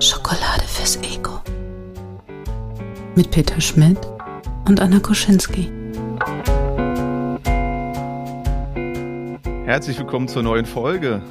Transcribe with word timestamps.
Schokolade 0.00 0.64
fürs 0.66 0.96
Ego. 1.02 1.40
Mit 3.14 3.30
Peter 3.30 3.60
Schmidt 3.60 3.98
und 4.66 4.80
Anna 4.80 4.98
Koschinski. 4.98 5.70
Herzlich 9.66 9.98
willkommen 9.98 10.26
zur 10.26 10.42
neuen 10.42 10.66
Folge. 10.66 11.22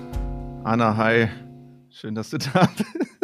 Anna, 0.64 0.96
hi. 0.96 1.28
Schön, 1.90 2.16
dass 2.16 2.30
du 2.30 2.38
da 2.38 2.70
bist. 2.78 3.17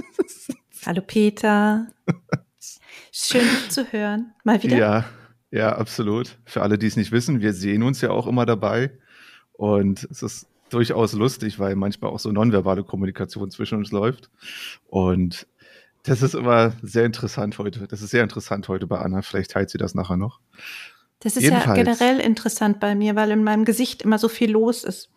Hallo 0.85 1.01
Peter. 1.01 1.87
Schön 3.11 3.41
dich 3.41 3.69
zu 3.69 3.91
hören. 3.91 4.33
Mal 4.43 4.61
wieder. 4.63 4.77
Ja, 4.77 5.05
ja, 5.51 5.75
absolut. 5.75 6.37
Für 6.45 6.61
alle, 6.61 6.77
die 6.77 6.87
es 6.87 6.97
nicht 6.97 7.11
wissen, 7.11 7.41
wir 7.41 7.53
sehen 7.53 7.83
uns 7.83 8.01
ja 8.01 8.09
auch 8.09 8.27
immer 8.27 8.45
dabei. 8.45 8.91
Und 9.53 10.07
es 10.11 10.23
ist 10.23 10.47
durchaus 10.69 11.13
lustig, 11.13 11.59
weil 11.59 11.75
manchmal 11.75 12.11
auch 12.11 12.19
so 12.19 12.31
nonverbale 12.31 12.83
Kommunikation 12.83 13.51
zwischen 13.51 13.77
uns 13.77 13.91
läuft. 13.91 14.29
Und 14.87 15.47
das 16.03 16.21
ist 16.21 16.35
immer 16.35 16.73
sehr 16.81 17.05
interessant 17.05 17.57
heute. 17.59 17.87
Das 17.87 18.01
ist 18.01 18.09
sehr 18.09 18.23
interessant 18.23 18.67
heute 18.67 18.87
bei 18.87 18.99
Anna. 18.99 19.21
Vielleicht 19.21 19.51
teilt 19.51 19.69
sie 19.69 19.77
das 19.77 19.95
nachher 19.95 20.17
noch. 20.17 20.39
Das 21.19 21.37
ist 21.37 21.43
Jedenfalls. 21.43 21.77
ja 21.77 21.83
generell 21.83 22.19
interessant 22.19 22.79
bei 22.81 22.95
mir, 22.95 23.15
weil 23.15 23.31
in 23.31 23.43
meinem 23.43 23.63
Gesicht 23.63 24.01
immer 24.01 24.17
so 24.17 24.27
viel 24.27 24.51
los 24.51 24.83
ist. 24.83 25.09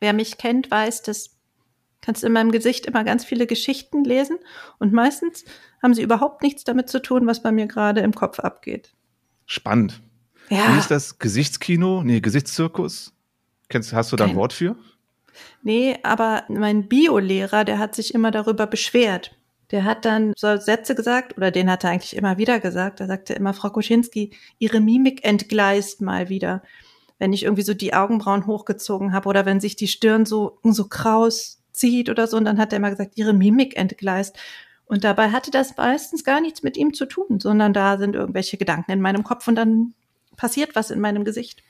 Wer 0.00 0.14
mich 0.14 0.38
kennt, 0.38 0.70
weiß, 0.70 1.02
dass 1.02 1.36
kannst 2.02 2.22
in 2.24 2.32
meinem 2.32 2.50
Gesicht 2.52 2.84
immer 2.84 3.04
ganz 3.04 3.24
viele 3.24 3.46
Geschichten 3.46 4.04
lesen 4.04 4.38
und 4.78 4.92
meistens 4.92 5.44
haben 5.82 5.94
sie 5.94 6.02
überhaupt 6.02 6.42
nichts 6.42 6.64
damit 6.64 6.90
zu 6.90 7.00
tun, 7.00 7.26
was 7.26 7.42
bei 7.42 7.50
mir 7.52 7.66
gerade 7.66 8.00
im 8.02 8.12
Kopf 8.14 8.38
abgeht. 8.40 8.92
Spannend. 9.46 10.02
Wie 10.48 10.56
Ja, 10.56 10.76
ist 10.78 10.90
das? 10.90 11.18
Gesichtskino? 11.18 12.02
Nee, 12.04 12.20
Gesichtszirkus? 12.20 13.14
Kennst, 13.68 13.92
hast 13.94 14.12
du 14.12 14.16
da 14.16 14.24
ein 14.24 14.30
Kein- 14.30 14.36
Wort 14.36 14.52
für? 14.52 14.76
nee, 15.62 15.96
aber 16.02 16.44
mein 16.48 16.88
Biolehrer, 16.88 17.64
der 17.64 17.78
hat 17.78 17.94
sich 17.94 18.14
immer 18.14 18.30
darüber 18.30 18.66
beschwert. 18.66 19.34
Der 19.70 19.84
hat 19.84 20.04
dann 20.04 20.34
so 20.36 20.58
Sätze 20.58 20.94
gesagt, 20.94 21.38
oder 21.38 21.50
den 21.50 21.70
hat 21.70 21.84
er 21.84 21.90
eigentlich 21.90 22.14
immer 22.16 22.36
wieder 22.36 22.60
gesagt. 22.60 23.00
Er 23.00 23.06
sagte 23.06 23.32
immer, 23.32 23.54
Frau 23.54 23.70
Koschinski, 23.70 24.32
Ihre 24.58 24.80
Mimik 24.80 25.24
entgleist 25.24 26.02
mal 26.02 26.28
wieder. 26.28 26.62
Wenn 27.18 27.32
ich 27.32 27.44
irgendwie 27.44 27.62
so 27.62 27.72
die 27.72 27.94
Augenbrauen 27.94 28.46
hochgezogen 28.46 29.14
habe 29.14 29.28
oder 29.30 29.46
wenn 29.46 29.60
sich 29.60 29.74
die 29.76 29.88
Stirn 29.88 30.26
so, 30.26 30.58
so 30.64 30.88
kraus 30.88 31.61
zieht 31.72 32.08
oder 32.10 32.26
so. 32.26 32.36
Und 32.36 32.44
dann 32.44 32.58
hat 32.58 32.72
er 32.72 32.78
immer 32.78 32.90
gesagt, 32.90 33.12
Ihre 33.16 33.32
Mimik 33.32 33.76
entgleist. 33.76 34.36
Und 34.84 35.04
dabei 35.04 35.30
hatte 35.30 35.50
das 35.50 35.76
meistens 35.76 36.22
gar 36.24 36.40
nichts 36.40 36.62
mit 36.62 36.76
ihm 36.76 36.92
zu 36.92 37.06
tun, 37.06 37.40
sondern 37.40 37.72
da 37.72 37.96
sind 37.98 38.14
irgendwelche 38.14 38.56
Gedanken 38.58 38.90
in 38.92 39.00
meinem 39.00 39.24
Kopf 39.24 39.48
und 39.48 39.54
dann 39.54 39.94
passiert 40.36 40.74
was 40.76 40.90
in 40.90 41.00
meinem 41.00 41.24
Gesicht. 41.24 41.62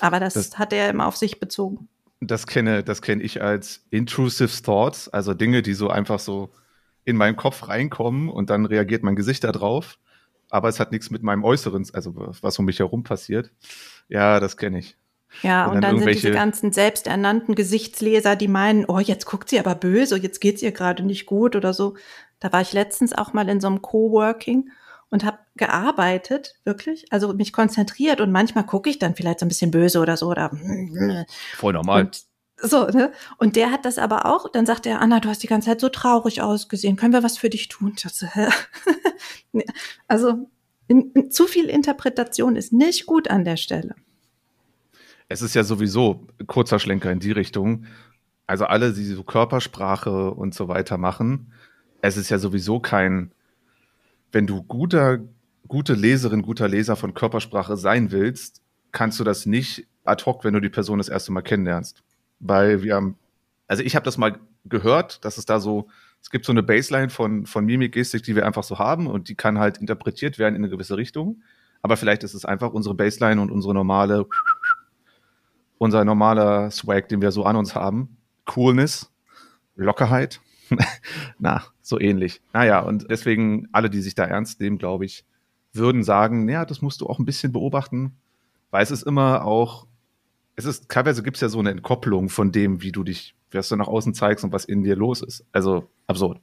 Aber 0.00 0.20
das, 0.20 0.34
Das- 0.34 0.58
hat 0.58 0.72
er 0.72 0.88
immer 0.90 1.06
auf 1.06 1.16
sich 1.16 1.40
bezogen. 1.40 1.88
Das 2.20 2.46
kenne, 2.46 2.84
das 2.84 3.00
kenne 3.00 3.22
ich 3.22 3.40
als 3.42 3.82
intrusive 3.90 4.62
thoughts, 4.62 5.08
also 5.08 5.32
Dinge, 5.32 5.62
die 5.62 5.72
so 5.72 5.88
einfach 5.88 6.18
so 6.20 6.50
in 7.06 7.16
meinen 7.16 7.34
Kopf 7.36 7.66
reinkommen 7.68 8.28
und 8.28 8.50
dann 8.50 8.66
reagiert 8.66 9.02
mein 9.02 9.16
Gesicht 9.16 9.42
da 9.42 9.52
drauf. 9.52 9.98
Aber 10.50 10.68
es 10.68 10.78
hat 10.80 10.92
nichts 10.92 11.10
mit 11.10 11.22
meinem 11.22 11.44
Äußeren, 11.44 11.86
also 11.94 12.12
was 12.42 12.58
um 12.58 12.66
mich 12.66 12.78
herum 12.80 13.04
passiert. 13.04 13.50
Ja, 14.08 14.38
das 14.38 14.56
kenne 14.58 14.80
ich. 14.80 14.96
Ja, 15.42 15.66
Und 15.66 15.76
und, 15.76 15.80
dann 15.82 15.96
dann, 15.96 16.04
sind 16.04 16.14
diese 16.14 16.30
ganzen 16.32 16.72
selbsternannten 16.72 17.54
Gesichtsleser, 17.54 18.36
die 18.36 18.48
meinen, 18.48 18.84
oh, 18.86 18.98
jetzt 18.98 19.26
guckt 19.26 19.48
sie 19.48 19.58
aber 19.58 19.74
böse, 19.74 20.16
jetzt 20.16 20.40
geht's 20.40 20.62
ihr 20.62 20.72
gerade 20.72 21.02
nicht 21.02 21.26
gut 21.26 21.56
oder 21.56 21.72
so. 21.72 21.94
Da 22.40 22.52
war 22.52 22.60
ich 22.60 22.72
letztens 22.72 23.12
auch 23.12 23.32
mal 23.32 23.48
in 23.48 23.60
so 23.60 23.68
einem 23.68 23.82
Coworking 23.82 24.70
und 25.10 25.24
habe 25.24 25.38
gearbeitet, 25.56 26.54
wirklich, 26.64 27.12
also 27.12 27.34
mich 27.34 27.52
konzentriert 27.52 28.20
und 28.20 28.32
manchmal 28.32 28.64
gucke 28.64 28.88
ich 28.88 28.98
dann 28.98 29.14
vielleicht 29.14 29.40
so 29.40 29.46
ein 29.46 29.48
bisschen 29.48 29.70
böse 29.70 30.00
oder 30.00 30.16
so 30.16 30.28
oder 30.28 30.50
Voll 31.56 31.72
normal. 31.72 32.04
und 32.04 32.22
so, 32.62 32.86
ne? 32.86 33.10
Und 33.38 33.56
der 33.56 33.70
hat 33.70 33.84
das 33.84 33.98
aber 33.98 34.26
auch, 34.26 34.50
dann 34.50 34.66
sagt 34.66 34.86
er, 34.86 35.00
Anna, 35.00 35.20
du 35.20 35.28
hast 35.28 35.42
die 35.42 35.46
ganze 35.46 35.70
Zeit 35.70 35.80
so 35.80 35.88
traurig 35.88 36.42
ausgesehen, 36.42 36.96
können 36.96 37.12
wir 37.12 37.22
was 37.22 37.38
für 37.38 37.50
dich 37.50 37.68
tun? 37.68 37.94
Ich 37.96 38.02
dachte, 38.02 38.28
hä? 38.32 38.48
Nee, 39.52 39.66
also 40.06 40.48
in, 40.86 41.10
in, 41.12 41.30
zu 41.32 41.46
viel 41.46 41.66
Interpretation 41.68 42.54
ist 42.54 42.72
nicht 42.72 43.06
gut 43.06 43.28
an 43.28 43.44
der 43.44 43.56
Stelle. 43.56 43.96
Es 45.30 45.42
ist 45.42 45.54
ja 45.54 45.62
sowieso 45.62 46.26
kurzer 46.48 46.80
Schlenker 46.80 47.10
in 47.10 47.20
die 47.20 47.30
Richtung. 47.30 47.86
Also 48.48 48.66
alle, 48.66 48.92
die 48.92 49.04
so 49.04 49.22
Körpersprache 49.22 50.32
und 50.32 50.54
so 50.54 50.66
weiter 50.66 50.98
machen, 50.98 51.52
es 52.02 52.16
ist 52.16 52.30
ja 52.30 52.38
sowieso 52.38 52.80
kein, 52.80 53.30
wenn 54.32 54.48
du 54.48 54.64
guter, 54.64 55.20
gute 55.68 55.94
Leserin, 55.94 56.42
guter 56.42 56.66
Leser 56.66 56.96
von 56.96 57.14
Körpersprache 57.14 57.76
sein 57.76 58.10
willst, 58.10 58.60
kannst 58.90 59.20
du 59.20 59.24
das 59.24 59.46
nicht 59.46 59.86
ad 60.04 60.24
hoc, 60.26 60.42
wenn 60.42 60.54
du 60.54 60.60
die 60.60 60.68
Person 60.68 60.98
das 60.98 61.08
erste 61.08 61.30
Mal 61.30 61.42
kennenlernst. 61.42 62.02
Weil 62.40 62.82
wir 62.82 62.96
haben, 62.96 63.16
also 63.68 63.84
ich 63.84 63.94
habe 63.94 64.04
das 64.04 64.18
mal 64.18 64.36
gehört, 64.64 65.24
dass 65.24 65.38
es 65.38 65.46
da 65.46 65.60
so, 65.60 65.86
es 66.20 66.30
gibt 66.30 66.44
so 66.44 66.50
eine 66.50 66.64
Baseline 66.64 67.08
von, 67.08 67.46
von 67.46 67.64
Mimik, 67.64 67.92
Gestik, 67.92 68.24
die 68.24 68.34
wir 68.34 68.46
einfach 68.46 68.64
so 68.64 68.80
haben 68.80 69.06
und 69.06 69.28
die 69.28 69.36
kann 69.36 69.60
halt 69.60 69.78
interpretiert 69.78 70.40
werden 70.40 70.56
in 70.56 70.62
eine 70.62 70.70
gewisse 70.70 70.96
Richtung. 70.96 71.40
Aber 71.82 71.96
vielleicht 71.96 72.24
ist 72.24 72.34
es 72.34 72.44
einfach 72.44 72.72
unsere 72.72 72.94
Baseline 72.94 73.40
und 73.40 73.50
unsere 73.50 73.74
normale 73.74 74.26
unser 75.80 76.04
normaler 76.04 76.70
Swag, 76.70 77.08
den 77.08 77.22
wir 77.22 77.32
so 77.32 77.44
an 77.44 77.56
uns 77.56 77.74
haben. 77.74 78.18
Coolness, 78.44 79.10
Lockerheit. 79.76 80.42
Na, 81.38 81.64
so 81.80 81.98
ähnlich. 81.98 82.42
Naja, 82.52 82.80
und 82.80 83.10
deswegen 83.10 83.66
alle, 83.72 83.88
die 83.88 84.02
sich 84.02 84.14
da 84.14 84.24
ernst 84.24 84.60
nehmen, 84.60 84.76
glaube 84.76 85.06
ich, 85.06 85.24
würden 85.72 86.04
sagen, 86.04 86.46
ja, 86.50 86.66
das 86.66 86.82
musst 86.82 87.00
du 87.00 87.06
auch 87.06 87.18
ein 87.18 87.24
bisschen 87.24 87.52
beobachten, 87.52 88.12
weil 88.70 88.82
es 88.82 88.90
ist 88.90 89.04
immer 89.04 89.46
auch, 89.46 89.86
es 90.54 90.66
ist, 90.66 90.90
teilweise 90.90 91.22
gibt 91.22 91.38
es 91.38 91.40
ja 91.40 91.48
so 91.48 91.60
eine 91.60 91.70
Entkopplung 91.70 92.28
von 92.28 92.52
dem, 92.52 92.82
wie 92.82 92.92
du 92.92 93.02
dich, 93.02 93.34
was 93.50 93.70
du 93.70 93.76
nach 93.76 93.88
außen 93.88 94.12
zeigst 94.12 94.44
und 94.44 94.52
was 94.52 94.66
in 94.66 94.82
dir 94.82 94.96
los 94.96 95.22
ist. 95.22 95.46
Also 95.50 95.88
absurd. 96.06 96.42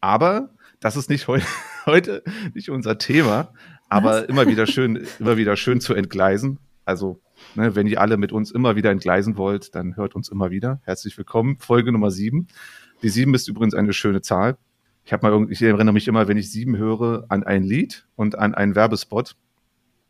Aber 0.00 0.50
das 0.80 0.96
ist 0.96 1.08
nicht 1.10 1.28
heu 1.28 1.40
heute 1.86 2.24
nicht 2.54 2.70
unser 2.70 2.98
Thema, 2.98 3.52
aber 3.88 4.28
immer 4.28 4.48
wieder 4.48 4.66
schön, 4.66 5.06
immer 5.20 5.36
wieder 5.36 5.56
schön 5.56 5.80
zu 5.80 5.94
entgleisen. 5.94 6.58
Also 6.84 7.20
Ne, 7.54 7.76
wenn 7.76 7.86
ihr 7.86 8.00
alle 8.00 8.16
mit 8.16 8.32
uns 8.32 8.50
immer 8.50 8.74
wieder 8.76 8.90
entgleisen 8.90 9.36
wollt, 9.36 9.74
dann 9.74 9.96
hört 9.96 10.14
uns 10.16 10.28
immer 10.28 10.50
wieder. 10.50 10.80
Herzlich 10.84 11.16
willkommen. 11.16 11.56
Folge 11.58 11.92
Nummer 11.92 12.10
sieben. 12.10 12.48
Die 13.02 13.08
sieben 13.08 13.34
ist 13.34 13.48
übrigens 13.48 13.74
eine 13.74 13.92
schöne 13.92 14.22
Zahl. 14.22 14.56
Ich 15.04 15.12
habe 15.12 15.28
mal 15.28 15.52
ich 15.52 15.62
erinnere 15.62 15.92
mich 15.92 16.08
immer, 16.08 16.26
wenn 16.26 16.36
ich 16.36 16.50
sieben 16.50 16.76
höre, 16.76 17.26
an 17.28 17.44
ein 17.44 17.62
Lied 17.62 18.06
und 18.16 18.36
an 18.38 18.54
einen 18.54 18.74
Werbespot, 18.74 19.36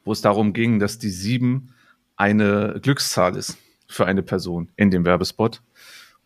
wo 0.05 0.13
es 0.13 0.23
darum 0.23 0.53
ging, 0.53 0.79
dass 0.79 0.99
die 0.99 1.11
sieben 1.11 1.75
eine 2.17 2.79
Glückszahl 2.81 3.37
ist 3.37 3.59
für 3.89 4.07
eine 4.07 4.23
Person 4.23 4.71
in 4.77 4.91
dem 4.91 5.05
Werbespot. 5.05 5.63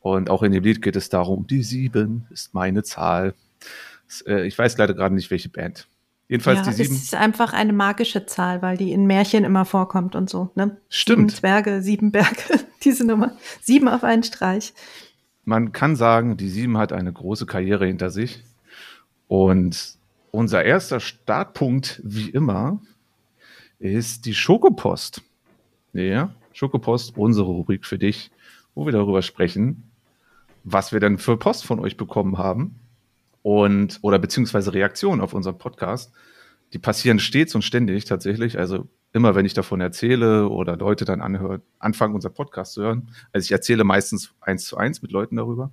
Und 0.00 0.30
auch 0.30 0.42
in 0.42 0.52
dem 0.52 0.62
Lied 0.62 0.82
geht 0.82 0.96
es 0.96 1.08
darum, 1.08 1.46
die 1.46 1.62
sieben 1.62 2.26
ist 2.30 2.54
meine 2.54 2.82
Zahl. 2.84 3.34
Äh, 4.26 4.46
Ich 4.46 4.56
weiß 4.56 4.78
leider 4.78 4.94
gerade 4.94 5.14
nicht, 5.14 5.30
welche 5.30 5.48
Band. 5.48 5.88
Jedenfalls 6.28 6.59
ja, 6.59 6.65
die 6.72 6.72
sieben. 6.84 6.94
es 6.94 7.05
ist 7.05 7.15
einfach 7.15 7.55
eine 7.55 7.72
magische 7.72 8.27
Zahl, 8.27 8.61
weil 8.61 8.77
die 8.77 8.93
in 8.93 9.06
Märchen 9.06 9.44
immer 9.44 9.65
vorkommt 9.65 10.15
und 10.15 10.28
so. 10.28 10.50
Ne? 10.55 10.77
Stimmt. 10.91 11.31
Sieben 11.31 11.41
Zwerge, 11.41 11.83
sieben 11.83 12.12
Berge, 12.12 12.61
diese 12.84 13.06
Nummer. 13.06 13.33
Sieben 13.62 13.89
auf 13.89 14.05
einen 14.05 14.22
Streich. 14.22 14.75
man 15.44 15.72
kann 15.72 15.97
sagen, 15.97 16.37
die 16.37 16.50
Sieben 16.50 16.77
hat 16.77 16.93
eine 16.93 17.12
große 17.12 17.47
Karriere 17.47 17.87
hinter 17.87 18.11
sich. 18.11 18.44
Und 19.27 19.97
unser 20.31 20.62
erster 20.65 21.00
Startpunkt, 21.00 22.03
wie 22.05 22.28
immer, 22.28 22.81
ist 23.78 24.27
die 24.27 24.34
Schokopost. 24.34 25.22
Ja, 25.94 26.34
Schokopost, 26.53 27.17
unsere 27.17 27.47
Rubrik 27.47 27.87
für 27.87 27.99
dich, 27.99 28.31
wo 28.75 28.85
wir 28.85 28.93
darüber 28.93 29.23
sprechen, 29.23 29.85
was 30.64 30.93
wir 30.93 31.00
denn 31.00 31.17
für 31.17 31.38
Post 31.38 31.64
von 31.64 31.81
euch 31.81 31.97
bekommen 31.97 32.37
haben 32.37 32.79
und 33.49 33.99
oder 34.03 34.19
beziehungsweise 34.19 34.75
Reaktionen 34.75 35.23
auf 35.23 35.33
unseren 35.33 35.56
Podcast. 35.56 36.12
Die 36.75 36.79
passieren 36.79 37.19
stets 37.19 37.55
und 37.55 37.62
ständig 37.62 38.05
tatsächlich. 38.05 38.59
Also 38.59 38.89
immer, 39.15 39.35
wenn 39.35 39.47
ich 39.47 39.55
davon 39.55 39.81
erzähle 39.81 40.50
oder 40.50 40.77
Leute 40.77 41.06
dann 41.06 41.23
anhört, 41.23 41.62
anfangen, 41.79 42.15
unser 42.15 42.29
Podcast 42.29 42.75
zu 42.75 42.83
hören. 42.83 43.09
Also 43.33 43.47
ich 43.47 43.53
erzähle 43.53 43.85
meistens 43.85 44.35
eins 44.43 44.67
zu 44.67 44.77
eins 44.77 45.00
mit 45.00 45.12
Leuten 45.12 45.37
darüber. 45.37 45.71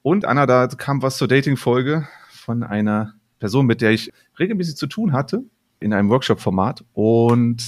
Und 0.00 0.24
Anna, 0.24 0.46
da 0.46 0.68
kam 0.68 1.02
was 1.02 1.18
zur 1.18 1.28
Dating-Folge 1.28 2.08
von 2.30 2.62
einer 2.62 3.12
Person, 3.38 3.66
mit 3.66 3.82
der 3.82 3.90
ich 3.90 4.10
regelmäßig 4.38 4.76
zu 4.76 4.86
tun 4.86 5.12
hatte, 5.12 5.42
in 5.80 5.92
einem 5.92 6.08
Workshop-Format. 6.08 6.82
Und 6.94 7.62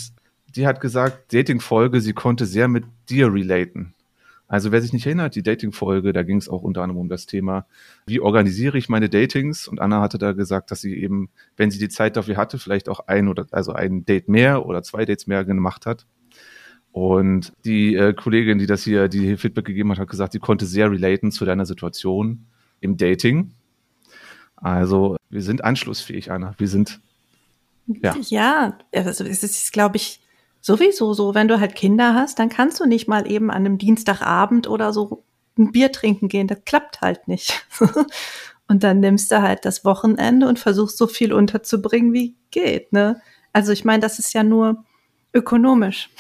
die 0.57 0.67
hat 0.67 0.81
gesagt, 0.81 1.35
Dating-Folge, 1.35 2.01
sie 2.01 2.15
konnte 2.15 2.47
sehr 2.47 2.69
mit 2.69 2.87
dir 3.11 3.31
relaten. 3.31 3.93
Also 4.49 4.73
wer 4.73 4.81
sich 4.81 4.95
nicht 4.95 5.05
erinnert, 5.05 5.35
die 5.35 5.43
Dating-Folge, 5.43 6.15
da 6.15 6.23
ging 6.23 6.39
es 6.39 6.49
auch 6.49 6.63
unter 6.63 6.83
anderem 6.83 7.03
um 7.03 7.09
das 7.11 7.27
Thema, 7.27 7.67
wie 8.07 8.21
organisiere 8.21 8.79
ich 8.79 8.89
meine 8.89 9.11
Datings? 9.11 9.69
Und 9.69 9.79
Anna 9.79 10.01
hatte 10.01 10.17
da 10.17 10.33
gesagt, 10.33 10.71
dass 10.71 10.81
sie 10.81 10.97
eben, 10.97 11.29
wenn 11.59 11.71
sie 11.71 11.79
die 11.79 11.91
Zeit 11.91 12.17
dafür 12.17 12.39
hatte, 12.39 12.59
vielleicht 12.59 12.89
auch 12.89 13.01
ein 13.07 13.29
oder 13.29 13.47
also 13.51 13.75
ein 13.75 14.07
Date 14.07 14.29
mehr 14.29 14.65
oder 14.65 14.83
zwei 14.83 15.05
Dates 15.05 15.27
mehr 15.27 15.45
gemacht 15.45 15.85
hat. 15.85 16.07
Und 16.93 17.53
die 17.67 17.95
äh, 17.95 18.15
Kollegin, 18.15 18.59
die 18.59 18.67
das 18.67 18.83
hier, 18.83 19.09
die 19.09 19.21
hier 19.21 19.39
Feedback 19.39 19.67
gegeben 19.67 19.91
hat, 19.93 19.99
hat 19.99 20.09
gesagt, 20.09 20.33
sie 20.33 20.39
konnte 20.39 20.65
sehr 20.65 20.91
relaten 20.91 21.31
zu 21.31 21.45
deiner 21.45 21.67
Situation 21.67 22.47
im 22.81 22.97
Dating. 22.97 23.53
Also 24.57 25.17
wir 25.29 25.43
sind 25.43 25.63
anschlussfähig, 25.63 26.31
Anna. 26.31 26.55
Wir 26.57 26.69
sind, 26.69 27.01
ja. 27.87 28.17
Ja, 28.29 28.79
also 28.95 29.25
es 29.25 29.43
ist, 29.43 29.73
glaube 29.75 29.97
ich, 29.97 30.21
sowieso 30.61 31.15
so. 31.15 31.35
Wenn 31.35 31.49
du 31.49 31.61
halt 31.61 31.75
Kinder 31.75 32.15
hast, 32.15 32.39
dann 32.39 32.49
kannst 32.49 32.81
du 32.81 32.87
nicht 32.87 33.09
mal 33.09 33.31
eben 33.31 33.51
an 33.51 33.67
einem 33.67 33.79
Dienstagabend 33.79 34.69
oder 34.69 34.93
so 34.93 35.25
ein 35.59 35.73
Bier 35.73 35.93
trinken 35.93 36.29
gehen. 36.29 36.47
Das 36.47 36.65
klappt 36.65 37.01
halt 37.01 37.29
nicht. 37.29 37.67
und 38.69 38.83
dann 38.85 39.01
nimmst 39.01 39.31
du 39.31 39.43
halt 39.43 39.65
das 39.65 39.85
Wochenende 39.85 40.49
und 40.49 40.59
versuchst 40.59 40.99
so 40.99 41.07
viel 41.07 41.33
unterzubringen, 41.33 42.13
wie 42.13 42.37
geht, 42.51 42.93
ne? 42.93 43.21
Also 43.53 43.73
ich 43.73 43.85
meine, 43.85 44.01
das 44.01 44.19
ist 44.19 44.35
ja 44.35 44.43
nur 44.43 44.85
ökonomisch. 45.33 46.11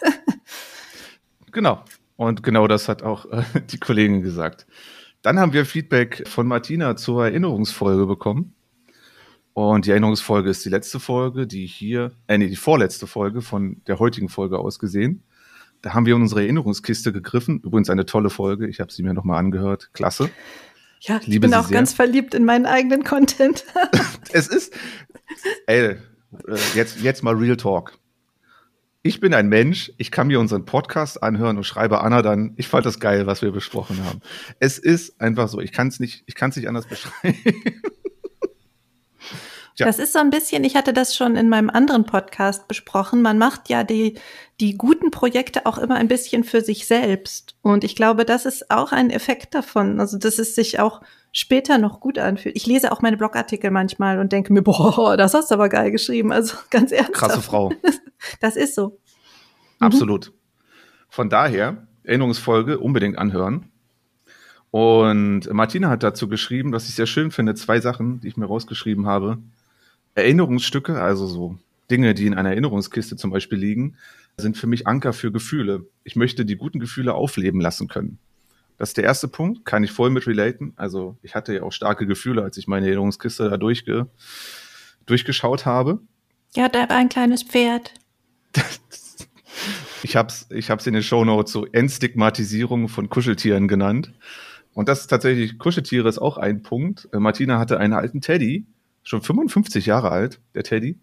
genau. 1.52 1.84
Und 2.16 2.42
genau 2.42 2.66
das 2.66 2.88
hat 2.88 3.02
auch 3.02 3.26
äh, 3.26 3.42
die 3.70 3.78
Kollegin 3.78 4.22
gesagt. 4.22 4.66
Dann 5.22 5.38
haben 5.38 5.52
wir 5.52 5.66
Feedback 5.66 6.26
von 6.28 6.46
Martina 6.46 6.96
zur 6.96 7.24
Erinnerungsfolge 7.24 8.06
bekommen. 8.06 8.54
Und 9.58 9.86
die 9.86 9.90
Erinnerungsfolge 9.90 10.50
ist 10.50 10.64
die 10.64 10.68
letzte 10.68 11.00
Folge, 11.00 11.48
die 11.48 11.66
hier, 11.66 12.12
äh, 12.28 12.38
nee, 12.38 12.46
die 12.46 12.54
vorletzte 12.54 13.08
Folge 13.08 13.42
von 13.42 13.82
der 13.88 13.98
heutigen 13.98 14.28
Folge 14.28 14.56
aus 14.56 14.78
gesehen. 14.78 15.24
Da 15.82 15.94
haben 15.94 16.06
wir 16.06 16.14
in 16.14 16.22
unsere 16.22 16.42
Erinnerungskiste 16.42 17.12
gegriffen. 17.12 17.58
Übrigens 17.64 17.90
eine 17.90 18.06
tolle 18.06 18.30
Folge. 18.30 18.68
Ich 18.68 18.78
habe 18.78 18.92
sie 18.92 19.02
mir 19.02 19.14
nochmal 19.14 19.40
angehört. 19.40 19.90
Klasse. 19.94 20.30
Ja, 21.00 21.18
ich, 21.20 21.26
ich 21.26 21.40
bin 21.40 21.52
auch 21.54 21.66
sehr. 21.66 21.76
ganz 21.76 21.92
verliebt 21.92 22.34
in 22.34 22.44
meinen 22.44 22.66
eigenen 22.66 23.02
Content. 23.02 23.64
es 24.32 24.46
ist, 24.46 24.72
ey, 25.66 25.86
äh, 25.86 25.96
jetzt, 26.76 27.00
jetzt 27.00 27.24
mal 27.24 27.34
Real 27.34 27.56
Talk. 27.56 27.98
Ich 29.02 29.18
bin 29.18 29.34
ein 29.34 29.48
Mensch, 29.48 29.90
ich 29.98 30.12
kann 30.12 30.28
mir 30.28 30.38
unseren 30.38 30.66
Podcast 30.66 31.20
anhören 31.20 31.56
und 31.56 31.64
schreibe 31.64 32.00
Anna 32.02 32.22
dann, 32.22 32.52
ich 32.58 32.68
fand 32.68 32.86
das 32.86 33.00
geil, 33.00 33.26
was 33.26 33.42
wir 33.42 33.50
besprochen 33.50 34.04
haben. 34.04 34.20
Es 34.60 34.78
ist 34.78 35.20
einfach 35.20 35.48
so, 35.48 35.60
ich 35.60 35.72
kann 35.72 35.88
es 35.88 35.98
nicht, 35.98 36.22
ich 36.26 36.36
kann 36.36 36.50
es 36.50 36.56
nicht 36.56 36.68
anders 36.68 36.86
beschreiben. 36.86 37.36
Ja. 39.78 39.86
Das 39.86 39.98
ist 40.00 40.12
so 40.12 40.18
ein 40.18 40.30
bisschen, 40.30 40.64
ich 40.64 40.74
hatte 40.74 40.92
das 40.92 41.14
schon 41.14 41.36
in 41.36 41.48
meinem 41.48 41.70
anderen 41.70 42.04
Podcast 42.04 42.66
besprochen. 42.66 43.22
Man 43.22 43.38
macht 43.38 43.68
ja 43.68 43.84
die, 43.84 44.18
die 44.60 44.76
guten 44.76 45.12
Projekte 45.12 45.66
auch 45.66 45.78
immer 45.78 45.94
ein 45.94 46.08
bisschen 46.08 46.42
für 46.42 46.62
sich 46.62 46.86
selbst. 46.86 47.54
Und 47.62 47.84
ich 47.84 47.94
glaube, 47.94 48.24
das 48.24 48.44
ist 48.44 48.72
auch 48.72 48.90
ein 48.90 49.10
Effekt 49.10 49.54
davon. 49.54 50.00
Also, 50.00 50.18
dass 50.18 50.40
es 50.40 50.56
sich 50.56 50.80
auch 50.80 51.00
später 51.30 51.78
noch 51.78 52.00
gut 52.00 52.18
anfühlt. 52.18 52.56
Ich 52.56 52.66
lese 52.66 52.90
auch 52.90 53.02
meine 53.02 53.16
Blogartikel 53.16 53.70
manchmal 53.70 54.18
und 54.18 54.32
denke 54.32 54.52
mir, 54.52 54.62
boah, 54.62 55.16
das 55.16 55.34
hast 55.34 55.50
du 55.50 55.54
aber 55.54 55.68
geil 55.68 55.92
geschrieben. 55.92 56.32
Also 56.32 56.56
ganz 56.70 56.90
ernsthaft. 56.90 57.14
Krasse 57.14 57.42
Frau. 57.42 57.72
Das 58.40 58.56
ist 58.56 58.74
so. 58.74 58.98
Mhm. 59.78 59.86
Absolut. 59.86 60.32
Von 61.08 61.30
daher, 61.30 61.86
Erinnerungsfolge 62.02 62.80
unbedingt 62.80 63.16
anhören. 63.16 63.70
Und 64.72 65.52
Martina 65.52 65.88
hat 65.88 66.02
dazu 66.02 66.28
geschrieben, 66.28 66.72
was 66.72 66.88
ich 66.88 66.96
sehr 66.96 67.06
schön 67.06 67.30
finde, 67.30 67.54
zwei 67.54 67.80
Sachen, 67.80 68.20
die 68.20 68.26
ich 68.26 68.36
mir 68.36 68.46
rausgeschrieben 68.46 69.06
habe. 69.06 69.38
Erinnerungsstücke, 70.18 71.00
also 71.00 71.26
so 71.26 71.58
Dinge, 71.90 72.14
die 72.14 72.26
in 72.26 72.34
einer 72.34 72.50
Erinnerungskiste 72.50 73.16
zum 73.16 73.30
Beispiel 73.30 73.58
liegen, 73.58 73.96
sind 74.36 74.56
für 74.56 74.66
mich 74.66 74.86
Anker 74.86 75.12
für 75.12 75.32
Gefühle. 75.32 75.86
Ich 76.04 76.16
möchte 76.16 76.44
die 76.44 76.56
guten 76.56 76.80
Gefühle 76.80 77.14
aufleben 77.14 77.60
lassen 77.60 77.88
können. 77.88 78.18
Das 78.76 78.90
ist 78.90 78.96
der 78.96 79.04
erste 79.04 79.26
Punkt, 79.26 79.64
kann 79.64 79.82
ich 79.82 79.90
voll 79.90 80.10
mit 80.10 80.26
relaten. 80.26 80.72
Also 80.76 81.16
ich 81.22 81.34
hatte 81.34 81.52
ja 81.52 81.62
auch 81.62 81.72
starke 81.72 82.06
Gefühle, 82.06 82.42
als 82.42 82.56
ich 82.56 82.68
meine 82.68 82.86
Erinnerungskiste 82.86 83.50
da 83.50 83.56
durchge 83.56 84.06
durchgeschaut 85.06 85.66
habe. 85.66 86.00
Ja, 86.54 86.68
da 86.68 86.88
war 86.88 86.96
ein 86.96 87.08
kleines 87.08 87.42
Pferd. 87.42 87.94
ich 90.02 90.16
habe 90.16 90.28
es 90.28 90.46
ich 90.50 90.70
hab's 90.70 90.86
in 90.86 90.94
den 90.94 91.02
Shownotes 91.02 91.52
so 91.52 91.66
Entstigmatisierung 91.66 92.88
von 92.88 93.08
Kuscheltieren 93.08 93.66
genannt. 93.66 94.12
Und 94.74 94.88
das 94.88 95.00
ist 95.00 95.06
tatsächlich, 95.08 95.58
Kuscheltiere 95.58 96.08
ist 96.08 96.18
auch 96.18 96.38
ein 96.38 96.62
Punkt. 96.62 97.08
Äh, 97.12 97.18
Martina 97.18 97.58
hatte 97.58 97.80
einen 97.80 97.94
alten 97.94 98.20
Teddy, 98.20 98.66
schon 99.08 99.22
55 99.22 99.86
Jahre 99.86 100.10
alt, 100.10 100.40
der 100.54 100.64
Teddy, 100.64 101.00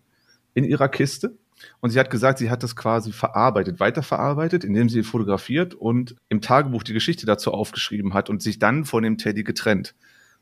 in 0.54 0.64
ihrer 0.64 0.90
Kiste. 0.90 1.38
Und 1.80 1.90
sie 1.90 2.00
hat 2.00 2.12
gesagt, 2.12 2.38
sie 2.38 2.52
hat 2.52 2.62
das 2.62 2.76
quasi 2.76 3.12
verarbeitet, 3.12 3.80
weiterverarbeitet, 3.80 4.64
indem 4.64 4.90
sie 4.90 5.02
fotografiert 5.02 5.74
und 5.74 6.16
im 6.30 6.42
Tagebuch 6.42 6.84
die 6.84 6.94
Geschichte 6.94 7.26
dazu 7.26 7.52
aufgeschrieben 7.52 8.14
hat 8.14 8.30
und 8.30 8.44
sich 8.44 8.60
dann 8.60 8.86
von 8.86 9.02
dem 9.02 9.18
Teddy 9.18 9.44
getrennt. 9.44 9.96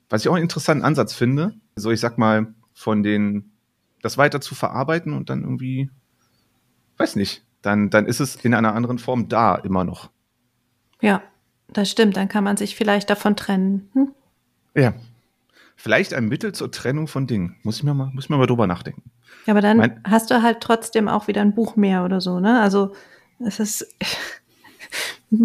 Was 0.10 0.24
ich 0.24 0.30
auch 0.30 0.34
einen 0.34 0.44
interessanten 0.44 0.84
Ansatz 0.84 1.14
finde, 1.14 1.54
so 1.76 1.90
ich 1.92 2.02
sag 2.02 2.18
mal, 2.18 2.54
von 2.74 3.02
den, 3.02 3.52
das 4.02 4.18
weiter 4.18 4.42
zu 4.42 4.56
verarbeiten 4.56 5.14
und 5.14 5.30
dann 5.30 5.44
irgendwie, 5.44 5.90
weiß 6.98 7.16
nicht, 7.16 7.46
dann, 7.62 7.90
dann 7.90 8.08
ist 8.08 8.20
es 8.20 8.36
in 8.36 8.54
einer 8.54 8.76
anderen 8.76 8.98
Form 8.98 9.30
da 9.30 9.56
immer 9.56 9.86
noch. 9.86 10.10
Ja, 11.00 11.22
das 11.70 11.90
stimmt, 11.90 12.18
dann 12.18 12.28
kann 12.28 12.44
man 12.44 12.58
sich 12.58 12.76
vielleicht 12.76 13.10
davon 13.10 13.38
trennen. 13.38 13.90
Hm? 13.94 14.12
Ja, 14.76 14.94
Vielleicht 15.76 16.14
ein 16.14 16.28
Mittel 16.28 16.54
zur 16.54 16.72
Trennung 16.72 17.08
von 17.08 17.28
Dingen. 17.28 17.58
Muss 17.64 17.78
ich 17.78 17.84
mir 17.84 17.94
mal, 17.94 18.12
muss 18.14 18.26
ich 18.26 18.30
mir 18.30 18.38
mal 18.38 18.48
drüber 18.48 18.68
nachdenken. 18.68 19.12
Ja, 19.46 19.54
aber 19.54 19.62
dann 19.62 19.78
mein, 19.78 20.02
hast 20.04 20.32
du 20.32 20.42
halt 20.42 20.62
trotzdem 20.62 21.08
auch 21.08 21.28
wieder 21.28 21.42
ein 21.42 21.54
Buch 21.54 21.76
mehr 21.76 22.06
oder 22.06 22.22
so, 22.22 22.40
ne? 22.40 22.62
Also, 22.62 22.96
es 23.40 23.60
ist, 23.60 23.88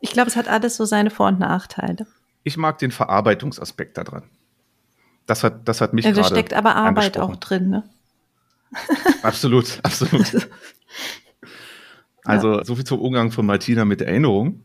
ich 0.00 0.12
glaube, 0.12 0.28
es 0.28 0.36
hat 0.36 0.48
alles 0.48 0.76
so 0.76 0.84
seine 0.84 1.10
Vor- 1.10 1.28
und 1.28 1.38
Nachteile. 1.38 2.06
Ich 2.44 2.56
mag 2.56 2.78
den 2.78 2.90
Verarbeitungsaspekt 2.90 3.96
daran. 3.96 4.24
Das 5.26 5.44
hat, 5.44 5.68
das 5.68 5.80
hat 5.80 5.92
mich 5.92 6.04
ja, 6.04 6.12
da 6.12 6.24
steckt 6.24 6.54
aber 6.54 6.76
Arbeit 6.76 7.18
auch 7.18 7.36
drin, 7.36 7.68
ne? 7.68 7.84
absolut, 9.22 9.80
absolut. 9.82 10.48
Also, 12.24 12.62
so 12.64 12.74
viel 12.74 12.84
zum 12.84 13.00
Umgang 13.00 13.30
von 13.30 13.46
Martina 13.46 13.84
mit 13.84 14.02
Erinnerung. 14.02 14.62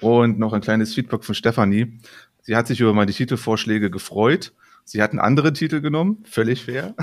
Und 0.00 0.38
noch 0.38 0.52
ein 0.52 0.62
kleines 0.62 0.94
Feedback 0.94 1.24
von 1.24 1.34
Stefanie. 1.34 1.98
Sie 2.42 2.56
hat 2.56 2.66
sich 2.66 2.80
über 2.80 2.92
meine 2.92 3.12
Titelvorschläge 3.12 3.90
gefreut. 3.90 4.52
Sie 4.84 5.00
hatten 5.00 5.20
andere 5.20 5.52
Titel 5.52 5.80
genommen, 5.80 6.24
völlig 6.24 6.64
fair. 6.64 6.94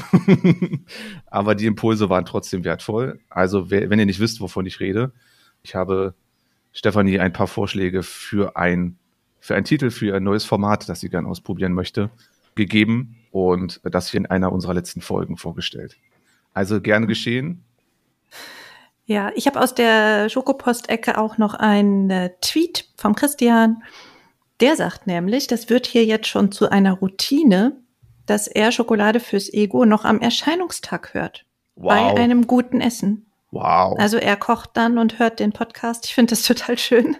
Aber 1.25 1.55
die 1.55 1.65
Impulse 1.65 2.09
waren 2.09 2.25
trotzdem 2.25 2.65
wertvoll. 2.65 3.19
Also, 3.29 3.71
wenn 3.71 3.99
ihr 3.99 4.05
nicht 4.05 4.19
wisst, 4.19 4.41
wovon 4.41 4.65
ich 4.65 4.81
rede, 4.81 5.13
ich 5.63 5.75
habe 5.75 6.13
Stefanie 6.73 7.19
ein 7.19 7.33
paar 7.33 7.47
Vorschläge 7.47 8.03
für 8.03 8.57
ein, 8.57 8.97
für 9.39 9.55
ein 9.55 9.63
Titel, 9.63 9.91
für 9.91 10.15
ein 10.15 10.23
neues 10.23 10.43
Format, 10.43 10.89
das 10.89 10.99
sie 10.99 11.09
gerne 11.09 11.27
ausprobieren 11.27 11.73
möchte, 11.73 12.09
gegeben 12.55 13.15
und 13.31 13.79
das 13.83 14.09
hier 14.09 14.19
in 14.19 14.25
einer 14.25 14.51
unserer 14.51 14.73
letzten 14.73 14.99
Folgen 14.99 15.37
vorgestellt. 15.37 15.97
Also 16.53 16.81
gerne 16.81 17.07
geschehen. 17.07 17.63
Ja, 19.05 19.31
ich 19.33 19.47
habe 19.47 19.59
aus 19.59 19.73
der 19.73 20.29
Schokopost-Ecke 20.29 21.17
auch 21.17 21.37
noch 21.37 21.53
einen 21.55 22.09
äh, 22.09 22.29
Tweet 22.41 22.89
vom 22.95 23.15
Christian 23.15 23.81
der 24.59 24.75
sagt 24.75 25.07
nämlich, 25.07 25.47
das 25.47 25.69
wird 25.69 25.87
hier 25.87 26.05
jetzt 26.05 26.27
schon 26.27 26.51
zu 26.51 26.69
einer 26.69 26.93
Routine, 26.93 27.81
dass 28.25 28.47
er 28.47 28.71
Schokolade 28.71 29.19
fürs 29.19 29.51
Ego 29.51 29.85
noch 29.85 30.05
am 30.05 30.19
Erscheinungstag 30.19 31.13
hört. 31.13 31.45
Wow. 31.75 32.13
Bei 32.13 32.21
einem 32.21 32.47
guten 32.47 32.81
Essen. 32.81 33.25
Wow. 33.51 33.97
Also 33.97 34.17
er 34.17 34.35
kocht 34.35 34.71
dann 34.73 34.97
und 34.97 35.19
hört 35.19 35.39
den 35.39 35.53
Podcast. 35.53 36.05
Ich 36.05 36.13
finde 36.13 36.31
das 36.31 36.43
total 36.43 36.77
schön. 36.77 37.15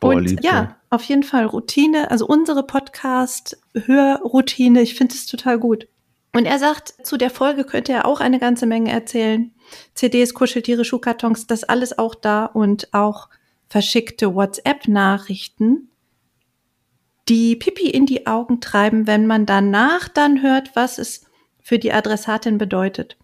Boah, 0.00 0.14
und 0.14 0.26
lieb, 0.26 0.44
ja, 0.44 0.76
auf 0.90 1.02
jeden 1.04 1.24
Fall 1.24 1.46
Routine, 1.46 2.10
also 2.10 2.26
unsere 2.26 2.62
Podcast-Hörroutine, 2.62 4.80
ich 4.80 4.94
finde 4.94 5.14
es 5.14 5.26
total 5.26 5.58
gut. 5.58 5.88
Und 6.32 6.46
er 6.46 6.58
sagt, 6.58 6.94
zu 7.04 7.16
der 7.16 7.30
Folge 7.30 7.64
könnte 7.64 7.92
er 7.92 8.06
auch 8.06 8.20
eine 8.20 8.38
ganze 8.38 8.66
Menge 8.66 8.92
erzählen. 8.92 9.52
CDs, 9.94 10.34
Kuscheltiere, 10.34 10.84
Schuhkartons, 10.84 11.48
das 11.48 11.64
alles 11.64 11.98
auch 11.98 12.14
da 12.14 12.44
und 12.46 12.94
auch 12.94 13.28
verschickte 13.68 14.34
WhatsApp-Nachrichten, 14.34 15.90
die 17.28 17.56
Pipi 17.56 17.90
in 17.90 18.06
die 18.06 18.26
Augen 18.26 18.60
treiben, 18.60 19.06
wenn 19.06 19.26
man 19.26 19.46
danach 19.46 20.08
dann 20.08 20.42
hört, 20.42 20.74
was 20.74 20.98
es 20.98 21.26
für 21.62 21.78
die 21.78 21.92
Adressatin 21.92 22.56
bedeutet. 22.56 23.18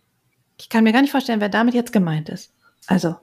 Ich 0.59 0.69
kann 0.69 0.85
mir 0.85 0.93
gar 0.93 1.01
nicht 1.01 1.11
vorstellen, 1.11 1.41
wer 1.41 1.49
damit 1.49 1.75
jetzt 1.75 1.93
gemeint 1.93 2.29
ist. 2.29 2.53
Also. 2.87 3.17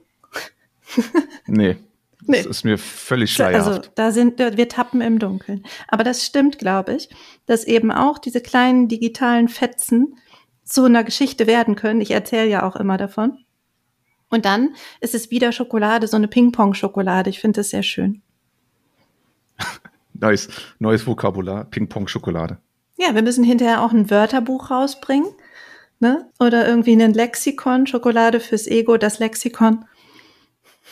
nee. 1.46 1.76
Nee. 2.24 2.38
Das 2.38 2.46
ist 2.46 2.64
mir 2.64 2.78
völlig 2.78 3.32
schleierhaft. 3.32 3.68
Also 3.68 3.90
da 3.94 4.12
sind 4.12 4.38
wir 4.38 4.68
tappen 4.68 5.00
im 5.00 5.18
Dunkeln. 5.18 5.64
Aber 5.88 6.04
das 6.04 6.24
stimmt, 6.24 6.58
glaube 6.58 6.94
ich, 6.94 7.08
dass 7.46 7.64
eben 7.64 7.90
auch 7.90 8.18
diese 8.18 8.40
kleinen 8.40 8.86
digitalen 8.86 9.48
Fetzen 9.48 10.16
zu 10.64 10.84
einer 10.84 11.02
Geschichte 11.02 11.46
werden 11.46 11.74
können. 11.74 12.00
Ich 12.00 12.12
erzähle 12.12 12.48
ja 12.48 12.62
auch 12.62 12.76
immer 12.76 12.96
davon. 12.96 13.38
Und 14.32 14.46
dann 14.46 14.74
ist 15.00 15.14
es 15.14 15.30
wieder 15.30 15.52
Schokolade, 15.52 16.08
so 16.08 16.16
eine 16.16 16.26
Ping-Pong-Schokolade. 16.26 17.28
Ich 17.28 17.38
finde 17.38 17.60
das 17.60 17.68
sehr 17.68 17.82
schön. 17.82 18.22
Neues, 20.14 20.48
neues 20.78 21.06
Vokabular, 21.06 21.66
Ping-Pong-Schokolade. 21.66 22.56
Ja, 22.96 23.14
wir 23.14 23.22
müssen 23.22 23.44
hinterher 23.44 23.82
auch 23.82 23.92
ein 23.92 24.10
Wörterbuch 24.10 24.70
rausbringen. 24.70 25.28
Ne? 26.00 26.30
Oder 26.40 26.66
irgendwie 26.66 26.92
ein 26.92 27.12
Lexikon, 27.12 27.86
Schokolade 27.86 28.40
fürs 28.40 28.66
Ego, 28.66 28.96
das 28.96 29.18
Lexikon. 29.18 29.84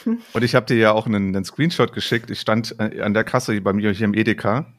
Hm. 0.04 0.20
Und 0.34 0.44
ich 0.44 0.54
habe 0.54 0.66
dir 0.66 0.76
ja 0.76 0.92
auch 0.92 1.06
einen, 1.06 1.34
einen, 1.34 1.44
Screenshot 1.44 1.94
geschickt. 1.94 2.30
Ich 2.30 2.40
stand 2.40 2.76
äh, 2.78 3.00
an 3.00 3.14
der 3.14 3.24
Kasse 3.24 3.58
bei 3.62 3.72
mir 3.72 3.92
hier 3.92 4.04
im 4.04 4.14
Edeka, 4.14 4.74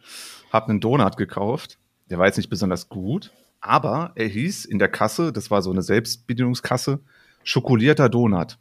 habe 0.52 0.70
einen 0.70 0.82
Donut 0.82 1.18
gekauft. 1.18 1.80
Der 2.12 2.20
war 2.20 2.28
jetzt 2.28 2.38
nicht 2.38 2.50
besonders 2.50 2.90
gut, 2.90 3.32
aber 3.60 4.12
er 4.14 4.28
hieß 4.28 4.66
in 4.66 4.78
der 4.78 4.90
Kasse, 4.90 5.34
das 5.34 5.50
war 5.50 5.64
so 5.64 5.72
eine 5.72 5.82
Selbstbedienungskasse, 5.82 7.00
schokolierter 7.44 8.10
Donut. 8.10 8.58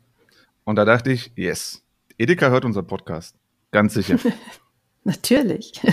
Und 0.65 0.77
da 0.77 0.85
dachte 0.85 1.11
ich, 1.13 1.33
yes, 1.37 1.83
Edeka 2.19 2.51
hört 2.51 2.65
unseren 2.65 2.87
Podcast. 2.87 3.37
Ganz 3.71 3.95
sicher. 3.95 4.19
Natürlich. 5.05 5.81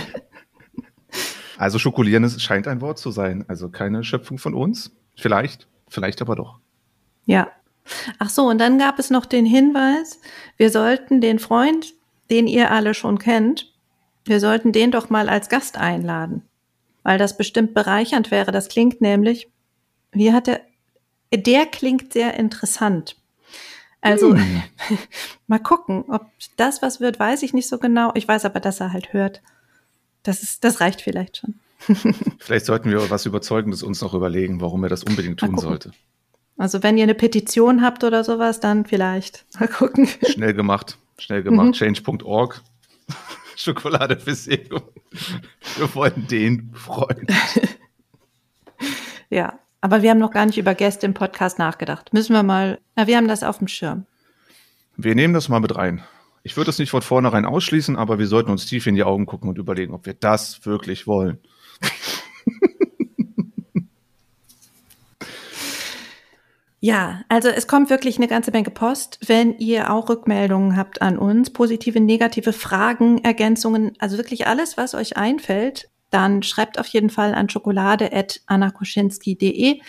Also 1.58 1.80
schokolieren 1.80 2.22
ist, 2.22 2.40
scheint 2.40 2.68
ein 2.68 2.80
Wort 2.80 2.98
zu 2.98 3.10
sein. 3.10 3.44
Also 3.48 3.68
keine 3.68 4.04
Schöpfung 4.04 4.38
von 4.38 4.54
uns. 4.54 4.92
Vielleicht, 5.16 5.66
vielleicht 5.88 6.22
aber 6.22 6.36
doch. 6.36 6.60
Ja. 7.26 7.50
Ach 8.18 8.30
so, 8.30 8.46
und 8.46 8.58
dann 8.58 8.78
gab 8.78 8.98
es 8.98 9.10
noch 9.10 9.26
den 9.26 9.44
Hinweis, 9.44 10.20
wir 10.56 10.70
sollten 10.70 11.20
den 11.20 11.38
Freund, 11.38 11.94
den 12.30 12.46
ihr 12.46 12.70
alle 12.70 12.94
schon 12.94 13.18
kennt, 13.18 13.72
wir 14.24 14.40
sollten 14.40 14.72
den 14.72 14.90
doch 14.90 15.10
mal 15.10 15.28
als 15.28 15.48
Gast 15.48 15.78
einladen, 15.78 16.42
weil 17.02 17.18
das 17.18 17.36
bestimmt 17.36 17.72
bereichernd 17.74 18.30
wäre. 18.30 18.52
Das 18.52 18.68
klingt 18.68 19.00
nämlich, 19.00 19.48
wie 20.12 20.32
hat 20.32 20.46
der, 20.46 20.60
der 21.34 21.66
klingt 21.66 22.12
sehr 22.12 22.34
interessant. 22.34 23.16
Also 24.00 24.34
Hm. 24.34 24.62
mal 25.46 25.58
gucken, 25.58 26.04
ob 26.08 26.26
das 26.56 26.82
was 26.82 27.00
wird, 27.00 27.18
weiß 27.18 27.42
ich 27.42 27.52
nicht 27.52 27.68
so 27.68 27.78
genau. 27.78 28.12
Ich 28.14 28.26
weiß 28.28 28.44
aber, 28.44 28.60
dass 28.60 28.80
er 28.80 28.92
halt 28.92 29.12
hört. 29.12 29.42
Das 30.22 30.42
ist, 30.42 30.64
das 30.64 30.80
reicht 30.80 31.00
vielleicht 31.00 31.38
schon. 31.38 31.54
Vielleicht 32.38 32.66
sollten 32.66 32.90
wir 32.90 33.08
was 33.08 33.24
Überzeugendes 33.24 33.84
uns 33.84 34.00
noch 34.00 34.12
überlegen, 34.12 34.60
warum 34.60 34.82
er 34.82 34.90
das 34.90 35.04
unbedingt 35.04 35.38
tun 35.38 35.56
sollte. 35.58 35.92
Also 36.56 36.82
wenn 36.82 36.98
ihr 36.98 37.04
eine 37.04 37.14
Petition 37.14 37.82
habt 37.82 38.02
oder 38.02 38.24
sowas, 38.24 38.58
dann 38.58 38.84
vielleicht. 38.84 39.46
Mal 39.60 39.68
gucken. 39.68 40.08
Schnell 40.28 40.54
gemacht, 40.54 40.98
schnell 41.18 41.42
gemacht. 41.44 41.68
Mhm. 41.68 41.72
Change.org. 41.72 42.60
Schokolade 43.54 44.18
für 44.18 44.34
Sego. 44.34 44.80
Wir 45.76 45.94
wollen 45.94 46.26
den 46.28 46.72
Freund. 46.74 47.32
Ja. 49.30 49.58
Aber 49.80 50.02
wir 50.02 50.10
haben 50.10 50.18
noch 50.18 50.32
gar 50.32 50.46
nicht 50.46 50.58
über 50.58 50.74
Gäste 50.74 51.06
im 51.06 51.14
Podcast 51.14 51.58
nachgedacht. 51.58 52.12
Müssen 52.12 52.32
wir 52.32 52.42
mal, 52.42 52.78
na, 52.96 53.06
wir 53.06 53.16
haben 53.16 53.28
das 53.28 53.42
auf 53.42 53.58
dem 53.58 53.68
Schirm. 53.68 54.06
Wir 54.96 55.14
nehmen 55.14 55.34
das 55.34 55.48
mal 55.48 55.60
mit 55.60 55.76
rein. 55.76 56.02
Ich 56.42 56.56
würde 56.56 56.70
es 56.70 56.78
nicht 56.78 56.90
von 56.90 57.02
vornherein 57.02 57.44
ausschließen, 57.44 57.96
aber 57.96 58.18
wir 58.18 58.26
sollten 58.26 58.50
uns 58.50 58.66
tief 58.66 58.86
in 58.86 58.94
die 58.94 59.04
Augen 59.04 59.26
gucken 59.26 59.48
und 59.48 59.58
überlegen, 59.58 59.94
ob 59.94 60.06
wir 60.06 60.14
das 60.14 60.64
wirklich 60.66 61.06
wollen. 61.06 61.38
Ja, 66.80 67.22
also 67.28 67.48
es 67.48 67.66
kommt 67.66 67.90
wirklich 67.90 68.18
eine 68.18 68.28
ganze 68.28 68.52
Menge 68.52 68.70
Post. 68.70 69.18
Wenn 69.26 69.58
ihr 69.58 69.92
auch 69.92 70.08
Rückmeldungen 70.08 70.76
habt 70.76 71.02
an 71.02 71.18
uns, 71.18 71.50
positive, 71.50 71.98
negative 71.98 72.52
Fragen, 72.52 73.18
Ergänzungen, 73.24 73.92
also 73.98 74.16
wirklich 74.16 74.46
alles, 74.46 74.76
was 74.76 74.94
euch 74.94 75.16
einfällt, 75.16 75.90
dann 76.10 76.42
schreibt 76.42 76.78
auf 76.78 76.88
jeden 76.88 77.08
Fall 77.10 77.34
an 77.34 77.48
schokolade.annakoschinski.de. 77.48 79.80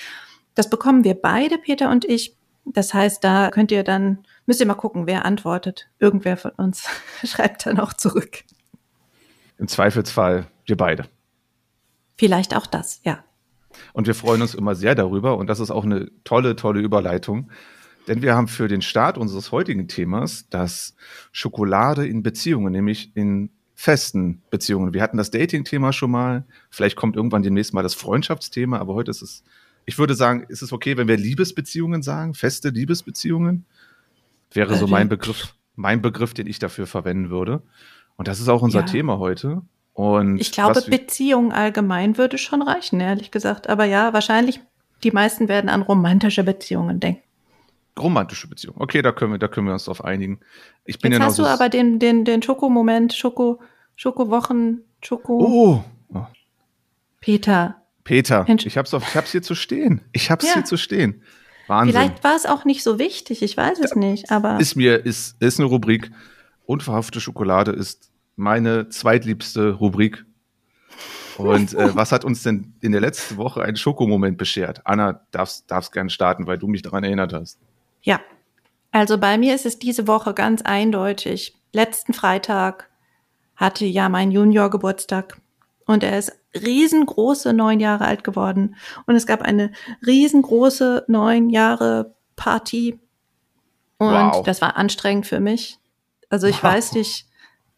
Das 0.56 0.70
bekommen 0.70 1.04
wir 1.04 1.16
beide, 1.16 1.58
Peter 1.58 1.90
und 1.90 2.06
ich. 2.06 2.38
Das 2.66 2.94
heißt, 2.94 3.24
da 3.24 3.50
könnt 3.50 3.72
ihr 3.72 3.84
dann, 3.84 4.20
müsst 4.46 4.60
ihr 4.60 4.68
mal 4.68 4.76
gucken, 4.76 5.08
wer 5.08 5.26
antwortet. 5.26 5.90
Irgendwer 6.00 6.38
von 6.38 6.52
uns 6.52 6.88
schreibt 7.24 7.66
dann 7.66 7.80
auch 7.80 7.94
zurück. 7.94 8.44
Im 9.58 9.68
Zweifelsfall 9.68 10.46
wir 10.66 10.78
beide. 10.78 11.06
Vielleicht 12.18 12.56
auch 12.56 12.68
das, 12.68 13.02
ja. 13.04 13.24
Und 13.94 14.08
wir 14.08 14.16
freuen 14.16 14.42
uns 14.42 14.56
immer 14.56 14.76
sehr 14.76 14.96
darüber. 14.96 15.38
Und 15.38 15.48
das 15.48 15.60
ist 15.60 15.72
auch 15.72 15.86
eine 15.86 16.12
tolle, 16.24 16.56
tolle 16.56 16.82
Überleitung. 16.82 17.52
Denn 18.08 18.22
wir 18.22 18.36
haben 18.36 18.48
für 18.48 18.68
den 18.68 18.82
Start 18.82 19.18
unseres 19.18 19.52
heutigen 19.52 19.88
Themas 19.88 20.48
das 20.50 20.96
Schokolade 21.32 22.08
in 22.08 22.24
Beziehungen, 22.24 22.72
nämlich 22.72 23.16
in 23.16 23.52
festen 23.80 24.42
Beziehungen. 24.50 24.94
Wir 24.94 25.02
hatten 25.02 25.16
das 25.16 25.32
Dating-Thema 25.32 25.94
schon 25.94 26.12
mal. 26.12 26.44
Vielleicht 26.70 26.98
kommt 26.98 27.16
irgendwann 27.16 27.44
demnächst 27.44 27.74
mal 27.74 27.82
das 27.82 27.94
Freundschaftsthema. 27.94 28.78
Aber 28.78 28.94
heute 28.94 29.10
ist 29.10 29.22
es, 29.22 29.42
ich 29.86 29.98
würde 29.98 30.16
sagen, 30.16 30.44
ist 30.50 30.62
es 30.62 30.74
okay, 30.74 30.98
wenn 30.98 31.08
wir 31.08 31.16
Liebesbeziehungen 31.16 32.02
sagen? 32.02 32.34
Feste 32.34 32.70
Liebesbeziehungen? 32.70 33.66
Wäre 34.52 34.76
so 34.76 34.86
Äh, 34.86 34.90
mein 34.90 35.08
Begriff, 35.08 35.56
mein 35.78 36.02
Begriff, 36.02 36.34
den 36.34 36.46
ich 36.46 36.60
dafür 36.60 36.88
verwenden 36.88 37.30
würde. 37.30 37.62
Und 38.18 38.28
das 38.28 38.42
ist 38.42 38.50
auch 38.50 38.62
unser 38.62 38.82
Ja. 38.82 38.86
Thema 38.86 39.18
heute. 39.18 39.62
Und 39.94 40.40
Ich 40.40 40.52
glaube, 40.52 40.82
Beziehung 40.82 41.54
allgemein 41.54 42.18
würde 42.18 42.38
schon 42.38 42.62
reichen, 42.62 43.00
ehrlich 43.00 43.32
gesagt. 43.32 43.70
Aber 43.70 43.86
ja, 43.86 44.12
wahrscheinlich, 44.12 44.60
die 45.04 45.12
meisten 45.12 45.48
werden 45.48 45.70
an 45.70 45.84
romantische 45.84 46.44
Beziehungen 46.44 47.00
denken. 47.00 47.24
Romantische 48.00 48.48
Beziehung. 48.48 48.76
Okay, 48.80 49.02
da 49.02 49.12
können 49.12 49.34
wir, 49.34 49.40
da 49.40 49.48
können 49.48 49.68
wir 49.68 49.74
uns 49.74 49.86
drauf 49.86 50.04
einigen. 50.04 50.40
Ich 50.86 51.00
bin 51.00 51.12
Jetzt 51.12 51.20
ja 51.20 51.26
hast 51.26 51.40
du 51.40 51.46
aber 51.46 51.70
den, 51.70 52.00
den, 52.00 52.26
den 52.26 52.42
Schokomoment, 52.42 53.14
Schoko, 53.14 53.60
Schokowochen, 53.96 54.84
Schoko, 55.02 55.40
oh, 55.40 55.84
oh, 56.14 56.26
Peter. 57.22 57.76
Peter, 58.04 58.46
Mensch. 58.48 58.66
ich 58.66 58.78
hab's, 58.78 58.94
auf, 58.94 59.08
ich 59.08 59.16
hab's 59.16 59.32
hier 59.32 59.42
zu 59.42 59.54
stehen. 59.56 60.02
Ich 60.14 60.32
hab's 60.32 60.48
Ja. 60.48 60.56
hier 60.56 60.66
zu 60.66 60.78
stehen. 60.78 61.22
Wahnsinn. 61.68 61.94
Vielleicht 61.94 62.24
war 62.24 62.36
es 62.36 62.46
auch 62.48 62.66
nicht 62.66 62.82
so 62.82 62.98
wichtig, 62.98 63.44
ich 63.44 63.56
weiß 63.56 63.80
es 63.80 63.96
nicht, 63.96 64.32
aber 64.32 64.60
Ist 64.60 64.76
mir, 64.76 65.06
ist, 65.06 65.40
ist 65.40 65.60
eine 65.60 65.70
Rubrik. 65.70 66.10
Unverhoffte 66.66 67.22
Schokolade 67.22 67.72
ist 67.72 68.10
meine 68.36 68.90
zweitliebste 68.90 69.74
Rubrik. 69.74 70.26
Und 71.38 71.74
äh, 71.74 71.96
was 71.96 72.12
hat 72.12 72.26
uns 72.26 72.44
denn 72.44 72.74
in 72.82 72.92
der 72.92 73.02
letzten 73.02 73.38
Woche 73.38 73.62
einen 73.64 73.78
Schokomoment 73.78 74.38
beschert? 74.38 74.82
Anna, 74.86 75.22
darfst, 75.32 75.70
darfst 75.72 75.94
gern 75.94 76.10
starten, 76.10 76.48
weil 76.48 76.58
du 76.58 76.68
mich 76.68 76.82
daran 76.82 77.04
erinnert 77.04 77.34
hast. 77.34 77.60
Ja. 78.02 78.20
Also 78.92 79.18
bei 79.18 79.38
mir 79.38 79.54
ist 79.54 79.66
es 79.66 79.78
diese 79.78 80.08
Woche 80.08 80.34
ganz 80.34 80.62
eindeutig. 80.64 81.56
Letzten 81.74 82.14
Freitag 82.14 82.90
hatte 83.56 83.86
ja 83.86 84.10
mein 84.10 84.32
Junior 84.32 84.70
Geburtstag 84.70 85.40
und 85.86 86.04
er 86.04 86.18
ist 86.18 86.32
riesengroße 86.56 87.54
neun 87.54 87.80
Jahre 87.80 88.06
alt 88.06 88.24
geworden 88.24 88.76
und 89.06 89.16
es 89.16 89.28
gab 89.28 89.42
eine 89.44 89.72
riesengroße 90.06 91.06
neun 91.08 91.50
Jahre 91.50 92.16
Party 92.36 93.00
und 94.00 94.08
Wow. 94.14 94.44
das 94.44 94.62
war 94.62 94.78
anstrengend 94.78 95.28
für 95.28 95.40
mich. 95.40 95.78
Also 96.30 96.48
ich 96.48 96.64
Wow. 96.64 96.72
weiß 96.72 96.94
nicht, 96.94 97.28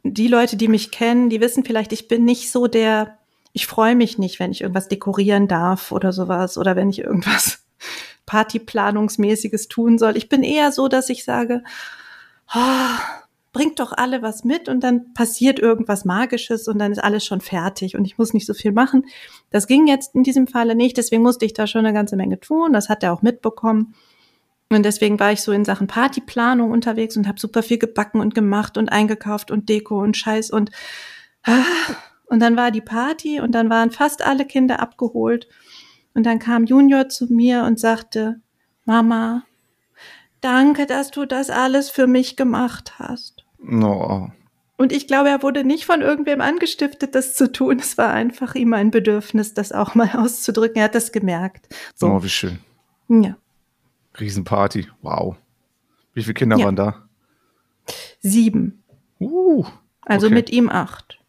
die 0.04 0.28
Leute, 0.28 0.56
die 0.56 0.68
mich 0.68 0.92
kennen, 0.92 1.30
die 1.30 1.42
wissen 1.42 1.66
vielleicht, 1.66 1.92
ich 1.92 2.08
bin 2.08 2.24
nicht 2.26 2.52
so 2.52 2.68
der, 2.68 3.18
ich 3.54 3.68
freue 3.68 3.96
mich 3.96 4.18
nicht, 4.18 4.40
wenn 4.40 4.52
ich 4.52 4.62
irgendwas 4.62 4.88
dekorieren 4.88 5.48
darf 5.48 5.92
oder 5.92 6.14
sowas 6.14 6.58
oder 6.58 6.76
wenn 6.76 6.90
ich 6.90 7.00
irgendwas 7.00 7.66
Partyplanungsmäßiges 8.26 9.68
tun 9.68 9.98
soll. 9.98 10.18
Ich 10.18 10.30
bin 10.30 10.44
eher 10.44 10.72
so, 10.72 10.88
dass 10.88 11.10
ich 11.10 11.24
sage, 11.24 11.64
ah, 12.48 13.00
bringt 13.54 13.80
doch 13.80 13.92
alle 13.92 14.22
was 14.22 14.44
mit 14.44 14.70
und 14.70 14.82
dann 14.82 15.14
passiert 15.14 15.60
irgendwas 15.60 16.06
Magisches 16.06 16.68
und 16.68 16.80
dann 16.80 16.92
ist 16.92 17.04
alles 17.04 17.26
schon 17.26 17.42
fertig 17.42 17.96
und 17.96 18.06
ich 18.06 18.18
muss 18.18 18.34
nicht 18.34 18.46
so 18.46 18.54
viel 18.54 18.72
machen. 18.72 19.06
Das 19.50 19.68
ging 19.68 19.88
jetzt 19.88 20.16
in 20.16 20.24
diesem 20.24 20.48
Falle 20.48 20.76
nicht, 20.76 20.98
deswegen 20.98 21.24
musste 21.24 21.46
ich 21.46 21.54
da 21.54 21.68
schon 21.68 21.86
eine 21.86 21.94
ganze 21.94 22.16
Menge 22.16 22.40
tun. 22.40 22.72
Das 22.74 22.88
hat 22.88 23.04
er 23.04 23.14
auch 23.14 23.22
mitbekommen. 23.22 23.94
Und 24.70 24.84
deswegen 24.84 25.20
war 25.20 25.34
ich 25.34 25.42
so 25.42 25.52
in 25.52 25.66
Sachen 25.66 25.88
Partyplanung 25.88 26.72
unterwegs 26.72 27.18
und 27.18 27.28
habe 27.28 27.40
super 27.40 27.62
viel 27.62 27.78
gebacken 27.78 28.22
und 28.22 28.34
gemacht 28.34 28.78
und 28.78 28.90
eingekauft 28.90 29.52
und 29.52 29.68
Deko 29.68 30.02
und 30.02 30.16
Scheiß 30.16 30.50
und 30.50 30.72
ah, 31.44 31.66
und 32.28 32.40
dann 32.40 32.56
war 32.56 32.72
die 32.72 32.80
Party 32.80 33.42
und 33.42 33.52
dann 33.52 33.70
waren 33.70 33.92
fast 33.92 34.26
alle 34.26 34.46
Kinder 34.46 34.80
abgeholt 34.80 35.50
und 36.14 36.26
dann 36.26 36.40
kam 36.40 36.66
Junior 36.66 37.10
zu 37.10 37.26
mir 37.32 37.64
und 37.64 37.80
sagte, 37.80 38.40
Mama, 38.86 39.44
danke, 40.42 40.86
dass 40.86 41.12
du 41.12 41.26
das 41.26 41.50
alles 41.50 41.90
für 41.90 42.08
mich 42.08 42.36
gemacht 42.36 43.00
hast. 43.00 43.46
No. 43.60 44.32
Und 44.78 44.92
ich 44.92 45.06
glaube, 45.08 45.30
er 45.30 45.44
wurde 45.44 45.64
nicht 45.64 45.86
von 45.86 46.02
irgendwem 46.02 46.42
angestiftet, 46.42 47.14
das 47.14 47.36
zu 47.36 47.52
tun. 47.52 47.78
Es 47.80 47.98
war 48.00 48.12
einfach 48.12 48.56
ihm 48.56 48.74
ein 48.74 48.90
Bedürfnis, 48.90 49.54
das 49.54 49.72
auch 49.72 49.94
mal 49.94 50.10
auszudrücken. 50.16 50.78
Er 50.78 50.86
hat 50.86 50.96
das 50.96 51.12
gemerkt. 51.12 51.68
So, 51.96 52.08
Oh, 52.08 52.24
wie 52.24 52.30
schön. 52.30 52.60
ja. 53.08 53.36
Riesenparty. 54.20 54.88
Wow. 55.04 55.36
Wie 56.14 56.24
viele 56.24 56.34
Kinder 56.34 56.58
Ja. 56.58 56.66
waren 56.66 56.76
da? 56.76 57.08
Sieben. 58.20 58.84
Uh. 59.20 59.66
Also 60.02 60.28
Okay. 60.28 60.34
mit 60.36 60.50
ihm 60.50 60.70
acht. 60.70 61.20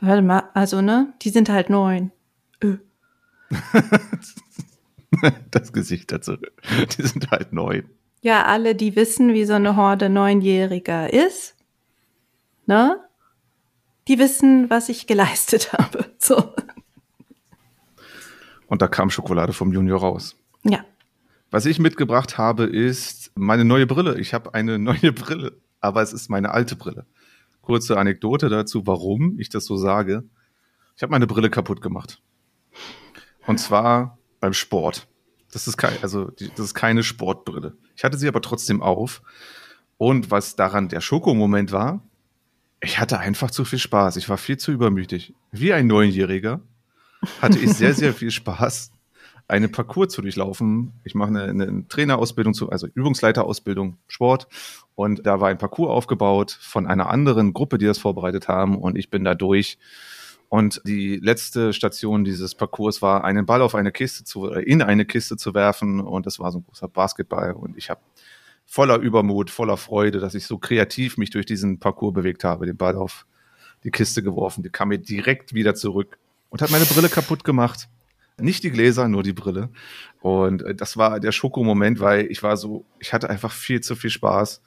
Warte 0.00 0.22
mal, 0.22 0.44
also 0.54 0.80
ne, 0.82 1.12
die 1.22 1.30
sind 1.30 1.48
halt 1.48 1.70
neun. 1.70 2.10
Ö. 2.62 2.78
das 5.50 5.72
Gesicht 5.72 6.12
dazu. 6.12 6.36
Die 6.96 7.02
sind 7.02 7.30
halt 7.30 7.52
neu. 7.52 7.82
Ja, 8.22 8.46
alle, 8.46 8.74
die 8.74 8.96
wissen, 8.96 9.34
wie 9.34 9.44
so 9.44 9.52
eine 9.52 9.76
Horde 9.76 10.08
Neunjähriger 10.08 11.12
ist, 11.12 11.56
ne? 12.66 12.98
Die 14.08 14.18
wissen, 14.18 14.70
was 14.70 14.88
ich 14.88 15.06
geleistet 15.06 15.72
habe. 15.74 16.06
So. 16.18 16.54
Und 18.66 18.82
da 18.82 18.88
kam 18.88 19.10
Schokolade 19.10 19.52
vom 19.52 19.72
Junior 19.72 20.00
raus. 20.00 20.36
Ja. 20.62 20.84
Was 21.50 21.66
ich 21.66 21.78
mitgebracht 21.78 22.38
habe, 22.38 22.64
ist 22.64 23.30
meine 23.34 23.64
neue 23.64 23.86
Brille. 23.86 24.18
Ich 24.18 24.34
habe 24.34 24.54
eine 24.54 24.78
neue 24.80 25.12
Brille, 25.12 25.60
aber 25.80 26.02
es 26.02 26.12
ist 26.12 26.28
meine 26.28 26.50
alte 26.50 26.76
Brille. 26.76 27.06
Kurze 27.62 27.98
Anekdote 27.98 28.48
dazu, 28.48 28.86
warum 28.86 29.38
ich 29.38 29.48
das 29.48 29.64
so 29.64 29.76
sage. 29.76 30.24
Ich 30.96 31.02
habe 31.02 31.10
meine 31.10 31.26
Brille 31.26 31.50
kaputt 31.50 31.80
gemacht. 31.80 32.20
Und 33.46 33.58
zwar 33.58 34.18
beim 34.40 34.52
Sport. 34.52 35.06
Das 35.52 35.68
ist, 35.68 35.76
kein, 35.76 35.94
also, 36.02 36.30
das 36.30 36.58
ist 36.58 36.74
keine 36.74 37.02
Sportbrille. 37.02 37.76
Ich 37.96 38.04
hatte 38.04 38.18
sie 38.18 38.28
aber 38.28 38.40
trotzdem 38.40 38.82
auf. 38.82 39.22
Und 39.98 40.30
was 40.30 40.56
daran 40.56 40.88
der 40.88 41.00
Schokomoment 41.00 41.70
war, 41.70 42.02
ich 42.80 42.98
hatte 42.98 43.18
einfach 43.18 43.50
zu 43.50 43.64
viel 43.64 43.78
Spaß. 43.78 44.16
Ich 44.16 44.28
war 44.28 44.36
viel 44.36 44.58
zu 44.58 44.72
übermütig. 44.72 45.34
Wie 45.52 45.72
ein 45.72 45.86
Neunjähriger 45.86 46.60
hatte 47.40 47.58
ich 47.58 47.72
sehr, 47.72 47.94
sehr 47.94 48.12
viel 48.12 48.30
Spaß, 48.30 48.90
eine 49.48 49.68
Parcours 49.68 50.12
zu 50.12 50.22
durchlaufen. 50.22 50.92
Ich 51.04 51.14
mache 51.14 51.28
eine, 51.28 51.44
eine 51.44 51.88
Trainerausbildung, 51.88 52.54
zu, 52.54 52.70
also 52.70 52.86
Übungsleiterausbildung 52.86 53.98
Sport. 54.06 54.48
Und 54.94 55.26
da 55.26 55.40
war 55.40 55.48
ein 55.48 55.58
Parcours 55.58 55.90
aufgebaut 55.90 56.58
von 56.60 56.86
einer 56.86 57.10
anderen 57.10 57.52
Gruppe, 57.52 57.78
die 57.78 57.86
das 57.86 57.98
vorbereitet 57.98 58.48
haben. 58.48 58.76
Und 58.76 58.96
ich 58.96 59.10
bin 59.10 59.24
da 59.24 59.34
durch. 59.34 59.78
Und 60.48 60.80
die 60.84 61.16
letzte 61.16 61.72
Station 61.72 62.24
dieses 62.24 62.54
Parcours 62.54 63.02
war, 63.02 63.24
einen 63.24 63.46
Ball 63.46 63.62
auf 63.62 63.74
eine 63.74 63.92
Kiste 63.92 64.24
zu, 64.24 64.50
äh, 64.50 64.62
in 64.62 64.82
eine 64.82 65.04
Kiste 65.04 65.36
zu 65.36 65.54
werfen. 65.54 66.00
Und 66.00 66.26
das 66.26 66.38
war 66.38 66.52
so 66.52 66.58
ein 66.58 66.64
großer 66.64 66.88
Basketball. 66.88 67.52
Und 67.52 67.76
ich 67.76 67.90
habe 67.90 68.00
voller 68.64 68.98
Übermut, 68.98 69.50
voller 69.50 69.76
Freude, 69.76 70.20
dass 70.20 70.34
ich 70.34 70.46
so 70.46 70.58
kreativ 70.58 71.16
mich 71.16 71.30
durch 71.30 71.46
diesen 71.46 71.78
Parcours 71.78 72.14
bewegt 72.14 72.44
habe, 72.44 72.66
den 72.66 72.76
Ball 72.76 72.96
auf 72.96 73.26
die 73.84 73.90
Kiste 73.90 74.22
geworfen. 74.22 74.62
Die 74.62 74.70
kam 74.70 74.88
mir 74.88 74.98
direkt 74.98 75.54
wieder 75.54 75.74
zurück 75.74 76.18
und 76.50 76.62
hat 76.62 76.70
meine 76.70 76.86
Brille 76.86 77.08
kaputt 77.08 77.44
gemacht. 77.44 77.88
Nicht 78.40 78.64
die 78.64 78.70
Gläser, 78.70 79.06
nur 79.08 79.22
die 79.22 79.32
Brille. 79.32 79.70
Und 80.20 80.62
äh, 80.62 80.74
das 80.74 80.96
war 80.96 81.20
der 81.20 81.32
Schokomoment, 81.32 82.00
weil 82.00 82.26
ich 82.30 82.42
war 82.42 82.56
so, 82.56 82.84
ich 82.98 83.12
hatte 83.12 83.30
einfach 83.30 83.52
viel 83.52 83.80
zu 83.80 83.94
viel 83.94 84.10
Spaß. 84.10 84.60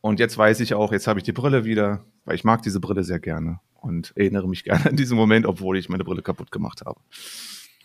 Und 0.00 0.20
jetzt 0.20 0.36
weiß 0.36 0.60
ich 0.60 0.74
auch, 0.74 0.92
jetzt 0.92 1.06
habe 1.06 1.18
ich 1.18 1.24
die 1.24 1.32
Brille 1.32 1.64
wieder, 1.64 2.04
weil 2.24 2.34
ich 2.34 2.44
mag 2.44 2.62
diese 2.62 2.80
Brille 2.80 3.04
sehr 3.04 3.20
gerne 3.20 3.60
und 3.80 4.12
erinnere 4.16 4.48
mich 4.48 4.64
gerne 4.64 4.86
an 4.86 4.96
diesen 4.96 5.16
Moment, 5.16 5.46
obwohl 5.46 5.78
ich 5.78 5.88
meine 5.88 6.04
Brille 6.04 6.22
kaputt 6.22 6.50
gemacht 6.50 6.82
habe. 6.84 7.00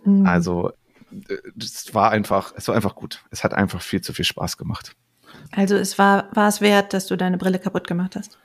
Mhm. 0.03 0.25
Also 0.25 0.71
es 1.57 1.93
war 1.93 2.11
einfach, 2.11 2.53
es 2.55 2.67
war 2.67 2.75
einfach 2.75 2.95
gut. 2.95 3.23
Es 3.31 3.43
hat 3.43 3.53
einfach 3.53 3.81
viel 3.81 4.01
zu 4.01 4.13
viel 4.13 4.25
Spaß 4.25 4.57
gemacht. 4.57 4.95
Also 5.51 5.75
es 5.75 5.97
war, 5.97 6.29
war 6.33 6.47
es 6.47 6.61
wert, 6.61 6.93
dass 6.93 7.07
du 7.07 7.15
deine 7.15 7.37
Brille 7.37 7.59
kaputt 7.59 7.87
gemacht 7.87 8.15
hast? 8.15 8.37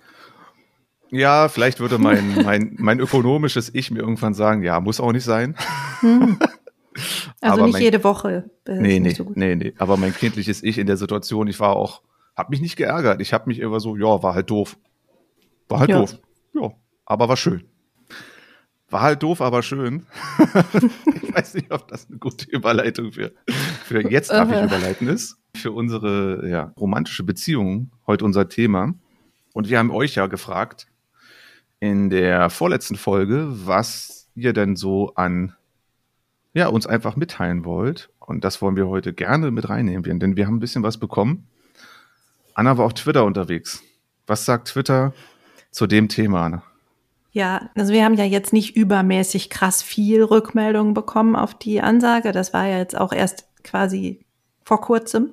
Ja, 1.10 1.48
vielleicht 1.48 1.80
würde 1.80 1.98
mein, 1.98 2.34
mein, 2.44 2.74
mein 2.78 3.00
ökonomisches 3.00 3.74
Ich 3.74 3.90
mir 3.90 4.00
irgendwann 4.00 4.34
sagen, 4.34 4.62
ja, 4.62 4.80
muss 4.80 5.00
auch 5.00 5.12
nicht 5.12 5.24
sein. 5.24 5.56
Hm. 6.00 6.38
Also 7.40 7.54
aber 7.54 7.64
nicht 7.64 7.72
mein, 7.72 7.82
jede 7.82 8.04
Woche. 8.04 8.48
Nee, 8.68 9.00
nee, 9.00 9.10
so 9.10 9.32
nee, 9.34 9.56
nee. 9.56 9.74
Aber 9.78 9.96
mein 9.96 10.14
kindliches 10.14 10.62
Ich 10.62 10.78
in 10.78 10.86
der 10.86 10.96
Situation, 10.96 11.48
ich 11.48 11.58
war 11.58 11.74
auch, 11.74 12.02
hab 12.36 12.50
mich 12.50 12.60
nicht 12.60 12.76
geärgert. 12.76 13.20
Ich 13.20 13.32
habe 13.32 13.48
mich 13.48 13.58
immer 13.58 13.80
so, 13.80 13.96
ja, 13.96 14.22
war 14.22 14.34
halt 14.34 14.48
doof. 14.48 14.76
War 15.68 15.80
halt 15.80 15.90
ja. 15.90 15.98
doof. 15.98 16.18
Ja, 16.52 16.70
aber 17.06 17.28
war 17.28 17.36
schön. 17.36 17.64
War 18.90 19.02
halt 19.02 19.22
doof, 19.22 19.40
aber 19.40 19.62
schön. 19.62 20.06
ich 21.22 21.34
weiß 21.34 21.54
nicht, 21.54 21.72
ob 21.72 21.88
das 21.88 22.08
eine 22.08 22.18
gute 22.18 22.48
Überleitung 22.50 23.12
für, 23.12 23.32
für 23.84 24.08
jetzt 24.08 24.30
darf 24.30 24.50
ich 24.50 24.62
überleiten 24.62 25.08
ist. 25.08 25.36
Für 25.56 25.72
unsere 25.72 26.48
ja, 26.48 26.72
romantische 26.78 27.24
Beziehung, 27.24 27.90
heute 28.06 28.24
unser 28.24 28.48
Thema. 28.48 28.94
Und 29.52 29.68
wir 29.68 29.78
haben 29.78 29.90
euch 29.90 30.14
ja 30.16 30.26
gefragt 30.26 30.86
in 31.80 32.10
der 32.10 32.50
vorletzten 32.50 32.96
Folge, 32.96 33.46
was 33.48 34.28
ihr 34.34 34.52
denn 34.52 34.76
so 34.76 35.14
an 35.14 35.54
ja, 36.52 36.68
uns 36.68 36.86
einfach 36.86 37.16
mitteilen 37.16 37.64
wollt. 37.64 38.10
Und 38.20 38.44
das 38.44 38.62
wollen 38.62 38.76
wir 38.76 38.88
heute 38.88 39.12
gerne 39.12 39.50
mit 39.50 39.68
reinnehmen, 39.68 40.20
denn 40.20 40.36
wir 40.36 40.46
haben 40.46 40.56
ein 40.56 40.60
bisschen 40.60 40.82
was 40.82 40.98
bekommen. 40.98 41.48
Anna 42.54 42.78
war 42.78 42.86
auf 42.86 42.94
Twitter 42.94 43.24
unterwegs. 43.24 43.82
Was 44.26 44.44
sagt 44.44 44.68
Twitter 44.68 45.12
zu 45.74 45.88
dem 45.88 46.08
Thema, 46.08 46.46
Anna? 46.46 46.62
Ja, 47.32 47.68
also 47.74 47.92
wir 47.92 48.04
haben 48.04 48.14
ja 48.14 48.24
jetzt 48.24 48.52
nicht 48.52 48.76
übermäßig 48.76 49.50
krass 49.50 49.82
viel 49.82 50.22
Rückmeldungen 50.22 50.94
bekommen 50.94 51.34
auf 51.34 51.52
die 51.52 51.80
Ansage. 51.80 52.30
Das 52.30 52.52
war 52.52 52.66
ja 52.68 52.78
jetzt 52.78 52.96
auch 52.96 53.12
erst 53.12 53.48
quasi 53.64 54.24
vor 54.64 54.80
kurzem. 54.80 55.32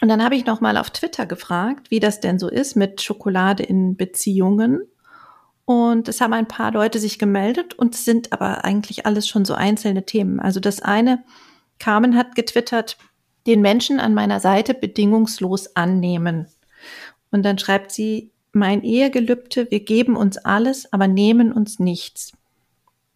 Und 0.00 0.08
dann 0.08 0.24
habe 0.24 0.36
ich 0.36 0.46
noch 0.46 0.62
mal 0.62 0.78
auf 0.78 0.88
Twitter 0.88 1.26
gefragt, 1.26 1.90
wie 1.90 2.00
das 2.00 2.20
denn 2.20 2.38
so 2.38 2.48
ist 2.48 2.76
mit 2.76 3.02
Schokolade 3.02 3.62
in 3.62 3.94
Beziehungen. 3.94 4.80
Und 5.66 6.08
es 6.08 6.22
haben 6.22 6.32
ein 6.32 6.48
paar 6.48 6.72
Leute 6.72 6.98
sich 6.98 7.18
gemeldet 7.18 7.74
und 7.74 7.94
es 7.94 8.06
sind 8.06 8.32
aber 8.32 8.64
eigentlich 8.64 9.04
alles 9.04 9.28
schon 9.28 9.44
so 9.44 9.52
einzelne 9.52 10.06
Themen. 10.06 10.40
Also 10.40 10.60
das 10.60 10.80
eine, 10.80 11.22
Carmen 11.78 12.16
hat 12.16 12.34
getwittert, 12.34 12.96
den 13.46 13.60
Menschen 13.60 14.00
an 14.00 14.14
meiner 14.14 14.40
Seite 14.40 14.72
bedingungslos 14.72 15.76
annehmen. 15.76 16.46
Und 17.30 17.44
dann 17.44 17.58
schreibt 17.58 17.92
sie, 17.92 18.32
mein 18.52 18.82
Ehegelübde, 18.82 19.70
wir 19.70 19.80
geben 19.80 20.16
uns 20.16 20.38
alles, 20.38 20.92
aber 20.92 21.08
nehmen 21.08 21.52
uns 21.52 21.78
nichts. 21.78 22.32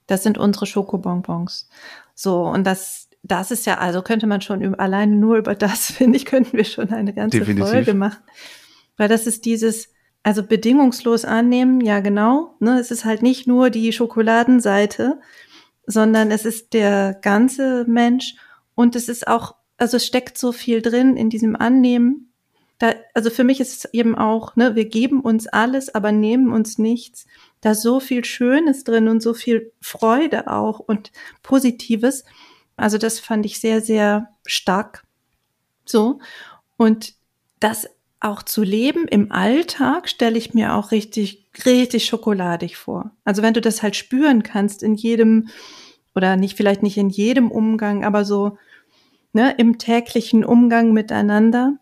Das 0.07 0.23
sind 0.23 0.39
unsere 0.39 0.67
Schokobonbons. 0.67 1.69
So, 2.15 2.43
und 2.43 2.65
das, 2.65 3.09
das 3.23 3.51
ist 3.51 3.67
ja, 3.67 3.79
also 3.79 4.03
könnte 4.03 4.27
man 4.27 4.41
schon 4.41 4.75
allein 4.77 5.19
nur 5.19 5.37
über 5.37 5.55
das, 5.55 5.87
finde 5.93 6.17
ich, 6.17 6.25
könnten 6.25 6.57
wir 6.57 6.65
schon 6.65 6.91
eine 6.91 7.13
ganze 7.13 7.41
Definitiv. 7.41 7.71
Folge 7.71 7.95
machen. 7.95 8.23
Weil 8.97 9.09
das 9.09 9.27
ist 9.27 9.45
dieses, 9.45 9.89
also 10.23 10.43
bedingungslos 10.43 11.25
annehmen, 11.25 11.81
ja 11.81 12.01
genau. 12.01 12.55
Ne, 12.61 12.79
es 12.79 12.91
ist 12.91 13.05
halt 13.05 13.23
nicht 13.23 13.47
nur 13.47 13.71
die 13.71 13.93
Schokoladenseite, 13.93 15.21
sondern 15.87 16.31
es 16.31 16.45
ist 16.45 16.73
der 16.73 17.15
ganze 17.21 17.85
Mensch 17.87 18.37
und 18.75 18.97
es 18.97 19.09
ist 19.09 19.27
auch, 19.27 19.55
also 19.77 19.97
es 19.97 20.07
steckt 20.07 20.39
so 20.39 20.53
viel 20.53 20.81
drin 20.81 21.17
in 21.17 21.29
diesem 21.29 21.57
Annehmen, 21.57 22.33
also 23.15 23.31
für 23.31 23.45
mich 23.45 23.61
ist 23.61 23.85
es 23.85 23.95
eben 23.95 24.17
auch, 24.17 24.57
ne, 24.57 24.75
wir 24.75 24.87
geben 24.87 25.21
uns 25.21 25.47
alles, 25.47 25.95
aber 25.95 26.11
nehmen 26.11 26.53
uns 26.53 26.79
nichts. 26.79 27.27
Da 27.61 27.71
ist 27.71 27.83
so 27.83 28.01
viel 28.01 28.25
Schönes 28.25 28.83
drin 28.83 29.09
und 29.09 29.23
so 29.23 29.35
viel 29.35 29.73
Freude 29.81 30.49
auch 30.49 30.81
und 30.81 31.13
Positives. 31.43 32.25
Also 32.77 32.99
das 32.99 33.21
fand 33.21 33.47
ich 33.47 33.61
sehr, 33.61 33.81
sehr 33.81 34.31
stark. 34.45 35.05
So. 35.87 36.19
Und 36.77 37.15
das 37.61 37.89
auch 38.19 38.43
zu 38.43 38.63
leben 38.63 39.07
im 39.07 39.31
Alltag 39.31 40.09
stelle 40.09 40.37
ich 40.37 40.53
mir 40.53 40.75
auch 40.75 40.91
richtig, 40.91 41.47
richtig 41.65 42.07
schokoladig 42.07 42.77
vor. 42.77 43.13
Also 43.25 43.43
wenn 43.43 43.55
du 43.55 43.61
das 43.61 43.83
halt 43.83 43.95
spüren 43.95 44.43
kannst 44.43 44.83
in 44.83 44.95
jedem, 44.95 45.49
oder 46.17 46.37
nicht, 46.37 46.57
vielleicht 46.57 46.83
nicht 46.83 46.97
in 46.97 47.11
jedem 47.11 47.51
Umgang, 47.53 48.05
aber 48.05 48.25
so, 48.25 48.59
ne, 49.33 49.55
im 49.57 49.79
täglichen 49.79 50.45
Umgang 50.45 50.93
miteinander, 50.93 51.79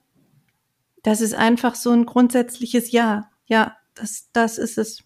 das 1.02 1.20
ist 1.20 1.34
einfach 1.34 1.74
so 1.74 1.90
ein 1.90 2.06
grundsätzliches 2.06 2.92
Ja. 2.92 3.28
Ja, 3.46 3.76
das, 3.94 4.28
das 4.32 4.58
ist 4.58 4.78
es. 4.78 5.04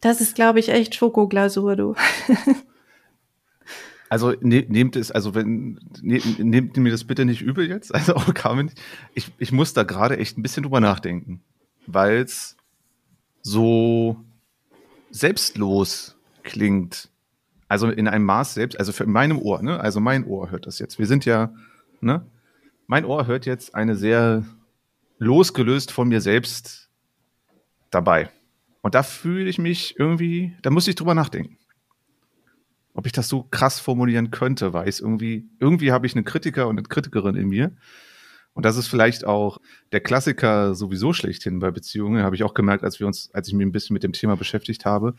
Das 0.00 0.20
ist, 0.20 0.34
glaube 0.34 0.60
ich, 0.60 0.68
echt 0.68 0.94
Schokoglasur, 0.94 1.76
du. 1.76 1.94
Also 4.08 4.34
ne, 4.42 4.66
nehmt 4.68 4.94
es, 4.94 5.10
also 5.10 5.34
wenn 5.34 5.80
ne, 6.02 6.20
nehmt 6.36 6.76
mir 6.76 6.90
das 6.92 7.04
bitte 7.04 7.24
nicht 7.24 7.40
übel 7.40 7.66
jetzt. 7.66 7.94
Also 7.94 8.14
auch 8.14 8.34
Carmen, 8.34 8.70
ich, 9.14 9.32
ich 9.38 9.52
muss 9.52 9.72
da 9.72 9.84
gerade 9.84 10.18
echt 10.18 10.36
ein 10.36 10.42
bisschen 10.42 10.64
drüber 10.64 10.80
nachdenken, 10.80 11.40
weil 11.86 12.18
es 12.18 12.58
so 13.40 14.22
selbstlos 15.10 16.14
klingt. 16.42 17.08
Also 17.68 17.88
in 17.88 18.06
einem 18.06 18.26
Maß 18.26 18.52
selbst, 18.52 18.78
also 18.78 18.92
für 18.92 19.06
meinem 19.06 19.38
Ohr, 19.38 19.62
ne? 19.62 19.80
Also 19.80 19.98
mein 19.98 20.26
Ohr 20.26 20.50
hört 20.50 20.66
das 20.66 20.78
jetzt. 20.78 20.98
Wir 20.98 21.06
sind 21.06 21.24
ja, 21.24 21.50
ne? 22.02 22.26
Mein 22.86 23.06
Ohr 23.06 23.26
hört 23.26 23.46
jetzt 23.46 23.74
eine 23.74 23.96
sehr 23.96 24.44
losgelöst 25.22 25.92
von 25.92 26.08
mir 26.08 26.20
selbst 26.20 26.90
dabei. 27.90 28.30
Und 28.82 28.94
da 28.94 29.02
fühle 29.02 29.48
ich 29.48 29.58
mich 29.58 29.98
irgendwie, 29.98 30.56
da 30.62 30.70
muss 30.70 30.88
ich 30.88 30.96
drüber 30.96 31.14
nachdenken. 31.14 31.58
Ob 32.94 33.06
ich 33.06 33.12
das 33.12 33.28
so 33.28 33.44
krass 33.44 33.78
formulieren 33.78 34.30
könnte, 34.30 34.72
weil 34.72 34.88
es 34.88 35.00
irgendwie, 35.00 35.48
irgendwie 35.60 35.92
habe 35.92 36.06
ich 36.06 36.14
einen 36.14 36.24
Kritiker 36.24 36.68
und 36.68 36.78
eine 36.78 36.86
Kritikerin 36.86 37.36
in 37.36 37.48
mir. 37.48 37.72
Und 38.52 38.66
das 38.66 38.76
ist 38.76 38.88
vielleicht 38.88 39.24
auch 39.24 39.58
der 39.92 40.00
Klassiker 40.00 40.74
sowieso 40.74 41.12
schlechthin 41.12 41.58
bei 41.58 41.70
Beziehungen, 41.70 42.22
habe 42.22 42.36
ich 42.36 42.42
auch 42.42 42.52
gemerkt, 42.52 42.84
als 42.84 43.00
wir 43.00 43.06
uns, 43.06 43.30
als 43.32 43.48
ich 43.48 43.54
mich 43.54 43.64
ein 43.64 43.72
bisschen 43.72 43.94
mit 43.94 44.02
dem 44.02 44.12
Thema 44.12 44.36
beschäftigt 44.36 44.84
habe. 44.84 45.14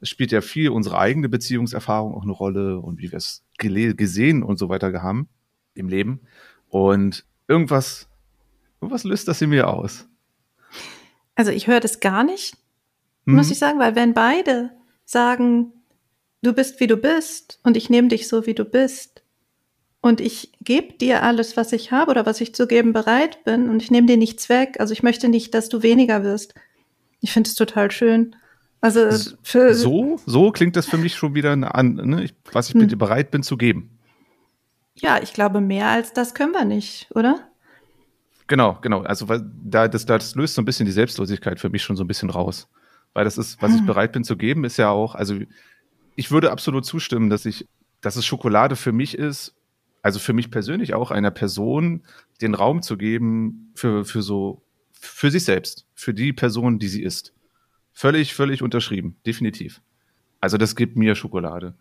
Es 0.00 0.08
spielt 0.08 0.32
ja 0.32 0.40
viel 0.40 0.70
unsere 0.70 0.98
eigene 0.98 1.28
Beziehungserfahrung 1.28 2.14
auch 2.14 2.22
eine 2.22 2.32
Rolle 2.32 2.78
und 2.78 2.98
wie 2.98 3.10
wir 3.10 3.18
es 3.18 3.44
gesehen 3.58 4.42
und 4.42 4.58
so 4.58 4.68
weiter 4.68 5.02
haben 5.02 5.28
im 5.74 5.88
Leben. 5.88 6.20
Und 6.68 7.26
irgendwas 7.46 8.08
was 8.90 9.04
löst 9.04 9.28
das 9.28 9.40
in 9.40 9.50
mir 9.50 9.68
aus? 9.68 10.06
Also 11.34 11.50
ich 11.50 11.66
höre 11.66 11.80
das 11.80 12.00
gar 12.00 12.24
nicht, 12.24 12.56
mhm. 13.24 13.36
muss 13.36 13.50
ich 13.50 13.58
sagen, 13.58 13.78
weil 13.78 13.94
wenn 13.94 14.14
beide 14.14 14.70
sagen, 15.04 15.72
du 16.42 16.52
bist 16.52 16.80
wie 16.80 16.86
du 16.86 16.96
bist 16.96 17.60
und 17.62 17.76
ich 17.76 17.90
nehme 17.90 18.08
dich 18.08 18.28
so 18.28 18.46
wie 18.46 18.54
du 18.54 18.64
bist 18.64 19.22
und 20.00 20.20
ich 20.20 20.52
gebe 20.60 20.94
dir 20.94 21.22
alles, 21.22 21.56
was 21.56 21.72
ich 21.72 21.92
habe 21.92 22.10
oder 22.10 22.26
was 22.26 22.40
ich 22.40 22.54
zu 22.54 22.66
geben 22.66 22.92
bereit 22.92 23.44
bin 23.44 23.68
und 23.70 23.82
ich 23.82 23.90
nehme 23.90 24.06
dir 24.06 24.16
nichts 24.16 24.48
weg, 24.48 24.76
also 24.78 24.92
ich 24.92 25.02
möchte 25.02 25.28
nicht, 25.28 25.54
dass 25.54 25.68
du 25.68 25.82
weniger 25.82 26.24
wirst. 26.24 26.54
Ich 27.20 27.32
finde 27.32 27.48
es 27.48 27.54
total 27.54 27.90
schön. 27.90 28.34
Also 28.80 29.08
für 29.44 29.74
so, 29.74 30.18
so 30.26 30.50
klingt 30.50 30.74
das 30.74 30.86
für 30.86 30.98
mich 30.98 31.14
schon 31.14 31.36
wieder 31.36 31.52
an, 31.52 31.94
ne? 31.94 32.24
ich, 32.24 32.34
was 32.50 32.68
ich 32.68 32.74
hm. 32.74 32.98
bereit 32.98 33.30
bin 33.30 33.44
zu 33.44 33.56
geben. 33.56 33.96
Ja, 34.94 35.22
ich 35.22 35.32
glaube, 35.32 35.60
mehr 35.60 35.86
als 35.86 36.12
das 36.12 36.34
können 36.34 36.52
wir 36.52 36.64
nicht, 36.64 37.08
oder? 37.14 37.48
Genau, 38.52 38.76
genau. 38.82 39.00
Also 39.00 39.30
weil 39.30 39.50
da, 39.64 39.88
das, 39.88 40.04
das 40.04 40.34
löst 40.34 40.56
so 40.56 40.60
ein 40.60 40.66
bisschen 40.66 40.84
die 40.84 40.92
Selbstlosigkeit 40.92 41.58
für 41.58 41.70
mich 41.70 41.82
schon 41.82 41.96
so 41.96 42.04
ein 42.04 42.06
bisschen 42.06 42.28
raus. 42.28 42.68
Weil 43.14 43.24
das 43.24 43.38
ist, 43.38 43.62
was 43.62 43.72
ich 43.72 43.78
hm. 43.78 43.86
bereit 43.86 44.12
bin 44.12 44.24
zu 44.24 44.36
geben, 44.36 44.64
ist 44.64 44.76
ja 44.76 44.90
auch, 44.90 45.14
also 45.14 45.38
ich 46.16 46.30
würde 46.30 46.50
absolut 46.50 46.84
zustimmen, 46.84 47.30
dass 47.30 47.46
ich, 47.46 47.66
dass 48.02 48.16
es 48.16 48.26
Schokolade 48.26 48.76
für 48.76 48.92
mich 48.92 49.16
ist, 49.16 49.54
also 50.02 50.18
für 50.18 50.34
mich 50.34 50.50
persönlich 50.50 50.92
auch, 50.92 51.10
einer 51.10 51.30
Person 51.30 52.02
den 52.42 52.52
Raum 52.52 52.82
zu 52.82 52.98
geben 52.98 53.72
für, 53.74 54.04
für 54.04 54.20
so, 54.20 54.60
für 54.92 55.30
sich 55.30 55.46
selbst, 55.46 55.86
für 55.94 56.12
die 56.12 56.34
Person, 56.34 56.78
die 56.78 56.88
sie 56.88 57.02
ist. 57.02 57.32
Völlig, 57.94 58.34
völlig 58.34 58.60
unterschrieben, 58.60 59.16
definitiv. 59.24 59.80
Also 60.40 60.58
das 60.58 60.76
gibt 60.76 60.94
mir 60.94 61.14
Schokolade. 61.14 61.72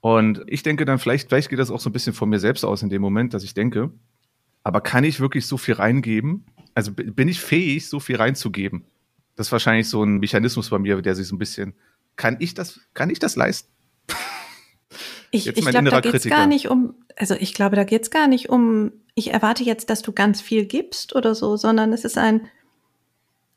Und 0.00 0.42
ich 0.48 0.64
denke 0.64 0.84
dann, 0.84 0.98
vielleicht, 0.98 1.28
vielleicht 1.28 1.48
geht 1.48 1.60
das 1.60 1.70
auch 1.70 1.78
so 1.78 1.90
ein 1.90 1.92
bisschen 1.92 2.12
von 2.12 2.28
mir 2.28 2.40
selbst 2.40 2.64
aus 2.64 2.82
in 2.82 2.88
dem 2.88 3.02
Moment, 3.02 3.34
dass 3.34 3.44
ich 3.44 3.54
denke, 3.54 3.92
aber 4.62 4.80
kann 4.80 5.04
ich 5.04 5.20
wirklich 5.20 5.46
so 5.46 5.56
viel 5.56 5.74
reingeben? 5.74 6.46
Also 6.74 6.92
bin 6.92 7.28
ich 7.28 7.40
fähig, 7.40 7.88
so 7.88 8.00
viel 8.00 8.16
reinzugeben? 8.16 8.84
Das 9.36 9.48
ist 9.48 9.52
wahrscheinlich 9.52 9.88
so 9.88 10.02
ein 10.02 10.18
Mechanismus 10.18 10.70
bei 10.70 10.78
mir, 10.78 11.00
der 11.02 11.14
sich 11.14 11.28
so 11.28 11.34
ein 11.34 11.38
bisschen 11.38 11.74
kann 12.18 12.36
ich 12.40 12.52
das, 12.52 12.80
kann 12.92 13.08
ich 13.08 13.18
das 13.18 13.36
leisten? 13.36 13.70
Ich, 15.30 15.46
ich 15.46 15.56
glaube, 15.66 15.90
da 15.90 16.00
geht 16.00 16.14
es 16.14 16.24
gar 16.24 16.46
nicht 16.46 16.70
um, 16.70 16.94
also 17.14 17.34
ich 17.34 17.52
glaube, 17.52 17.76
da 17.76 17.84
geht 17.84 18.00
es 18.00 18.10
gar 18.10 18.28
nicht 18.28 18.48
um, 18.48 18.92
ich 19.14 19.30
erwarte 19.30 19.62
jetzt, 19.62 19.90
dass 19.90 20.00
du 20.00 20.12
ganz 20.12 20.40
viel 20.40 20.64
gibst 20.64 21.14
oder 21.14 21.34
so, 21.34 21.58
sondern 21.58 21.92
es 21.92 22.06
ist 22.06 22.16
ein, 22.16 22.48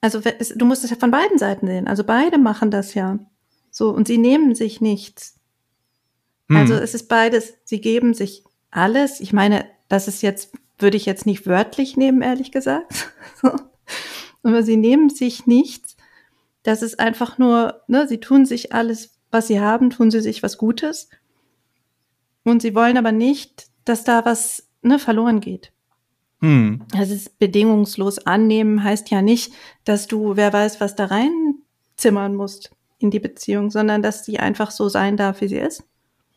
also 0.02 0.20
es, 0.20 0.50
du 0.50 0.66
musst 0.66 0.84
es 0.84 0.90
ja 0.90 0.98
von 0.98 1.12
beiden 1.12 1.38
Seiten 1.38 1.68
sehen. 1.68 1.88
Also 1.88 2.04
beide 2.04 2.38
machen 2.40 2.72
das 2.72 2.94
ja. 2.94 3.20
So, 3.70 3.90
und 3.92 4.06
sie 4.06 4.18
nehmen 4.18 4.54
sich 4.54 4.82
nichts. 4.82 5.40
Hm. 6.50 6.58
Also 6.58 6.74
es 6.74 6.94
ist 6.94 7.08
beides, 7.08 7.54
sie 7.64 7.80
geben 7.80 8.14
sich 8.14 8.44
alles. 8.70 9.22
Ich 9.22 9.32
meine, 9.32 9.64
das 9.88 10.10
ist 10.10 10.22
jetzt, 10.22 10.52
würde 10.82 10.98
ich 10.98 11.06
jetzt 11.06 11.26
nicht 11.26 11.48
wörtlich 11.48 11.98
nehmen, 11.98 12.22
ehrlich 12.22 12.52
gesagt. 12.52 13.12
Aber 14.44 14.64
sie 14.64 14.78
nehmen 14.78 15.10
sich 15.10 15.46
nichts. 15.46 15.96
Das 16.64 16.82
ist 16.82 17.00
einfach 17.00 17.38
nur, 17.38 17.82
ne, 17.88 18.08
sie 18.08 18.20
tun 18.20 18.46
sich 18.46 18.74
alles, 18.74 19.20
was 19.32 19.48
sie 19.48 19.60
haben, 19.60 19.90
tun 19.90 20.12
sie 20.12 20.22
sich 20.22 20.44
was 20.44 20.58
Gutes. 20.58 21.10
Und 22.44 22.62
sie 22.62 22.76
wollen 22.76 22.98
aber 22.98 23.12
nicht, 23.12 23.68
dass 23.86 24.04
da 24.04 24.26
was 24.26 24.68
ne, 24.82 25.00
verloren 25.00 25.42
geht. 25.42 25.72
Hm. 26.42 26.84
Also 26.94 27.14
es 27.14 27.28
ist 27.28 27.40
bedingungslos 27.40 28.20
annehmen 28.20 28.84
heißt 28.84 29.12
ja 29.12 29.22
nicht, 29.22 29.54
dass 29.86 30.08
du, 30.08 30.36
wer 30.36 30.52
weiß, 30.52 30.82
was 30.82 30.96
da 30.96 31.06
reinzimmern 31.06 32.36
musst 32.36 32.72
in 32.98 33.12
die 33.12 33.20
Beziehung, 33.20 33.70
sondern 33.70 34.02
dass 34.02 34.26
sie 34.26 34.40
einfach 34.40 34.72
so 34.72 34.90
sein 34.90 35.18
darf, 35.18 35.42
wie 35.42 35.48
sie 35.48 35.58
ist. 35.58 35.84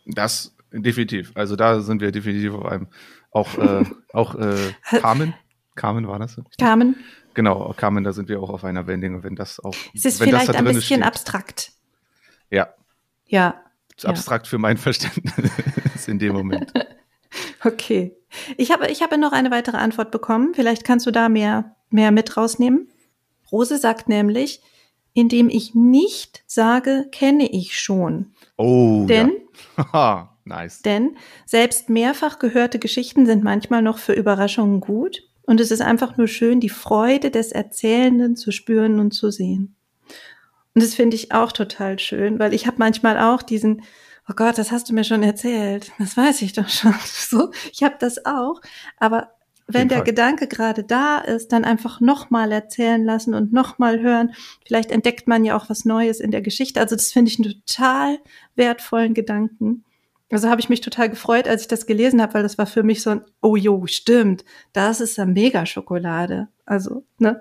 Das 0.07 0.55
definitiv. 0.73 1.33
Also 1.35 1.57
da 1.57 1.81
sind 1.81 2.01
wir 2.01 2.13
definitiv 2.13 2.53
auf 2.55 2.67
einem. 2.67 2.89
Auch, 3.35 3.59
äh, 3.59 3.85
auch 4.15 4.35
äh, 4.37 4.73
Carmen. 5.01 5.35
Carmen 5.75 6.09
war 6.09 6.19
das? 6.19 6.41
Carmen, 6.59 6.97
Genau, 7.35 7.75
Carmen, 7.77 8.05
da 8.05 8.13
sind 8.13 8.29
wir 8.29 8.41
auch 8.41 8.49
auf 8.49 8.65
einer 8.65 8.87
Wellenlänge, 8.87 9.25
wenn 9.25 9.35
das 9.35 9.59
auch. 9.59 9.75
es 9.93 10.05
ist 10.05 10.23
vielleicht 10.23 10.55
ein 10.55 10.65
bisschen 10.65 10.83
steht. 10.83 11.03
abstrakt. 11.03 11.73
Ja, 12.49 12.69
Ja, 13.27 13.61
ist 13.97 14.07
abstrakt 14.07 14.47
für 14.47 14.59
mein 14.59 14.77
Verständnis 14.77 16.07
in 16.07 16.21
dem 16.21 16.33
Moment. 16.33 16.73
okay. 17.65 18.17
Ich 18.57 18.71
habe, 18.71 18.89
ich 18.89 19.03
habe 19.03 19.19
noch 19.19 19.33
eine 19.33 19.51
weitere 19.51 19.79
Antwort 19.79 20.13
bekommen. 20.13 20.55
Vielleicht 20.55 20.85
kannst 20.85 21.07
du 21.07 21.11
da 21.11 21.29
mehr, 21.29 21.75
mehr 21.91 22.13
mit 22.13 22.37
rausnehmen. 22.37 22.89
Rose 23.51 23.79
sagt 23.79 24.09
nämlich, 24.09 24.61
indem 25.13 25.49
ich 25.49 25.75
nicht 25.75 26.45
sage, 26.47 27.09
kenne 27.11 27.51
ich 27.51 27.79
schon. 27.79 28.33
Oh, 28.57 29.07
Denn 29.09 29.33
ja. 29.93 30.34
Nice. 30.45 30.83
Denn 30.83 31.17
selbst 31.47 31.89
mehrfach 31.89 32.39
gehörte 32.39 32.79
Geschichten 32.79 33.27
sind 33.27 33.43
manchmal 33.43 33.83
noch 33.83 33.99
für 33.99 34.13
Überraschungen 34.13 34.81
gut. 34.81 35.23
Und 35.47 35.61
es 35.61 35.71
ist 35.71 35.83
einfach 35.83 36.17
nur 36.17 36.29
schön, 36.29 36.61
die 36.61 36.71
Freude 36.71 37.31
des 37.31 37.53
Erzählenden 37.53 38.37
zu 38.37 38.51
spüren 38.51 38.99
und 38.99 39.13
zu 39.13 39.31
sehen. 39.31 39.77
Und 40.75 40.83
das 40.83 40.95
finde 40.95 41.17
ich 41.17 41.33
auch 41.33 41.53
total 41.53 41.99
schön, 41.99 42.39
weil 42.39 42.55
ich 42.55 42.67
habe 42.67 42.77
manchmal 42.79 43.19
auch 43.19 43.43
diesen, 43.43 43.83
oh 44.29 44.33
Gott, 44.35 44.59
das 44.59 44.73
hast 44.73 44.89
du 44.89 44.95
mir 44.95 45.05
schon 45.05 45.23
erzählt. 45.23 45.93
Das 45.99 46.17
weiß 46.17 46.43
ich 46.43 46.53
doch 46.53 46.69
schon. 46.69 46.95
So, 47.05 47.51
ich 47.73 47.83
habe 47.83 47.97
das 47.99 48.25
auch. 48.27 48.61
Aber 48.99 49.35
wenn 49.67 49.89
der 49.89 49.99
Fall. 49.99 50.07
Gedanke 50.07 50.47
gerade 50.47 50.85
da 50.85 51.19
ist, 51.19 51.53
dann 51.53 51.65
einfach 51.65 52.01
nochmal 52.01 52.53
erzählen 52.53 53.03
lassen 53.03 53.35
und 53.35 53.53
nochmal 53.53 54.01
hören. 54.01 54.35
Vielleicht 54.67 54.91
entdeckt 54.91 55.27
man 55.27 55.45
ja 55.45 55.57
auch 55.57 55.71
was 55.71 55.85
Neues 55.85 56.21
in 56.21 56.31
der 56.31 56.43
Geschichte. 56.43 56.81
Also 56.81 56.97
das 56.97 57.13
finde 57.13 57.31
ich 57.31 57.39
einen 57.39 57.55
total 57.67 58.19
wertvollen 58.57 59.15
Gedanken. 59.15 59.85
Also 60.35 60.51
habe 60.51 60.61
ich 60.61 60.69
mich 60.69 60.81
total 60.81 61.09
gefreut, 61.09 61.47
als 61.47 61.63
ich 61.63 61.69
das 61.69 61.87
gelesen 61.87 62.21
habe, 62.21 62.35
weil 62.35 62.43
das 62.43 62.59
war 62.59 62.67
für 62.67 62.83
mich 62.83 63.03
so 63.03 63.11
ein, 63.11 63.23
oh 63.41 63.55
jo, 63.55 63.87
stimmt, 63.87 64.45
das 64.73 65.01
ist 65.01 65.17
ja 65.17 65.27
mega 65.27 65.65
Schokolade. 65.65 66.49
Also, 66.67 67.07
ne? 67.19 67.41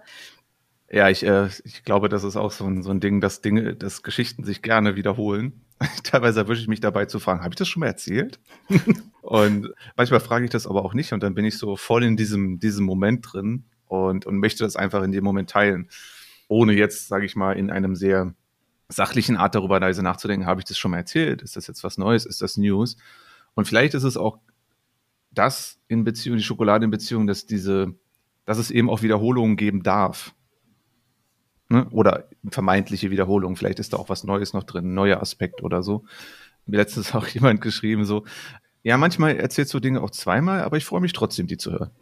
Ja, 0.92 1.10
ich, 1.10 1.26
äh, 1.26 1.48
ich 1.64 1.84
glaube, 1.84 2.08
das 2.08 2.24
ist 2.24 2.36
auch 2.36 2.52
so 2.52 2.66
ein, 2.68 2.84
so 2.84 2.92
ein 2.92 3.00
Ding, 3.00 3.20
dass 3.20 3.42
Dinge, 3.42 3.76
dass 3.76 4.04
Geschichten 4.04 4.44
sich 4.44 4.62
gerne 4.62 4.96
wiederholen. 4.96 5.66
Teilweise 6.04 6.42
erwische 6.42 6.62
ich 6.62 6.68
mich 6.68 6.82
dabei 6.82 7.06
zu 7.08 7.20
fragen, 7.20 7.40
habe 7.42 7.54
ich 7.54 7.58
das 7.58 7.68
schon 7.68 7.80
mal 7.80 7.88
erzählt? 7.88 8.40
und 9.24 9.74
manchmal 9.98 10.20
frage 10.20 10.46
ich 10.46 10.52
das 10.52 10.68
aber 10.68 10.86
auch 10.86 10.94
nicht 10.94 11.14
und 11.14 11.24
dann 11.24 11.34
bin 11.34 11.46
ich 11.46 11.58
so 11.58 11.76
voll 11.76 12.04
in 12.04 12.16
diesem, 12.16 12.60
diesem 12.60 12.86
Moment 12.86 13.26
drin 13.34 13.66
und, 13.88 14.28
und 14.28 14.38
möchte 14.38 14.64
das 14.64 14.76
einfach 14.76 15.02
in 15.02 15.12
dem 15.12 15.24
Moment 15.24 15.50
teilen. 15.50 15.90
Ohne 16.48 16.74
jetzt, 16.74 17.08
sage 17.08 17.26
ich 17.26 17.36
mal, 17.36 17.54
in 17.54 17.72
einem 17.72 17.96
sehr 17.96 18.36
sachlichen 18.90 19.38
Art 19.38 19.56
darüber 19.56 19.80
leise 19.80 20.04
nachzudenken, 20.04 20.46
habe 20.46 20.62
ich 20.62 20.66
das 20.66 20.78
schon 20.78 20.92
mal 20.92 20.98
erzählt? 20.98 21.42
Ist 21.42 21.56
das 21.56 21.68
jetzt 21.68 21.84
was 21.84 21.98
Neues? 21.98 22.26
Ist 22.26 22.42
das 22.42 22.58
News? 22.58 22.98
Und 23.56 23.68
vielleicht 23.68 23.94
ist 23.94 24.04
es 24.04 24.18
auch 24.18 24.40
das 25.32 25.80
in 25.88 26.04
Beziehung, 26.04 26.38
die 26.38 26.44
Schokolade 26.44 26.86
in 26.86 26.92
Beziehung, 26.92 27.28
dass 27.28 27.46
diese, 27.46 27.96
dass 28.46 28.58
es 28.58 28.72
eben 28.72 28.90
auch 28.90 29.02
Wiederholungen 29.02 29.58
geben 29.58 29.84
darf. 29.84 30.34
Ne? 31.70 31.88
Oder 31.90 32.30
vermeintliche 32.50 33.10
Wiederholungen. 33.10 33.56
Vielleicht 33.56 33.80
ist 33.80 33.94
da 33.94 33.98
auch 33.98 34.10
was 34.10 34.24
Neues 34.24 34.54
noch 34.54 34.64
drin, 34.64 34.92
ein 34.92 34.94
neuer 34.94 35.22
Aspekt 35.22 35.64
oder 35.64 35.82
so. 35.82 36.06
Mir 36.66 36.78
letztens 36.78 37.16
auch 37.16 37.28
jemand 37.28 37.62
geschrieben, 37.62 38.06
so, 38.06 38.26
ja, 38.84 38.98
manchmal 38.98 39.38
erzählst 39.38 39.74
du 39.74 39.80
Dinge 39.80 40.02
auch 40.02 40.12
zweimal, 40.12 40.62
aber 40.62 40.78
ich 40.78 40.86
freue 40.86 41.02
mich 41.02 41.14
trotzdem, 41.14 41.48
die 41.48 41.58
zu 41.58 41.72
hören. 41.72 41.92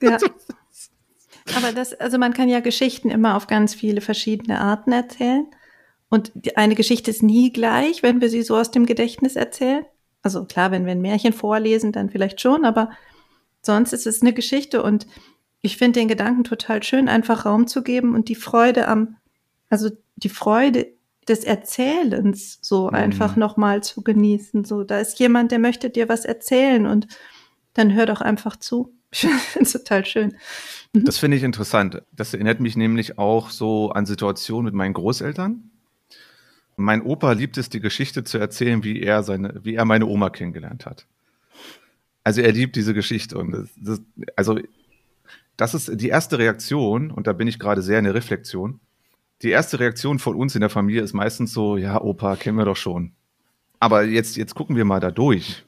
Ja. 0.00 0.16
Aber 1.56 1.72
das, 1.72 1.92
also 1.94 2.18
man 2.18 2.34
kann 2.34 2.48
ja 2.48 2.60
Geschichten 2.60 3.10
immer 3.10 3.34
auf 3.34 3.48
ganz 3.48 3.74
viele 3.74 4.00
verschiedene 4.00 4.60
Arten 4.60 4.92
erzählen. 4.92 5.46
Und 6.10 6.32
eine 6.56 6.74
Geschichte 6.74 7.10
ist 7.10 7.22
nie 7.22 7.52
gleich, 7.52 8.02
wenn 8.02 8.20
wir 8.20 8.30
sie 8.30 8.42
so 8.42 8.56
aus 8.56 8.70
dem 8.70 8.86
Gedächtnis 8.86 9.36
erzählen. 9.36 9.84
Also 10.22 10.44
klar, 10.44 10.70
wenn 10.70 10.84
wir 10.84 10.92
ein 10.92 11.02
Märchen 11.02 11.32
vorlesen, 11.32 11.92
dann 11.92 12.10
vielleicht 12.10 12.40
schon, 12.40 12.64
aber 12.64 12.90
sonst 13.62 13.92
ist 13.92 14.06
es 14.06 14.22
eine 14.22 14.32
Geschichte 14.32 14.82
und 14.82 15.06
ich 15.60 15.76
finde 15.76 16.00
den 16.00 16.08
Gedanken 16.08 16.44
total 16.44 16.82
schön, 16.82 17.08
einfach 17.08 17.44
Raum 17.44 17.66
zu 17.66 17.82
geben 17.82 18.14
und 18.14 18.28
die 18.28 18.34
Freude 18.36 18.88
am, 18.88 19.16
also 19.68 19.90
die 20.16 20.28
Freude 20.28 20.88
des 21.28 21.44
Erzählens 21.44 22.58
so 22.62 22.88
Mhm. 22.88 22.94
einfach 22.94 23.36
nochmal 23.36 23.82
zu 23.82 24.02
genießen. 24.02 24.64
So, 24.64 24.84
da 24.84 24.98
ist 24.98 25.18
jemand, 25.18 25.52
der 25.52 25.58
möchte 25.58 25.90
dir 25.90 26.08
was 26.08 26.24
erzählen 26.24 26.86
und 26.86 27.06
dann 27.74 27.92
hör 27.92 28.06
doch 28.06 28.20
einfach 28.20 28.56
zu. 28.56 28.94
Ich 29.12 29.20
finde 29.20 29.64
es 29.64 29.72
total 29.72 30.04
schön. 30.04 30.36
Das 30.92 31.18
finde 31.18 31.36
ich 31.36 31.42
interessant. 31.42 32.02
Das 32.12 32.34
erinnert 32.34 32.60
mich 32.60 32.76
nämlich 32.76 33.18
auch 33.18 33.50
so 33.50 33.90
an 33.90 34.04
Situationen 34.06 34.66
mit 34.66 34.74
meinen 34.74 34.92
Großeltern. 34.94 35.67
Mein 36.78 37.02
Opa 37.02 37.32
liebt 37.32 37.58
es, 37.58 37.68
die 37.68 37.80
Geschichte 37.80 38.24
zu 38.24 38.38
erzählen, 38.38 38.84
wie 38.84 39.02
er 39.02 39.22
seine, 39.22 39.60
wie 39.64 39.74
er 39.74 39.84
meine 39.84 40.06
Oma 40.06 40.30
kennengelernt 40.30 40.86
hat. 40.86 41.06
Also 42.24 42.40
er 42.40 42.52
liebt 42.52 42.76
diese 42.76 42.94
Geschichte 42.94 43.36
und 43.36 43.50
das, 43.52 43.68
das, 43.76 44.00
also 44.36 44.58
das 45.56 45.74
ist 45.74 46.00
die 46.00 46.08
erste 46.08 46.38
Reaktion 46.38 47.10
und 47.10 47.26
da 47.26 47.32
bin 47.32 47.48
ich 47.48 47.58
gerade 47.58 47.82
sehr 47.82 47.98
in 47.98 48.04
der 48.04 48.14
Reflexion. 48.14 48.80
Die 49.42 49.50
erste 49.50 49.80
Reaktion 49.80 50.18
von 50.18 50.36
uns 50.36 50.54
in 50.54 50.60
der 50.60 50.70
Familie 50.70 51.02
ist 51.02 51.12
meistens 51.14 51.52
so, 51.52 51.76
ja, 51.76 52.00
Opa, 52.00 52.36
kennen 52.36 52.58
wir 52.58 52.64
doch 52.64 52.76
schon. 52.76 53.12
Aber 53.80 54.04
jetzt, 54.04 54.36
jetzt 54.36 54.54
gucken 54.54 54.76
wir 54.76 54.84
mal 54.84 55.00
da 55.00 55.10
durch, 55.10 55.64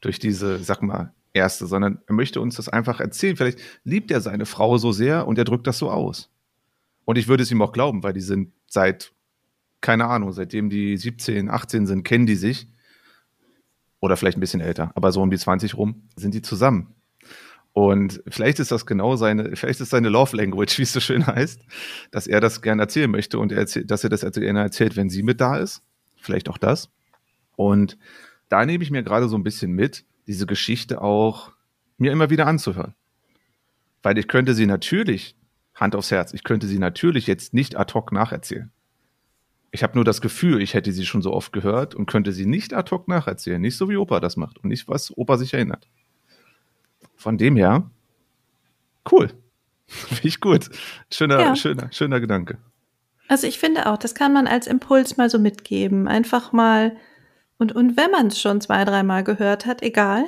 durch 0.00 0.18
diese, 0.18 0.58
sag 0.58 0.82
mal, 0.82 1.12
erste, 1.34 1.66
sondern 1.66 1.98
er 2.06 2.14
möchte 2.14 2.40
uns 2.40 2.56
das 2.56 2.68
einfach 2.68 3.00
erzählen. 3.00 3.36
Vielleicht 3.36 3.58
liebt 3.84 4.10
er 4.10 4.20
seine 4.20 4.46
Frau 4.46 4.78
so 4.78 4.92
sehr 4.92 5.26
und 5.26 5.36
er 5.38 5.44
drückt 5.44 5.66
das 5.66 5.78
so 5.78 5.90
aus. 5.90 6.30
Und 7.04 7.18
ich 7.18 7.28
würde 7.28 7.42
es 7.42 7.50
ihm 7.50 7.60
auch 7.60 7.72
glauben, 7.72 8.02
weil 8.02 8.12
die 8.12 8.20
sind 8.20 8.52
seit, 8.66 9.12
keine 9.84 10.06
Ahnung, 10.06 10.32
seitdem 10.32 10.70
die 10.70 10.96
17, 10.96 11.50
18 11.50 11.86
sind, 11.86 12.04
kennen 12.04 12.24
die 12.24 12.36
sich. 12.36 12.68
Oder 14.00 14.16
vielleicht 14.16 14.38
ein 14.38 14.40
bisschen 14.40 14.62
älter, 14.62 14.90
aber 14.94 15.12
so 15.12 15.20
um 15.20 15.30
die 15.30 15.36
20 15.36 15.76
rum 15.76 16.08
sind 16.16 16.32
die 16.32 16.40
zusammen. 16.40 16.94
Und 17.74 18.22
vielleicht 18.28 18.60
ist 18.60 18.72
das 18.72 18.86
genau 18.86 19.16
seine, 19.16 19.56
vielleicht 19.56 19.82
ist 19.82 19.90
seine 19.90 20.08
Love 20.08 20.36
Language, 20.36 20.78
wie 20.78 20.82
es 20.84 20.94
so 20.94 21.00
schön 21.00 21.26
heißt, 21.26 21.60
dass 22.10 22.26
er 22.26 22.40
das 22.40 22.62
gerne 22.62 22.80
erzählen 22.80 23.10
möchte 23.10 23.38
und 23.38 23.52
er 23.52 23.58
erzählt, 23.58 23.90
dass 23.90 24.02
er 24.04 24.10
das 24.10 24.22
gerne 24.22 24.60
erzählt, 24.60 24.96
wenn 24.96 25.10
sie 25.10 25.22
mit 25.22 25.40
da 25.40 25.58
ist. 25.58 25.82
Vielleicht 26.16 26.48
auch 26.48 26.58
das. 26.58 26.88
Und 27.56 27.98
da 28.48 28.64
nehme 28.64 28.82
ich 28.84 28.90
mir 28.90 29.02
gerade 29.02 29.28
so 29.28 29.36
ein 29.36 29.44
bisschen 29.44 29.72
mit, 29.72 30.06
diese 30.26 30.46
Geschichte 30.46 31.02
auch 31.02 31.52
mir 31.98 32.10
immer 32.10 32.30
wieder 32.30 32.46
anzuhören. 32.46 32.94
Weil 34.02 34.16
ich 34.16 34.28
könnte 34.28 34.54
sie 34.54 34.64
natürlich, 34.64 35.36
Hand 35.74 35.94
aufs 35.94 36.10
Herz, 36.10 36.32
ich 36.32 36.42
könnte 36.42 36.66
sie 36.68 36.78
natürlich 36.78 37.26
jetzt 37.26 37.52
nicht 37.52 37.76
ad 37.76 37.92
hoc 37.92 38.12
nacherzählen. 38.12 38.70
Ich 39.74 39.82
habe 39.82 39.96
nur 39.96 40.04
das 40.04 40.20
Gefühl, 40.20 40.62
ich 40.62 40.74
hätte 40.74 40.92
sie 40.92 41.04
schon 41.04 41.20
so 41.20 41.32
oft 41.32 41.52
gehört 41.52 41.96
und 41.96 42.06
könnte 42.06 42.30
sie 42.30 42.46
nicht 42.46 42.72
ad 42.72 42.92
hoc 42.92 43.08
nacherzählen. 43.08 43.60
Nicht 43.60 43.76
so 43.76 43.88
wie 43.88 43.96
Opa 43.96 44.20
das 44.20 44.36
macht 44.36 44.58
und 44.58 44.68
nicht, 44.68 44.86
was 44.86 45.12
Opa 45.18 45.36
sich 45.36 45.52
erinnert. 45.52 45.88
Von 47.16 47.38
dem 47.38 47.56
her, 47.56 47.90
cool. 49.10 49.32
Finde 49.86 50.28
ich 50.28 50.40
gut. 50.40 50.70
Schöner, 51.10 51.40
Ja. 51.40 51.56
schöner, 51.56 51.88
schöner 51.92 52.20
Gedanke. 52.20 52.58
Also 53.26 53.48
ich 53.48 53.58
finde 53.58 53.90
auch, 53.90 53.96
das 53.96 54.14
kann 54.14 54.32
man 54.32 54.46
als 54.46 54.68
Impuls 54.68 55.16
mal 55.16 55.28
so 55.28 55.40
mitgeben. 55.40 56.06
Einfach 56.06 56.52
mal, 56.52 56.96
und, 57.58 57.72
und 57.74 57.96
wenn 57.96 58.12
man 58.12 58.28
es 58.28 58.40
schon 58.40 58.60
zwei, 58.60 58.84
dreimal 58.84 59.24
gehört 59.24 59.66
hat, 59.66 59.82
egal. 59.82 60.24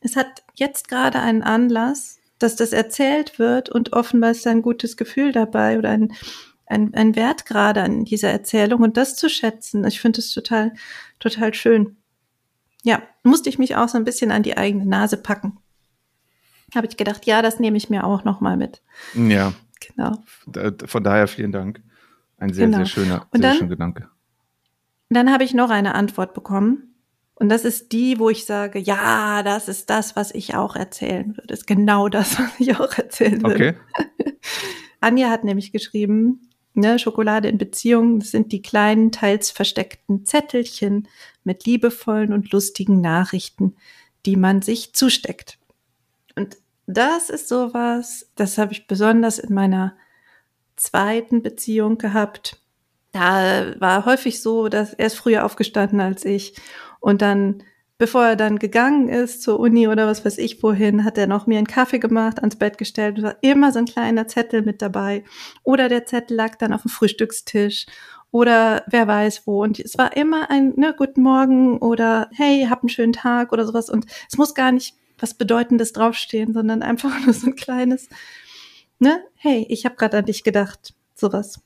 Es 0.00 0.16
hat 0.16 0.42
jetzt 0.56 0.88
gerade 0.88 1.20
einen 1.20 1.44
Anlass, 1.44 2.18
dass 2.40 2.56
das 2.56 2.72
erzählt 2.72 3.38
wird 3.38 3.68
und 3.68 3.92
offenbar 3.92 4.32
ist 4.32 4.44
da 4.44 4.50
ein 4.50 4.62
gutes 4.62 4.96
Gefühl 4.96 5.30
dabei 5.30 5.78
oder 5.78 5.90
ein, 5.90 6.12
ein, 6.68 6.94
ein 6.94 7.16
Wert 7.16 7.46
gerade 7.46 7.82
an 7.82 8.04
dieser 8.04 8.30
Erzählung 8.30 8.82
und 8.82 8.96
das 8.96 9.16
zu 9.16 9.28
schätzen. 9.28 9.84
Ich 9.86 10.00
finde 10.00 10.20
es 10.20 10.32
total, 10.32 10.72
total 11.18 11.54
schön. 11.54 11.96
Ja, 12.84 13.02
musste 13.22 13.48
ich 13.48 13.58
mich 13.58 13.76
auch 13.76 13.88
so 13.88 13.98
ein 13.98 14.04
bisschen 14.04 14.30
an 14.30 14.42
die 14.42 14.56
eigene 14.56 14.86
Nase 14.86 15.16
packen. 15.16 15.58
Habe 16.74 16.86
ich 16.86 16.96
gedacht, 16.96 17.26
ja, 17.26 17.42
das 17.42 17.58
nehme 17.60 17.76
ich 17.76 17.90
mir 17.90 18.04
auch 18.04 18.24
noch 18.24 18.40
mal 18.40 18.56
mit. 18.56 18.82
Ja, 19.14 19.52
Genau. 19.86 20.22
von 20.86 21.04
daher 21.04 21.28
vielen 21.28 21.52
Dank. 21.52 21.80
Ein 22.36 22.52
sehr, 22.52 22.66
Genau. 22.66 22.78
sehr 22.78 22.86
schöner, 22.86 23.26
Und 23.30 23.40
sehr 23.42 23.50
dann- 23.50 23.56
schöner 23.58 23.70
Gedanke. 23.70 24.08
Dann 25.08 25.32
habe 25.32 25.44
ich 25.44 25.54
noch 25.54 25.70
eine 25.70 25.94
Antwort 25.94 26.34
bekommen. 26.34 26.94
Und 27.34 27.48
das 27.48 27.64
ist 27.64 27.92
die, 27.92 28.18
wo 28.18 28.28
ich 28.30 28.44
sage, 28.46 28.78
ja, 28.80 29.42
das 29.44 29.68
ist 29.68 29.88
das, 29.90 30.16
was 30.16 30.32
ich 30.34 30.56
auch 30.56 30.74
erzählen 30.76 31.28
würde. 31.36 31.46
Das 31.46 31.60
ist 31.60 31.66
genau 31.66 32.08
das, 32.08 32.38
was 32.38 32.50
ich 32.58 32.76
auch 32.78 32.92
erzählen 32.98 33.40
würde. 33.42 33.54
Okay. 33.54 34.34
Anja 35.00 35.30
hat 35.30 35.44
nämlich 35.44 35.70
geschrieben, 35.72 36.47
ne, 36.78 36.98
Schokolade 36.98 37.48
in 37.48 37.58
Beziehungen, 37.58 38.20
sind 38.20 38.52
die 38.52 38.62
kleinen, 38.62 39.12
teils 39.12 39.50
versteckten 39.50 40.24
Zettelchen 40.24 41.08
mit 41.44 41.64
liebevollen 41.64 42.32
und 42.32 42.52
lustigen 42.52 43.00
Nachrichten, 43.00 43.76
die 44.26 44.36
man 44.36 44.62
sich 44.62 44.94
zusteckt. 44.94 45.58
Und 46.36 46.56
das 46.86 47.30
ist 47.30 47.48
sowas, 47.48 48.30
das 48.34 48.58
habe 48.58 48.72
ich 48.72 48.86
besonders 48.86 49.38
in 49.38 49.54
meiner 49.54 49.96
zweiten 50.76 51.42
Beziehung 51.42 51.98
gehabt. 51.98 52.60
Da 53.12 53.78
war 53.80 54.06
häufig 54.06 54.40
so, 54.42 54.68
dass 54.68 54.94
er 54.94 55.06
ist 55.06 55.16
früher 55.16 55.44
aufgestanden 55.44 56.00
als 56.00 56.24
ich 56.24 56.54
und 57.00 57.22
dann, 57.22 57.62
bevor 57.98 58.24
er 58.24 58.36
dann 58.36 58.58
gegangen 58.58 59.08
ist 59.08 59.42
zur 59.42 59.58
Uni 59.60 59.88
oder 59.88 60.06
was 60.06 60.24
weiß 60.24 60.38
ich 60.38 60.62
wohin, 60.62 61.04
hat 61.04 61.18
er 61.18 61.26
noch 61.26 61.46
mir 61.46 61.58
einen 61.58 61.66
Kaffee 61.66 61.98
gemacht, 61.98 62.38
ans 62.38 62.56
Bett 62.56 62.78
gestellt. 62.78 63.18
Es 63.18 63.24
war 63.24 63.36
immer 63.42 63.72
so 63.72 63.80
ein 63.80 63.86
kleiner 63.86 64.28
Zettel 64.28 64.62
mit 64.62 64.80
dabei. 64.80 65.24
Oder 65.64 65.88
der 65.88 66.06
Zettel 66.06 66.36
lag 66.36 66.54
dann 66.56 66.72
auf 66.72 66.82
dem 66.82 66.90
Frühstückstisch. 66.90 67.86
Oder 68.30 68.84
wer 68.88 69.06
weiß 69.08 69.46
wo. 69.46 69.62
Und 69.62 69.80
es 69.80 69.98
war 69.98 70.16
immer 70.16 70.50
ein, 70.50 70.74
ne, 70.76 70.94
guten 70.96 71.22
Morgen 71.22 71.78
oder 71.78 72.28
hey, 72.34 72.66
hab 72.70 72.82
einen 72.82 72.88
schönen 72.90 73.12
Tag 73.14 73.52
oder 73.52 73.66
sowas. 73.66 73.90
Und 73.90 74.06
es 74.30 74.38
muss 74.38 74.54
gar 74.54 74.70
nicht 74.70 74.94
was 75.18 75.34
Bedeutendes 75.34 75.92
draufstehen, 75.92 76.52
sondern 76.52 76.82
einfach 76.82 77.10
nur 77.24 77.34
so 77.34 77.48
ein 77.48 77.56
kleines, 77.56 78.08
ne, 79.00 79.20
hey, 79.34 79.66
ich 79.68 79.84
habe 79.86 79.96
gerade 79.96 80.18
an 80.18 80.26
dich 80.26 80.44
gedacht. 80.44 80.94
Sowas. 81.14 81.60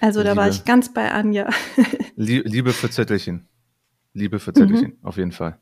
Also 0.00 0.22
da 0.22 0.30
Liebe. 0.30 0.40
war 0.40 0.48
ich 0.48 0.64
ganz 0.64 0.94
bei 0.94 1.10
Anja. 1.12 1.50
Lie- 2.16 2.42
Liebe 2.46 2.72
für 2.72 2.88
Zettelchen. 2.88 3.46
Liebe 4.14 4.38
für 4.38 4.54
Zettelchen, 4.54 4.96
Mhm. 5.00 5.06
auf 5.06 5.18
jeden 5.18 5.32
Fall. 5.32 5.58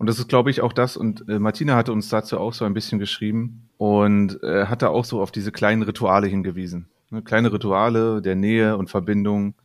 Und 0.00 0.06
das 0.06 0.18
ist, 0.18 0.28
glaube 0.28 0.48
ich, 0.50 0.62
auch 0.62 0.72
das. 0.72 0.96
Und 0.96 1.28
äh, 1.28 1.38
Martina 1.38 1.76
hatte 1.76 1.92
uns 1.92 2.08
dazu 2.08 2.38
auch 2.38 2.54
so 2.54 2.64
ein 2.64 2.72
bisschen 2.72 2.98
geschrieben 2.98 3.68
und 3.76 4.42
äh, 4.42 4.64
hatte 4.64 4.88
auch 4.88 5.04
so 5.04 5.20
auf 5.20 5.30
diese 5.30 5.52
kleinen 5.52 5.82
Rituale 5.82 6.26
hingewiesen. 6.26 6.88
Ne? 7.10 7.20
Kleine 7.20 7.52
Rituale 7.52 8.22
der 8.22 8.34
Nähe 8.34 8.78
und 8.78 8.88
Verbindung, 8.88 9.56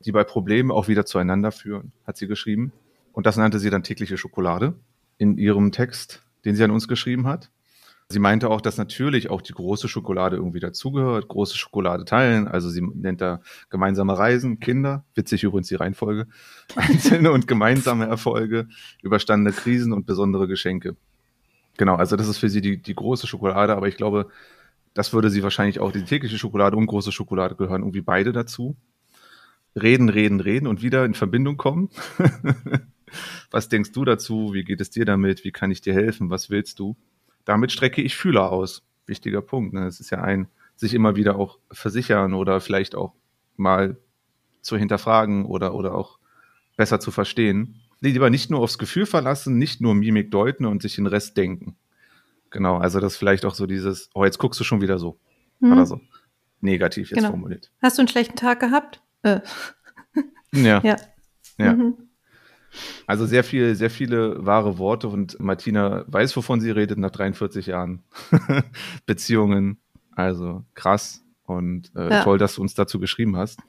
die 0.00 0.12
bei 0.12 0.24
Problemen 0.24 0.70
auch 0.70 0.88
wieder 0.88 1.06
zueinander 1.06 1.52
führen, 1.52 1.92
hat 2.06 2.18
sie 2.18 2.26
geschrieben. 2.26 2.70
Und 3.12 3.24
das 3.24 3.38
nannte 3.38 3.58
sie 3.58 3.70
dann 3.70 3.82
tägliche 3.82 4.18
Schokolade 4.18 4.74
in 5.16 5.38
ihrem 5.38 5.72
Text, 5.72 6.22
den 6.44 6.54
sie 6.54 6.64
an 6.64 6.70
uns 6.70 6.86
geschrieben 6.86 7.26
hat. 7.26 7.50
Sie 8.10 8.20
meinte 8.20 8.48
auch, 8.48 8.62
dass 8.62 8.78
natürlich 8.78 9.28
auch 9.28 9.42
die 9.42 9.52
große 9.52 9.86
Schokolade 9.86 10.36
irgendwie 10.36 10.60
dazugehört, 10.60 11.28
große 11.28 11.58
Schokolade 11.58 12.06
teilen. 12.06 12.48
Also 12.48 12.70
sie 12.70 12.80
nennt 12.80 13.20
da 13.20 13.42
gemeinsame 13.68 14.16
Reisen, 14.16 14.60
Kinder, 14.60 15.04
witzig 15.14 15.44
übrigens 15.44 15.68
die 15.68 15.74
Reihenfolge, 15.74 16.26
einzelne 16.74 17.32
und 17.32 17.46
gemeinsame 17.46 18.06
Erfolge, 18.06 18.68
überstandene 19.02 19.54
Krisen 19.54 19.92
und 19.92 20.06
besondere 20.06 20.48
Geschenke. 20.48 20.96
Genau, 21.76 21.96
also 21.96 22.16
das 22.16 22.28
ist 22.28 22.38
für 22.38 22.48
sie 22.48 22.62
die, 22.62 22.80
die 22.80 22.94
große 22.94 23.26
Schokolade, 23.26 23.76
aber 23.76 23.88
ich 23.88 23.98
glaube, 23.98 24.30
das 24.94 25.12
würde 25.12 25.28
sie 25.28 25.42
wahrscheinlich 25.42 25.78
auch, 25.78 25.92
die 25.92 26.02
tägliche 26.02 26.38
Schokolade 26.38 26.78
und 26.78 26.86
große 26.86 27.12
Schokolade 27.12 27.56
gehören 27.56 27.82
irgendwie 27.82 28.00
beide 28.00 28.32
dazu. 28.32 28.74
Reden, 29.76 30.08
reden, 30.08 30.40
reden 30.40 30.66
und 30.66 30.82
wieder 30.82 31.04
in 31.04 31.12
Verbindung 31.12 31.58
kommen. 31.58 31.90
Was 33.50 33.68
denkst 33.68 33.92
du 33.92 34.06
dazu? 34.06 34.54
Wie 34.54 34.64
geht 34.64 34.80
es 34.80 34.88
dir 34.88 35.04
damit? 35.04 35.44
Wie 35.44 35.52
kann 35.52 35.70
ich 35.70 35.82
dir 35.82 35.92
helfen? 35.92 36.30
Was 36.30 36.48
willst 36.48 36.78
du? 36.78 36.96
Damit 37.48 37.72
strecke 37.72 38.02
ich 38.02 38.14
Fühler 38.14 38.52
aus. 38.52 38.82
Wichtiger 39.06 39.40
Punkt. 39.40 39.72
Ne? 39.72 39.86
Es 39.86 40.00
ist 40.00 40.10
ja 40.10 40.20
ein, 40.20 40.48
sich 40.76 40.92
immer 40.92 41.16
wieder 41.16 41.36
auch 41.36 41.58
versichern 41.72 42.34
oder 42.34 42.60
vielleicht 42.60 42.94
auch 42.94 43.14
mal 43.56 43.96
zu 44.60 44.76
hinterfragen 44.76 45.46
oder, 45.46 45.74
oder 45.74 45.94
auch 45.94 46.18
besser 46.76 47.00
zu 47.00 47.10
verstehen. 47.10 47.80
Lieber 48.00 48.28
nicht 48.28 48.50
nur 48.50 48.60
aufs 48.60 48.76
Gefühl 48.76 49.06
verlassen, 49.06 49.56
nicht 49.56 49.80
nur 49.80 49.94
Mimik 49.94 50.30
deuten 50.30 50.66
und 50.66 50.82
sich 50.82 50.96
den 50.96 51.06
Rest 51.06 51.38
denken. 51.38 51.74
Genau, 52.50 52.76
also 52.76 53.00
das 53.00 53.16
vielleicht 53.16 53.46
auch 53.46 53.54
so 53.54 53.66
dieses, 53.66 54.10
oh, 54.12 54.26
jetzt 54.26 54.36
guckst 54.38 54.60
du 54.60 54.64
schon 54.64 54.82
wieder 54.82 54.98
so. 54.98 55.18
Hm. 55.60 55.72
Oder 55.72 55.86
so. 55.86 56.00
Negativ 56.60 57.08
jetzt 57.10 57.16
Genau. 57.18 57.30
formuliert. 57.30 57.70
Hast 57.80 57.96
du 57.96 58.02
einen 58.02 58.08
schlechten 58.08 58.36
Tag 58.36 58.60
gehabt? 58.60 59.00
Äh, 59.22 59.40
Ja. 60.52 60.80
ja. 60.84 60.96
ja. 61.56 61.72
Mhm. 61.72 62.07
Also 63.06 63.26
sehr 63.26 63.44
viel, 63.44 63.74
sehr 63.74 63.90
viele 63.90 64.44
wahre 64.44 64.78
Worte 64.78 65.08
und 65.08 65.38
Martina 65.40 66.04
weiß, 66.06 66.36
wovon 66.36 66.60
sie 66.60 66.70
redet 66.70 66.98
nach 66.98 67.10
43 67.10 67.66
Jahren 67.66 68.02
Beziehungen. 69.06 69.78
Also 70.14 70.64
krass 70.74 71.22
und 71.44 71.92
äh, 71.94 72.10
Ja. 72.10 72.22
toll, 72.24 72.38
dass 72.38 72.54
du 72.56 72.62
uns 72.62 72.74
dazu 72.74 72.98
geschrieben 72.98 73.36
hast. 73.36 73.60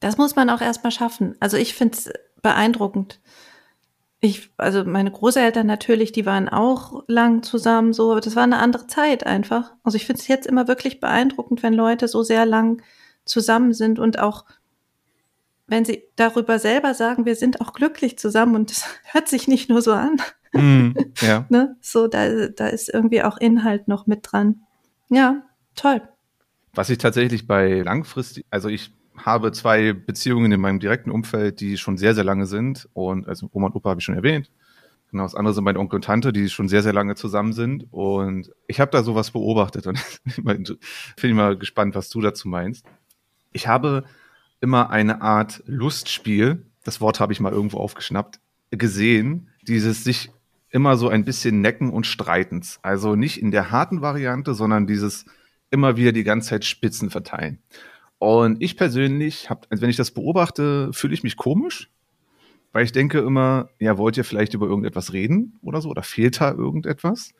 Das 0.00 0.18
muss 0.18 0.36
man 0.36 0.50
auch 0.50 0.60
erstmal 0.60 0.90
schaffen. 0.92 1.36
Also 1.40 1.56
ich 1.56 1.74
finde 1.74 1.96
es 1.96 2.10
beeindruckend. 2.42 3.20
Ich, 4.20 4.50
also 4.56 4.84
meine 4.84 5.10
Großeltern 5.10 5.66
natürlich, 5.66 6.12
die 6.12 6.26
waren 6.26 6.48
auch 6.48 7.02
lang 7.08 7.42
zusammen, 7.42 7.92
so, 7.92 8.12
aber 8.12 8.20
das 8.20 8.36
war 8.36 8.44
eine 8.44 8.58
andere 8.58 8.86
Zeit 8.86 9.26
einfach. 9.26 9.72
Also 9.82 9.96
ich 9.96 10.06
finde 10.06 10.20
es 10.20 10.28
jetzt 10.28 10.46
immer 10.46 10.68
wirklich 10.68 11.00
beeindruckend, 11.00 11.62
wenn 11.64 11.74
Leute 11.74 12.06
so 12.06 12.22
sehr 12.22 12.46
lang 12.46 12.82
zusammen 13.24 13.74
sind 13.74 13.98
und 13.98 14.20
auch, 14.20 14.44
wenn 15.72 15.86
sie 15.86 16.04
darüber 16.16 16.58
selber 16.58 16.92
sagen, 16.92 17.24
wir 17.24 17.34
sind 17.34 17.62
auch 17.62 17.72
glücklich 17.72 18.18
zusammen 18.18 18.56
und 18.56 18.70
das 18.70 18.84
hört 19.12 19.26
sich 19.26 19.48
nicht 19.48 19.68
nur 19.68 19.82
so 19.82 19.92
an. 19.92 20.20
Ja. 21.22 21.46
Ne? 21.48 21.76
So, 21.80 22.08
da, 22.08 22.48
da 22.48 22.66
ist 22.66 22.90
irgendwie 22.92 23.22
auch 23.22 23.38
Inhalt 23.38 23.88
noch 23.88 24.06
mit 24.06 24.18
dran. 24.30 24.60
Ja, 25.08 25.46
toll. 25.74 26.02
Was 26.74 26.90
ich 26.90 26.98
tatsächlich 26.98 27.46
bei 27.46 27.80
langfristig, 27.80 28.44
also 28.50 28.68
ich 28.68 28.92
habe 29.16 29.52
zwei 29.52 29.94
Beziehungen 29.94 30.52
in 30.52 30.60
meinem 30.60 30.78
direkten 30.78 31.10
Umfeld, 31.10 31.60
die 31.60 31.78
schon 31.78 31.96
sehr, 31.96 32.14
sehr 32.14 32.24
lange 32.24 32.44
sind. 32.44 32.86
Und 32.92 33.28
also 33.28 33.48
Oma 33.54 33.68
und 33.68 33.76
Opa 33.76 33.88
habe 33.88 34.00
ich 34.00 34.04
schon 34.04 34.14
erwähnt. 34.14 34.50
Genau, 35.10 35.22
das 35.22 35.34
andere 35.34 35.54
sind 35.54 35.64
meine 35.64 35.78
Onkel 35.78 35.96
und 35.96 36.04
Tante, 36.04 36.34
die 36.34 36.50
schon 36.50 36.68
sehr, 36.68 36.82
sehr 36.82 36.92
lange 36.92 37.14
zusammen 37.14 37.54
sind. 37.54 37.86
Und 37.90 38.52
ich 38.66 38.78
habe 38.78 38.90
da 38.90 39.02
sowas 39.02 39.30
beobachtet 39.30 39.86
und 39.86 39.98
ich 41.16 41.32
mal 41.32 41.56
gespannt, 41.56 41.94
was 41.94 42.10
du 42.10 42.20
dazu 42.20 42.46
meinst. 42.46 42.84
Ich 43.52 43.68
habe 43.68 44.04
immer 44.62 44.90
eine 44.90 45.20
Art 45.20 45.62
Lustspiel, 45.66 46.64
das 46.84 47.00
Wort 47.00 47.20
habe 47.20 47.32
ich 47.32 47.40
mal 47.40 47.52
irgendwo 47.52 47.78
aufgeschnappt, 47.78 48.40
gesehen, 48.70 49.50
dieses 49.62 50.04
sich 50.04 50.30
immer 50.70 50.96
so 50.96 51.08
ein 51.08 51.24
bisschen 51.24 51.60
necken 51.60 51.90
und 51.90 52.06
streitens. 52.06 52.78
Also 52.82 53.14
nicht 53.14 53.42
in 53.42 53.50
der 53.50 53.70
harten 53.70 54.00
Variante, 54.00 54.54
sondern 54.54 54.86
dieses 54.86 55.26
immer 55.70 55.96
wieder 55.96 56.12
die 56.12 56.24
ganze 56.24 56.50
Zeit 56.50 56.64
Spitzen 56.64 57.10
verteilen. 57.10 57.58
Und 58.18 58.62
ich 58.62 58.76
persönlich, 58.76 59.50
hab, 59.50 59.66
also 59.68 59.82
wenn 59.82 59.90
ich 59.90 59.96
das 59.96 60.12
beobachte, 60.12 60.90
fühle 60.92 61.12
ich 61.12 61.24
mich 61.24 61.36
komisch, 61.36 61.90
weil 62.72 62.84
ich 62.84 62.92
denke 62.92 63.18
immer, 63.18 63.68
ja, 63.80 63.98
wollt 63.98 64.16
ihr 64.16 64.24
vielleicht 64.24 64.54
über 64.54 64.66
irgendetwas 64.66 65.12
reden 65.12 65.58
oder 65.60 65.80
so? 65.80 65.90
Oder 65.90 66.02
fehlt 66.02 66.40
da 66.40 66.52
irgendetwas? 66.52 67.34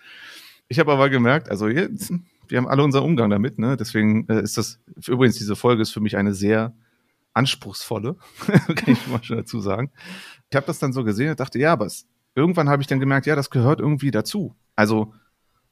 Ich 0.69 0.79
habe 0.79 0.93
aber 0.93 1.09
gemerkt, 1.09 1.51
also 1.51 1.69
jetzt, 1.69 2.13
wir 2.49 2.59
haben 2.59 2.69
alle 2.69 2.83
unseren 2.83 3.05
Umgang 3.05 3.31
damit, 3.31 3.59
ne? 3.59 3.77
Deswegen 3.77 4.29
äh, 4.29 4.43
ist 4.43 4.59
das, 4.59 4.81
übrigens, 5.07 5.39
diese 5.39 5.57
Folge 5.57 5.83
ist 5.83 5.91
für 5.91 6.01
mich 6.01 6.17
eine 6.17 6.35
sehr 6.35 6.75
anspruchsvolle, 7.35 8.17
kann 8.47 8.95
ich 8.95 9.07
mal 9.07 9.23
schon 9.23 9.39
dazu 9.39 9.61
sagen. 9.61 9.91
Ich 10.51 10.57
habe 10.57 10.67
das 10.67 10.79
dann 10.79 10.93
so 10.93 11.05
gesehen 11.05 11.31
und 11.31 11.41
dachte, 11.41 11.59
ja, 11.59 11.73
aber 11.73 11.87
es, 11.87 12.07
irgendwann 12.35 12.69
habe 12.69 12.83
ich 12.83 12.89
dann 12.89 13.01
gemerkt, 13.01 13.27
ja, 13.27 13.37
das 13.37 13.51
gehört 13.51 13.81
irgendwie 13.81 14.11
dazu. 14.11 14.55
Also 14.77 15.15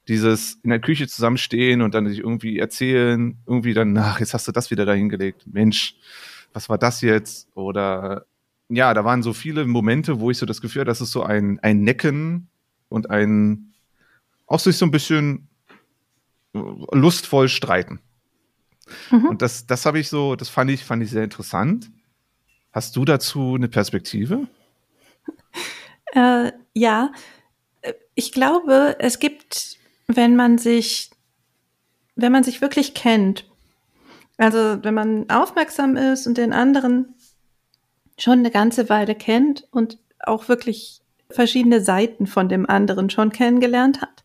dieses 0.08 0.54
in 0.62 0.70
der 0.70 0.80
Küche 0.80 1.06
zusammenstehen 1.06 1.82
und 1.82 1.94
dann 1.94 2.08
sich 2.08 2.18
irgendwie 2.18 2.58
erzählen, 2.58 3.36
irgendwie 3.46 3.74
dann, 3.74 3.96
ach, 3.96 4.20
jetzt 4.20 4.34
hast 4.34 4.48
du 4.48 4.52
das 4.52 4.70
wieder 4.70 4.86
dahingelegt. 4.86 5.46
Mensch, 5.46 5.96
was 6.52 6.68
war 6.68 6.78
das 6.78 7.00
jetzt? 7.00 7.48
Oder 7.54 8.26
ja, 8.68 8.94
da 8.94 9.04
waren 9.04 9.22
so 9.22 9.32
viele 9.32 9.66
Momente, 9.66 10.20
wo 10.20 10.30
ich 10.30 10.38
so 10.38 10.46
das 10.46 10.60
Gefühl 10.60 10.80
hatte, 10.80 10.90
das 10.90 11.00
ist 11.00 11.12
so 11.12 11.22
ein, 11.22 11.58
ein 11.60 11.82
Necken 11.82 12.48
und 12.88 13.10
ein 13.10 13.72
auch 14.46 14.58
sich 14.58 14.76
so 14.76 14.86
ein 14.86 14.90
bisschen 14.90 15.48
lustvoll 16.52 17.48
streiten. 17.48 18.00
Mhm. 19.10 19.26
Und 19.26 19.42
das, 19.42 19.66
das 19.66 19.86
habe 19.86 19.98
ich 19.98 20.08
so, 20.08 20.36
das 20.36 20.48
fand 20.48 20.70
ich, 20.70 20.84
fand 20.84 21.02
ich 21.02 21.10
sehr 21.10 21.24
interessant. 21.24 21.90
Hast 22.72 22.96
du 22.96 23.04
dazu 23.04 23.54
eine 23.54 23.68
Perspektive? 23.68 24.46
Äh, 26.12 26.50
ja, 26.74 27.12
ich 28.16 28.32
glaube, 28.32 28.96
es 28.98 29.20
gibt, 29.20 29.78
wenn 30.08 30.34
man 30.34 30.58
sich, 30.58 31.10
wenn 32.16 32.32
man 32.32 32.42
sich 32.42 32.60
wirklich 32.60 32.94
kennt, 32.94 33.48
also 34.36 34.82
wenn 34.82 34.94
man 34.94 35.30
aufmerksam 35.30 35.96
ist 35.96 36.26
und 36.26 36.36
den 36.36 36.52
anderen 36.52 37.14
schon 38.18 38.40
eine 38.40 38.50
ganze 38.50 38.88
Weile 38.88 39.14
kennt 39.14 39.68
und 39.70 39.98
auch 40.18 40.48
wirklich 40.48 41.00
verschiedene 41.30 41.80
Seiten 41.80 42.26
von 42.26 42.48
dem 42.48 42.68
anderen 42.68 43.08
schon 43.08 43.30
kennengelernt 43.30 44.02
hat, 44.02 44.24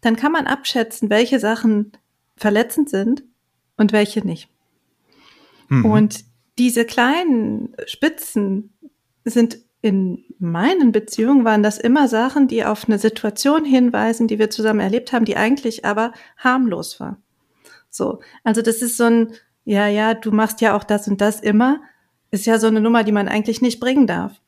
dann 0.00 0.16
kann 0.16 0.32
man 0.32 0.46
abschätzen, 0.46 1.10
welche 1.10 1.38
Sachen 1.38 1.92
verletzend 2.36 2.90
sind 2.90 3.22
und 3.76 3.92
welche 3.92 4.26
nicht. 4.26 4.48
Mhm. 5.68 5.84
Und 5.84 6.24
diese 6.58 6.84
kleinen 6.84 7.74
Spitzen 7.86 8.72
sind 9.24 9.58
in 9.80 10.24
meinen 10.38 10.92
Beziehungen 10.92 11.44
waren 11.44 11.62
das 11.62 11.76
immer 11.76 12.08
Sachen, 12.08 12.48
die 12.48 12.64
auf 12.64 12.86
eine 12.86 12.98
Situation 12.98 13.66
hinweisen, 13.66 14.28
die 14.28 14.38
wir 14.38 14.48
zusammen 14.48 14.80
erlebt 14.80 15.12
haben, 15.12 15.26
die 15.26 15.36
eigentlich 15.36 15.84
aber 15.84 16.12
harmlos 16.38 17.00
war. 17.00 17.18
So. 17.90 18.20
Also 18.44 18.62
das 18.62 18.80
ist 18.80 18.96
so 18.96 19.04
ein, 19.04 19.32
ja, 19.64 19.86
ja, 19.86 20.14
du 20.14 20.30
machst 20.30 20.62
ja 20.62 20.74
auch 20.74 20.84
das 20.84 21.06
und 21.06 21.20
das 21.20 21.40
immer. 21.40 21.82
ist 22.30 22.46
ja 22.46 22.58
so 22.58 22.66
eine 22.66 22.80
Nummer, 22.80 23.04
die 23.04 23.12
man 23.12 23.28
eigentlich 23.28 23.60
nicht 23.60 23.78
bringen 23.78 24.06
darf. 24.06 24.40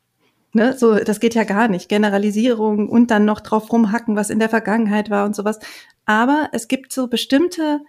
Ne, 0.53 0.75
so, 0.75 0.95
das 0.95 1.19
geht 1.19 1.35
ja 1.35 1.43
gar 1.43 1.67
nicht. 1.67 1.87
Generalisierung 1.87 2.89
und 2.89 3.11
dann 3.11 3.25
noch 3.25 3.41
drauf 3.41 3.71
rumhacken, 3.71 4.15
was 4.15 4.31
in 4.31 4.39
der 4.39 4.49
Vergangenheit 4.49 5.11
war 5.11 5.25
und 5.25 5.35
sowas. 5.35 5.59
Aber 6.05 6.49
es 6.51 6.67
gibt 6.67 6.91
so 6.91 7.07
bestimmte 7.07 7.81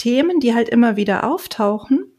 Themen, 0.00 0.40
die 0.40 0.54
halt 0.54 0.70
immer 0.70 0.96
wieder 0.96 1.24
auftauchen 1.24 2.10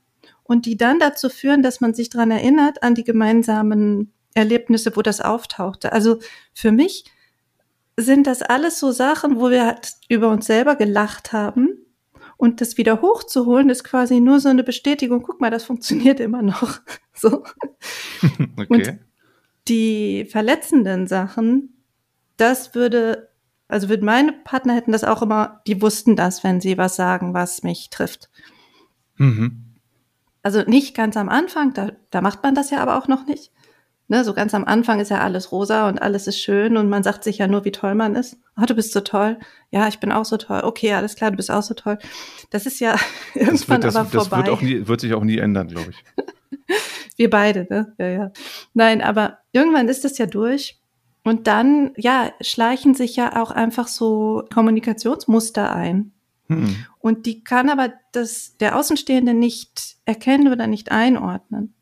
und 0.44 0.67
die 0.67 0.78
dann 0.78 1.00
dazu 1.00 1.30
führen, 1.30 1.63
dass 1.63 1.82
man 1.82 1.96
sich 1.96 2.10
dran 2.10 2.30
erinnert 2.30 2.84
an 2.84 2.94
die 2.94 3.04
gemeinsamen 3.04 4.13
Erlebnisse, 4.36 4.96
wo 4.96 5.02
das 5.02 5.20
auftauchte. 5.20 5.91
Also 5.91 6.20
für 6.54 6.72
mich 6.72 7.06
sind 7.98 8.28
das 8.28 8.44
alles 8.44 8.80
so 8.80 8.91
Sachen, 8.91 9.39
wo 9.39 9.50
wir 9.50 9.65
halt 9.65 9.94
über 10.10 10.30
uns 10.30 10.46
selber 10.46 10.76
gelacht 10.76 11.34
haben. 11.34 11.70
Und 12.38 12.62
das 12.62 12.78
wieder 12.78 13.02
hochzuholen, 13.02 13.70
ist 13.70 13.84
quasi 13.84 14.20
nur 14.20 14.39
so 14.39 14.50
eine 14.50 14.63
Bestätigung. 14.63 15.24
Guck 15.24 15.41
mal, 15.41 15.52
das 15.52 15.63
funktioniert 15.63 16.20
immer 16.20 16.41
noch. 16.41 16.80
So. 17.13 17.44
Okay. 18.58 18.65
Und 18.70 19.00
die 19.67 20.26
verletzenden 20.26 21.08
Sachen, 21.08 21.84
das 22.38 22.74
würde, 22.74 23.30
also 23.72 23.90
würde 23.90 24.06
meine 24.06 24.34
Partner 24.34 24.74
hätten 24.76 24.92
das 24.92 25.04
auch 25.04 25.22
immer, 25.22 25.62
die 25.68 25.82
wussten 25.82 26.16
das, 26.16 26.44
wenn 26.44 26.62
sie 26.62 26.78
was 26.78 26.96
sagen, 26.96 27.34
was 27.34 27.64
mich 27.64 27.90
trifft. 27.90 28.30
Mhm. 29.16 29.76
Also 30.44 30.64
nicht 30.64 30.96
ganz 30.96 31.18
am 31.18 31.30
Anfang, 31.30 31.74
da, 31.74 31.92
da 32.10 32.22
macht 32.22 32.44
man 32.44 32.56
das 32.56 32.72
ja 32.72 32.80
aber 32.80 32.98
auch 32.98 33.08
noch 33.08 33.26
nicht. 33.26 33.52
Ne, 34.08 34.26
so 34.26 34.34
ganz 34.34 34.54
am 34.54 34.66
Anfang 34.66 35.00
ist 35.00 35.08
ja 35.08 35.20
alles 35.20 35.54
rosa 35.54 35.88
und 35.88 36.02
alles 36.02 36.28
ist 36.28 36.38
schön 36.38 36.76
und 36.76 36.90
man 36.90 37.02
sagt 37.02 37.24
sich 37.24 37.38
ja 37.38 37.48
nur, 37.48 37.64
wie 37.64 37.72
toll 37.72 37.96
man 37.96 38.16
ist. 38.16 38.36
Oh, 38.62 38.66
du 38.66 38.76
bist 38.76 38.92
so 38.92 39.00
toll. 39.00 39.38
Ja, 39.70 39.88
ich 39.88 40.00
bin 40.02 40.12
auch 40.12 40.26
so 40.26 40.36
toll. 40.36 40.62
Okay, 40.66 40.92
alles 40.92 41.16
klar, 41.16 41.32
du 41.32 41.38
bist 41.38 41.50
auch 41.50 41.64
so 41.64 41.76
toll. 41.76 41.98
Das 42.50 42.66
ist 42.66 42.82
ja 42.82 42.92
Das, 43.36 43.36
irgendwann 43.36 43.68
wird, 43.70 43.84
das, 43.86 43.96
aber 43.96 44.10
das 44.12 44.28
vorbei. 44.28 44.38
wird, 44.46 44.50
auch 44.50 44.62
nie, 44.62 44.86
wird 44.86 45.00
sich 45.00 45.14
auch 45.14 45.24
nie 45.24 45.38
ändern, 45.38 45.70
glaube 45.70 45.92
ich. 45.92 46.04
Wir 47.16 47.30
beide, 47.30 47.68
ne? 47.70 47.94
Ja, 48.00 48.08
ja. 48.08 48.32
Nein, 48.74 49.02
aber 49.02 49.38
irgendwann 49.54 49.88
ist 49.88 50.04
das 50.04 50.18
ja 50.18 50.26
durch. 50.26 50.81
Und 51.24 51.48
dann, 51.48 51.92
ja, 51.98 52.32
schleichen 52.42 52.96
sich 52.96 53.16
ja 53.16 53.42
auch 53.42 53.52
einfach 53.52 53.88
so 53.88 54.44
Kommunikationsmuster 54.54 55.74
ein. 55.74 56.12
Hm. 56.48 56.76
Und 57.00 57.26
die 57.26 57.44
kann 57.44 57.70
aber 57.70 57.94
das, 58.12 58.58
der 58.58 58.78
Außenstehende 58.78 59.34
nicht 59.34 59.98
erkennen 60.06 60.52
oder 60.52 60.68
nicht 60.68 60.92
einordnen. 60.92 61.74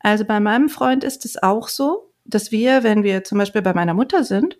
Also 0.00 0.24
bei 0.24 0.40
meinem 0.40 0.68
Freund 0.68 1.04
ist 1.04 1.24
es 1.24 1.40
auch 1.42 1.68
so, 1.68 2.10
dass 2.24 2.50
wir, 2.50 2.82
wenn 2.82 3.02
wir 3.02 3.24
zum 3.24 3.38
Beispiel 3.38 3.62
bei 3.62 3.74
meiner 3.74 3.94
Mutter 3.94 4.24
sind, 4.24 4.58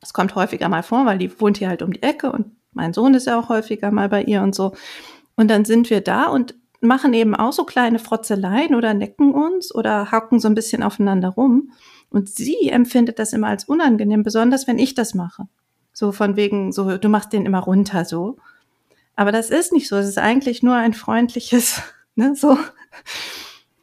das 0.00 0.12
kommt 0.12 0.34
häufiger 0.34 0.68
mal 0.68 0.82
vor, 0.82 1.06
weil 1.06 1.18
die 1.18 1.40
wohnt 1.40 1.58
hier 1.58 1.68
halt 1.68 1.82
um 1.82 1.92
die 1.92 2.02
Ecke 2.02 2.30
und 2.30 2.52
mein 2.72 2.92
Sohn 2.92 3.14
ist 3.14 3.26
ja 3.26 3.38
auch 3.38 3.48
häufiger 3.48 3.90
mal 3.90 4.08
bei 4.08 4.22
ihr 4.22 4.42
und 4.42 4.54
so. 4.54 4.74
Und 5.36 5.48
dann 5.48 5.64
sind 5.64 5.90
wir 5.90 6.00
da 6.00 6.26
und 6.26 6.54
machen 6.80 7.14
eben 7.14 7.34
auch 7.34 7.52
so 7.52 7.64
kleine 7.64 7.98
Frotzeleien 7.98 8.74
oder 8.74 8.94
necken 8.94 9.32
uns 9.32 9.74
oder 9.74 10.10
hacken 10.10 10.40
so 10.40 10.48
ein 10.48 10.54
bisschen 10.54 10.82
aufeinander 10.82 11.30
rum. 11.30 11.72
Und 12.14 12.30
sie 12.30 12.68
empfindet 12.68 13.18
das 13.18 13.32
immer 13.32 13.48
als 13.48 13.64
unangenehm, 13.64 14.22
besonders 14.22 14.68
wenn 14.68 14.78
ich 14.78 14.94
das 14.94 15.14
mache. 15.14 15.48
So 15.92 16.12
von 16.12 16.36
wegen, 16.36 16.70
so, 16.70 16.96
du 16.96 17.08
machst 17.08 17.32
den 17.32 17.44
immer 17.44 17.58
runter, 17.58 18.04
so. 18.04 18.36
Aber 19.16 19.32
das 19.32 19.50
ist 19.50 19.72
nicht 19.72 19.88
so. 19.88 19.96
Es 19.96 20.06
ist 20.06 20.18
eigentlich 20.18 20.62
nur 20.62 20.76
ein 20.76 20.94
freundliches, 20.94 21.82
ne, 22.14 22.36
so. 22.36 22.56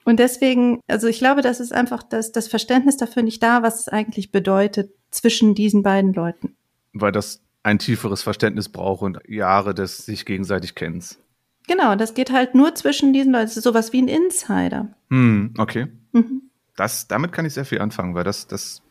Und 0.06 0.20
deswegen, 0.20 0.80
also 0.88 1.08
ich 1.08 1.20
glaube, 1.20 1.42
das 1.42 1.60
ist 1.60 1.74
einfach 1.74 2.04
das, 2.04 2.32
das 2.32 2.48
Verständnis 2.48 2.96
dafür 2.96 3.22
nicht 3.22 3.44
da, 3.44 3.64
was 3.64 3.82
es 3.82 3.88
eigentlich 3.90 4.32
bedeutet 4.32 4.94
zwischen 5.12 5.54
diesen 5.54 5.84
beiden 5.84 6.14
Leuten. 6.14 6.56
Weil 6.94 7.12
das 7.12 7.42
ein 7.64 7.80
tieferes 7.80 8.24
Verständnis 8.24 8.70
braucht 8.70 9.02
und 9.02 9.20
Jahre 9.28 9.76
des 9.76 10.06
sich 10.06 10.26
gegenseitig 10.26 10.74
Kennens. 10.76 11.20
Genau, 11.68 11.96
das 11.96 12.14
geht 12.14 12.32
halt 12.32 12.56
nur 12.56 12.76
zwischen 12.76 13.12
diesen 13.12 13.34
Leuten. 13.34 13.48
Es 13.48 13.58
ist 13.58 13.66
sowas 13.66 13.92
wie 13.92 14.02
ein 14.02 14.08
Insider. 14.08 14.88
Hm, 15.10 15.54
okay. 15.58 15.88
Mhm. 16.14 16.44
Das, 16.76 17.08
damit 17.08 17.32
kann 17.32 17.46
ich 17.46 17.54
sehr 17.54 17.66
viel 17.66 17.82
anfangen, 17.82 18.16
weil 18.16 18.24
das, 18.24 18.48
das 18.48 18.82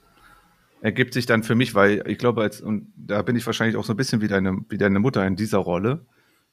ergibt 0.80 1.14
sich 1.14 1.26
dann 1.26 1.42
für 1.42 1.54
mich, 1.54 1.74
weil 1.74 2.02
ich 2.06 2.18
glaube, 2.18 2.42
als, 2.42 2.60
und 2.60 2.92
da 2.96 3.22
bin 3.22 3.36
ich 3.36 3.46
wahrscheinlich 3.46 3.76
auch 3.76 3.84
so 3.84 3.92
ein 3.92 3.96
bisschen 3.96 4.20
wie 4.20 4.28
deine, 4.28 4.58
wie 4.68 4.78
deine 4.78 4.98
Mutter 4.98 5.26
in 5.26 5.36
dieser 5.36 5.58
Rolle. 5.58 6.06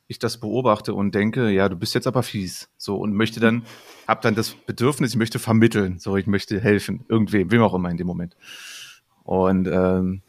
Ich 0.09 0.19
das 0.19 0.39
beobachte 0.39 0.93
und 0.93 1.13
denke, 1.13 1.49
ja, 1.49 1.67
du 1.67 1.75
bist 1.75 1.93
jetzt 1.93 2.07
aber 2.07 2.23
fies. 2.23 2.69
So, 2.77 2.95
und 2.95 3.13
möchte 3.13 3.41
dann, 3.41 3.63
hab 4.07 4.21
dann 4.21 4.35
das 4.35 4.51
Bedürfnis, 4.51 5.11
ich 5.11 5.17
möchte 5.17 5.37
vermitteln. 5.37 5.99
So, 5.99 6.15
ich 6.15 6.27
möchte 6.27 6.61
helfen. 6.61 7.03
Irgendwem, 7.09 7.51
wem 7.51 7.61
auch 7.61 7.73
immer 7.73 7.89
in 7.89 7.97
dem 7.97 8.07
Moment. 8.07 8.37
Und 9.23 9.67
ähm, 9.67 10.21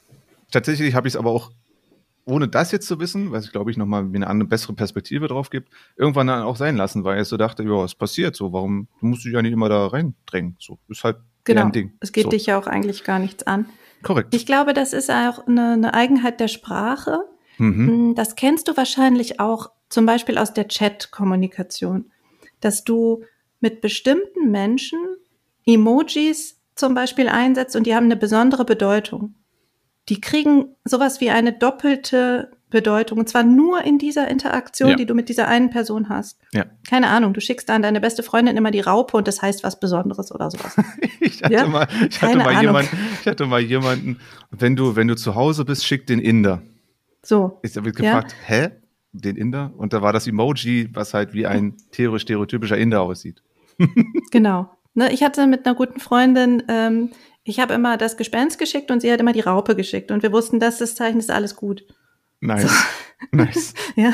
tatsächlich 0.51 0.95
habe 0.97 1.07
ich 1.07 1.15
es 1.15 1.17
aber 1.17 1.31
auch, 1.31 1.53
ohne 2.29 2.49
das 2.49 2.73
jetzt 2.73 2.87
zu 2.87 3.01
wissen, 3.01 3.33
was 3.33 3.47
ich 3.47 3.53
glaube 3.53 3.71
ich 3.71 3.77
nochmal 3.77 4.05
mir 4.05 4.17
eine 4.17 4.27
andere, 4.27 4.49
bessere 4.49 4.75
Perspektive 4.75 5.29
drauf 5.29 5.51
gibt, 5.51 5.71
irgendwann 5.97 6.27
dann 6.27 6.43
auch 6.43 6.57
sein 6.57 6.77
lassen, 6.77 7.05
weil 7.05 7.21
ich 7.23 7.29
so 7.29 7.37
dachte, 7.37 7.62
ja, 7.62 7.85
es 7.85 7.95
passiert 7.95 8.37
so, 8.37 8.53
warum, 8.53 8.88
du 9.01 9.07
musst 9.07 9.25
dich 9.25 9.33
ja 9.33 9.43
nicht 9.43 9.53
immer 9.53 9.69
da 9.69 9.87
reindrängen. 9.87 10.57
So, 10.59 10.79
ist 10.88 11.05
halt 11.05 11.17
Genau. 11.45 11.61
deren 11.62 11.73
Ding. 11.73 11.93
Es 12.01 12.12
geht 12.12 12.25
so. 12.25 12.31
dich 12.31 12.45
ja 12.47 12.59
auch 12.59 12.67
eigentlich 12.67 13.05
gar 13.05 13.19
nichts 13.19 13.47
an. 13.47 13.67
Korrekt. 14.03 14.35
Ich 14.35 14.45
glaube, 14.45 14.75
das 14.75 14.93
ist 14.93 15.11
auch 15.11 15.47
eine, 15.47 15.73
eine 15.73 15.95
Eigenheit 15.95 16.41
der 16.41 16.49
Sprache. 16.49 17.21
mhm. 17.57 17.87
Hm, 17.88 18.14
Das 18.14 18.37
kennst 18.37 18.69
du 18.69 18.77
wahrscheinlich 18.77 19.41
auch 19.41 19.71
zum 19.88 20.05
Beispiel 20.05 20.37
aus 20.37 20.53
der 20.53 20.69
Chat-Kommunikation, 20.69 22.11
dass 22.61 22.85
du 22.85 23.25
mit 23.61 23.81
bestimmten 23.81 24.51
Menschen 24.51 24.99
Emojis 25.67 26.61
zum 26.75 26.95
Beispiel 26.95 27.29
einsetzt 27.29 27.75
und 27.77 27.87
die 27.87 27.95
haben 27.95 28.05
eine 28.05 28.17
besondere 28.17 28.64
Bedeutung. 28.64 29.35
Die 30.09 30.21
kriegen 30.21 30.75
sowas 30.85 31.21
wie 31.21 31.31
eine 31.31 31.53
doppelte 31.53 32.51
Bedeutung 32.71 33.18
und 33.18 33.29
zwar 33.29 33.44
nur 33.44 33.83
in 33.83 33.99
dieser 33.99 34.29
Interaktion, 34.29 34.90
Ja. 34.90 34.97
die 34.97 35.07
du 35.07 35.14
mit 35.14 35.29
dieser 35.31 35.49
einen 35.49 35.71
Person 35.71 36.09
hast. 36.11 36.38
Ja. 36.53 36.66
Keine 36.87 37.09
Ahnung, 37.09 37.33
du 37.33 37.40
schickst 37.40 37.71
an 37.71 37.81
deine 37.83 37.99
beste 38.01 38.23
Freundin 38.23 38.57
immer 38.59 38.71
die 38.71 38.81
Raupe 38.81 39.16
und 39.16 39.27
das 39.27 39.40
heißt 39.40 39.64
was 39.64 39.81
Besonderes 39.81 40.33
oder 40.33 40.51
sowas. 40.51 40.77
Ich 41.21 41.42
hatte 41.42 41.55
Ja? 41.55 41.66
mal, 41.66 41.88
ich 42.09 42.21
hatte 42.23 42.37
mal 42.38 42.61
jemanden, 42.62 42.97
ich 43.21 43.27
hatte 43.27 43.47
mal 43.47 43.61
jemanden, 43.61 44.18
wenn 44.51 44.77
du, 44.77 44.97
wenn 44.97 45.09
du 45.09 45.16
zu 45.16 45.35
Hause 45.35 45.64
bist, 45.64 45.85
schick 45.87 46.07
den 46.07 46.18
Inder. 46.21 46.62
So. 47.25 47.59
Ich 47.62 47.77
habe 47.77 47.92
gefragt, 47.92 48.35
hä? 48.47 48.71
Den 49.12 49.37
Inder? 49.37 49.73
Und 49.77 49.92
da 49.94 50.03
war 50.03 50.12
das 50.12 50.27
Emoji, 50.27 50.90
was 50.92 51.14
halt 51.14 51.33
wie 51.33 51.47
ein 51.47 51.77
stereotypischer 51.90 52.77
Inder 52.77 53.01
aussieht. 53.03 53.42
Genau. 54.31 54.71
Ne, 54.99 55.13
ich 55.13 55.23
hatte 55.23 55.47
mit 55.47 55.65
einer 55.65 55.77
guten 55.77 56.01
Freundin, 56.01 56.65
ähm, 56.67 57.13
ich 57.45 57.61
habe 57.61 57.73
immer 57.73 57.97
das 57.97 58.17
Gespenst 58.17 58.59
geschickt 58.59 58.91
und 58.91 58.99
sie 58.99 59.13
hat 59.13 59.21
immer 59.21 59.33
die 59.33 59.39
Raupe 59.39 59.77
geschickt. 59.77 60.11
Und 60.11 60.25
wir 60.25 60.33
wussten, 60.33 60.59
dass 60.59 60.79
das 60.79 60.97
Zeichen 60.97 61.21
ist 61.21 61.31
alles 61.31 61.55
gut. 61.55 61.85
Nice. 62.41 62.69
nice. 63.31 63.75
Ja. 63.95 64.13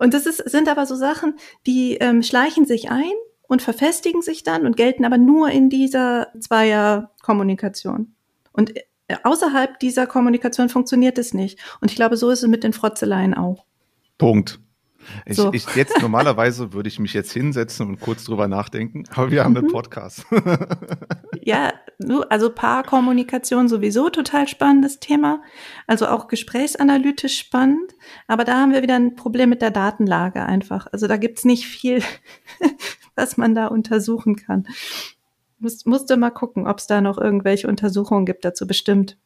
Und 0.00 0.12
das 0.12 0.26
ist, 0.26 0.38
sind 0.50 0.68
aber 0.68 0.86
so 0.86 0.96
Sachen, 0.96 1.34
die 1.68 1.98
ähm, 1.98 2.24
schleichen 2.24 2.64
sich 2.64 2.90
ein 2.90 3.12
und 3.42 3.62
verfestigen 3.62 4.22
sich 4.22 4.42
dann 4.42 4.66
und 4.66 4.76
gelten 4.76 5.04
aber 5.04 5.18
nur 5.18 5.50
in 5.50 5.70
dieser 5.70 6.32
Zweier-Kommunikation. 6.40 8.12
Und 8.50 8.76
äh, 8.76 8.82
außerhalb 9.22 9.78
dieser 9.78 10.08
Kommunikation 10.08 10.68
funktioniert 10.68 11.16
es 11.16 11.32
nicht. 11.32 11.60
Und 11.80 11.92
ich 11.92 11.96
glaube, 11.96 12.16
so 12.16 12.28
ist 12.30 12.42
es 12.42 12.48
mit 12.48 12.64
den 12.64 12.72
Frotzeleien 12.72 13.34
auch. 13.34 13.64
Punkt. 14.18 14.58
Ich, 15.26 15.36
So. 15.36 15.52
ich 15.52 15.66
jetzt 15.76 16.00
normalerweise 16.00 16.72
würde 16.72 16.88
ich 16.88 16.98
mich 16.98 17.12
jetzt 17.14 17.32
hinsetzen 17.32 17.86
und 17.88 18.00
kurz 18.00 18.24
drüber 18.24 18.48
nachdenken, 18.48 19.04
aber 19.14 19.30
wir 19.30 19.44
haben 19.44 19.56
einen 19.56 19.66
Mhm. 19.66 19.72
Podcast. 19.72 20.24
Ja, 21.46 21.74
also 22.30 22.48
Paarkommunikation 22.48 23.68
sowieso 23.68 24.08
total 24.08 24.48
spannendes 24.48 24.98
Thema. 24.98 25.42
Also 25.86 26.06
auch 26.06 26.26
gesprächsanalytisch 26.28 27.38
spannend. 27.38 27.92
Aber 28.26 28.44
da 28.44 28.60
haben 28.60 28.72
wir 28.72 28.82
wieder 28.82 28.94
ein 28.94 29.14
Problem 29.14 29.50
mit 29.50 29.60
der 29.60 29.70
Datenlage 29.70 30.42
einfach. 30.46 30.86
Also 30.90 31.06
da 31.06 31.18
gibt's 31.18 31.44
nicht 31.44 31.66
viel, 31.66 32.02
was 33.14 33.36
man 33.36 33.54
da 33.54 33.66
untersuchen 33.66 34.36
kann. 34.36 34.66
Muss, 35.58 35.84
musste 35.84 36.16
mal 36.16 36.30
gucken, 36.30 36.66
ob 36.66 36.78
es 36.78 36.86
da 36.86 37.02
noch 37.02 37.18
irgendwelche 37.18 37.68
Untersuchungen 37.68 38.24
gibt 38.24 38.44
dazu 38.46 38.66
bestimmt. 38.66 39.18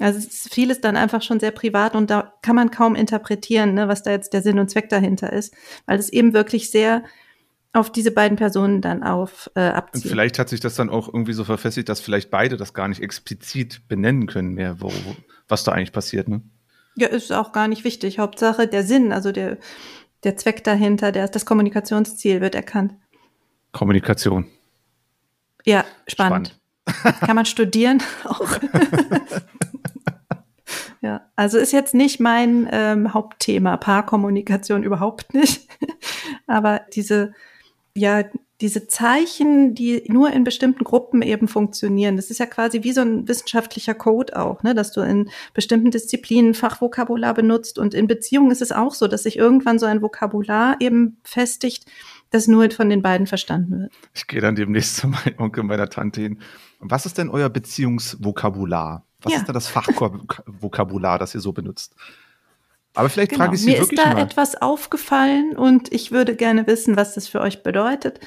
Also 0.00 0.18
es 0.18 0.26
ist 0.26 0.54
vieles 0.54 0.80
dann 0.80 0.96
einfach 0.96 1.22
schon 1.22 1.40
sehr 1.40 1.50
privat 1.50 1.94
und 1.94 2.10
da 2.10 2.32
kann 2.42 2.56
man 2.56 2.70
kaum 2.70 2.94
interpretieren, 2.94 3.74
ne, 3.74 3.88
was 3.88 4.02
da 4.02 4.10
jetzt 4.10 4.32
der 4.32 4.42
Sinn 4.42 4.58
und 4.58 4.70
Zweck 4.70 4.88
dahinter 4.88 5.32
ist, 5.32 5.54
weil 5.86 5.98
es 5.98 6.08
eben 6.08 6.32
wirklich 6.32 6.70
sehr 6.70 7.02
auf 7.72 7.90
diese 7.92 8.10
beiden 8.10 8.36
Personen 8.36 8.80
dann 8.80 9.02
auf 9.02 9.50
äh, 9.54 9.68
Und 9.68 9.74
abzielt. 9.74 10.08
vielleicht 10.08 10.38
hat 10.38 10.48
sich 10.48 10.60
das 10.60 10.74
dann 10.74 10.90
auch 10.90 11.06
irgendwie 11.06 11.32
so 11.32 11.44
verfestigt, 11.44 11.88
dass 11.88 12.00
vielleicht 12.00 12.30
beide 12.30 12.56
das 12.56 12.74
gar 12.74 12.88
nicht 12.88 13.00
explizit 13.00 13.86
benennen 13.86 14.26
können 14.26 14.54
mehr, 14.54 14.80
wo, 14.80 14.88
wo, 14.88 15.16
was 15.48 15.62
da 15.64 15.72
eigentlich 15.72 15.92
passiert, 15.92 16.28
ne? 16.28 16.42
Ja, 16.96 17.06
ist 17.06 17.32
auch 17.32 17.52
gar 17.52 17.68
nicht 17.68 17.84
wichtig. 17.84 18.18
Hauptsache 18.18 18.66
der 18.66 18.82
Sinn, 18.82 19.12
also 19.12 19.30
der, 19.30 19.58
der 20.24 20.36
Zweck 20.36 20.64
dahinter, 20.64 21.12
der, 21.12 21.28
das 21.28 21.46
Kommunikationsziel 21.46 22.40
wird 22.40 22.56
erkannt. 22.56 22.94
Kommunikation. 23.70 24.46
Ja, 25.64 25.84
spannend. 26.08 26.58
Kann 27.20 27.36
man 27.36 27.46
studieren 27.46 28.02
auch. 28.24 28.48
ja, 31.00 31.22
also 31.34 31.58
ist 31.58 31.72
jetzt 31.72 31.94
nicht 31.94 32.20
mein 32.20 32.68
ähm, 32.70 33.14
Hauptthema, 33.14 33.76
Paarkommunikation 33.78 34.82
überhaupt 34.82 35.32
nicht. 35.32 35.66
Aber 36.46 36.82
diese, 36.92 37.32
ja, 37.94 38.24
diese 38.60 38.86
Zeichen, 38.86 39.74
die 39.74 40.04
nur 40.08 40.30
in 40.30 40.44
bestimmten 40.44 40.84
Gruppen 40.84 41.22
eben 41.22 41.48
funktionieren, 41.48 42.16
das 42.16 42.30
ist 42.30 42.38
ja 42.38 42.44
quasi 42.44 42.82
wie 42.82 42.92
so 42.92 43.00
ein 43.00 43.26
wissenschaftlicher 43.26 43.94
Code 43.94 44.38
auch, 44.38 44.62
ne, 44.62 44.74
dass 44.74 44.92
du 44.92 45.00
in 45.00 45.30
bestimmten 45.54 45.90
Disziplinen 45.90 46.52
Fachvokabular 46.52 47.32
benutzt 47.32 47.78
und 47.78 47.94
in 47.94 48.06
Beziehungen 48.06 48.50
ist 48.50 48.60
es 48.60 48.70
auch 48.70 48.92
so, 48.92 49.08
dass 49.08 49.22
sich 49.22 49.38
irgendwann 49.38 49.78
so 49.78 49.86
ein 49.86 50.02
Vokabular 50.02 50.76
eben 50.80 51.16
festigt, 51.24 51.86
das 52.28 52.46
nur 52.46 52.70
von 52.70 52.90
den 52.90 53.00
beiden 53.00 53.26
verstanden 53.26 53.80
wird. 53.80 53.92
Ich 54.14 54.26
gehe 54.26 54.42
dann 54.42 54.54
demnächst 54.54 54.96
zu 54.96 55.08
meinem 55.08 55.38
Onkel, 55.38 55.64
meiner 55.64 55.88
Tante 55.88 56.20
hin. 56.20 56.38
Was 56.78 57.06
ist 57.06 57.16
denn 57.16 57.30
euer 57.30 57.48
Beziehungsvokabular? 57.48 59.06
Was 59.22 59.32
Ja. 59.32 59.38
ist 59.38 59.46
denn 59.46 59.54
das 59.54 59.68
Fachvokabular, 59.68 61.18
das 61.18 61.34
ihr 61.34 61.40
so 61.40 61.52
benutzt? 61.52 61.94
Aber 62.94 63.08
vielleicht 63.08 63.30
Genau. 63.30 63.44
frage 63.44 63.54
ich 63.54 63.60
Sie 63.62 63.68
Mir 63.70 63.74
ist 63.76 63.90
wirklich 63.92 64.00
da 64.00 64.14
mal. 64.14 64.22
etwas 64.22 64.60
aufgefallen 64.60 65.56
und 65.56 65.92
ich 65.92 66.10
würde 66.10 66.34
gerne 66.34 66.66
wissen, 66.66 66.96
was 66.96 67.14
das 67.14 67.28
für 67.28 67.40
euch 67.40 67.62
bedeutet. 67.62 68.20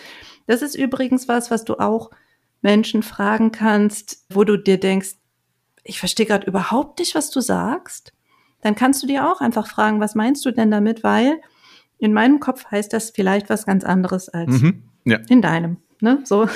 Das 0.47 0.61
ist 0.61 0.75
übrigens 0.75 1.27
was, 1.27 1.51
was 1.51 1.65
du 1.65 1.75
auch 1.79 2.11
Menschen 2.61 3.03
fragen 3.03 3.51
kannst, 3.51 4.25
wo 4.29 4.43
du 4.45 4.57
dir 4.57 4.79
denkst, 4.79 5.15
ich 5.83 5.99
verstehe 5.99 6.25
gerade 6.25 6.47
überhaupt 6.47 6.99
nicht, 6.99 7.13
was 7.13 7.29
du 7.29 7.41
sagst. 7.41 8.13
Dann 8.61 8.75
kannst 8.75 9.03
du 9.03 9.07
dir 9.07 9.29
auch 9.29 9.41
einfach 9.41 9.67
fragen, 9.67 9.99
was 9.99 10.15
meinst 10.15 10.45
du 10.45 10.51
denn 10.51 10.71
damit? 10.71 11.03
Weil 11.03 11.41
in 11.97 12.13
meinem 12.13 12.39
Kopf 12.39 12.65
heißt 12.71 12.93
das 12.93 13.09
vielleicht 13.09 13.49
was 13.49 13.65
ganz 13.65 13.83
anderes 13.83 14.29
als 14.29 14.61
Mhm. 14.61 14.83
Ja, 15.03 15.17
in 15.27 15.41
deinem. 15.41 15.77
Ne? 15.99 16.19
So. 16.23 16.47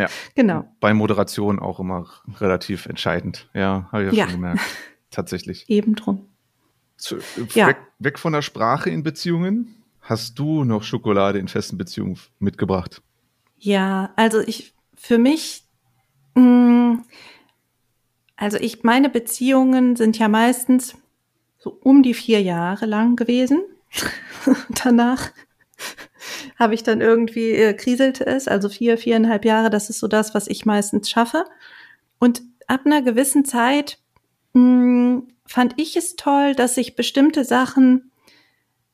Ja. 0.00 0.08
Genau. 0.34 0.64
bei 0.80 0.94
Moderation 0.94 1.58
auch 1.58 1.78
immer 1.80 2.06
relativ 2.40 2.86
entscheidend. 2.86 3.48
Ja, 3.54 3.88
habe 3.92 4.04
ich 4.06 4.12
ja, 4.12 4.18
Ja. 4.18 4.24
schon 4.30 4.40
gemerkt. 4.40 4.60
Tatsächlich. 5.10 5.68
Eben 5.68 5.94
drum. 5.94 6.26
Zu, 6.96 7.16
äh, 7.16 7.20
Ja. 7.54 7.66
weg, 7.68 7.76
weg 7.98 8.18
von 8.18 8.32
der 8.32 8.42
Sprache 8.42 8.90
in 8.90 9.02
Beziehungen. 9.02 9.74
Hast 10.00 10.38
du 10.38 10.64
noch 10.64 10.82
Schokolade 10.82 11.38
in 11.38 11.48
festen 11.48 11.76
Beziehungen 11.78 12.18
mitgebracht? 12.38 13.02
Ja, 13.58 14.12
also 14.16 14.40
ich, 14.40 14.74
für 14.94 15.18
mich, 15.18 15.64
mh, 16.34 16.98
also 18.36 18.56
ich, 18.58 18.82
meine 18.84 19.10
Beziehungen 19.10 19.96
sind 19.96 20.18
ja 20.18 20.28
meistens 20.28 20.96
so 21.58 21.78
um 21.82 22.02
die 22.02 22.14
vier 22.14 22.40
Jahre 22.42 22.86
lang 22.86 23.16
gewesen. 23.16 23.62
Danach 24.84 25.30
habe 26.58 26.74
ich 26.74 26.82
dann 26.82 27.00
irgendwie, 27.00 27.52
äh, 27.52 27.74
kriselte 27.74 28.26
es, 28.26 28.48
also 28.48 28.68
vier, 28.68 28.98
viereinhalb 28.98 29.44
Jahre, 29.44 29.70
das 29.70 29.90
ist 29.90 29.98
so 29.98 30.08
das, 30.08 30.34
was 30.34 30.46
ich 30.46 30.66
meistens 30.66 31.10
schaffe. 31.10 31.44
Und 32.18 32.42
ab 32.66 32.82
einer 32.84 33.02
gewissen 33.02 33.44
Zeit 33.44 33.98
mh, 34.52 35.22
fand 35.46 35.74
ich 35.76 35.96
es 35.96 36.16
toll, 36.16 36.54
dass 36.54 36.74
sich 36.74 36.96
bestimmte 36.96 37.44
Sachen, 37.44 38.10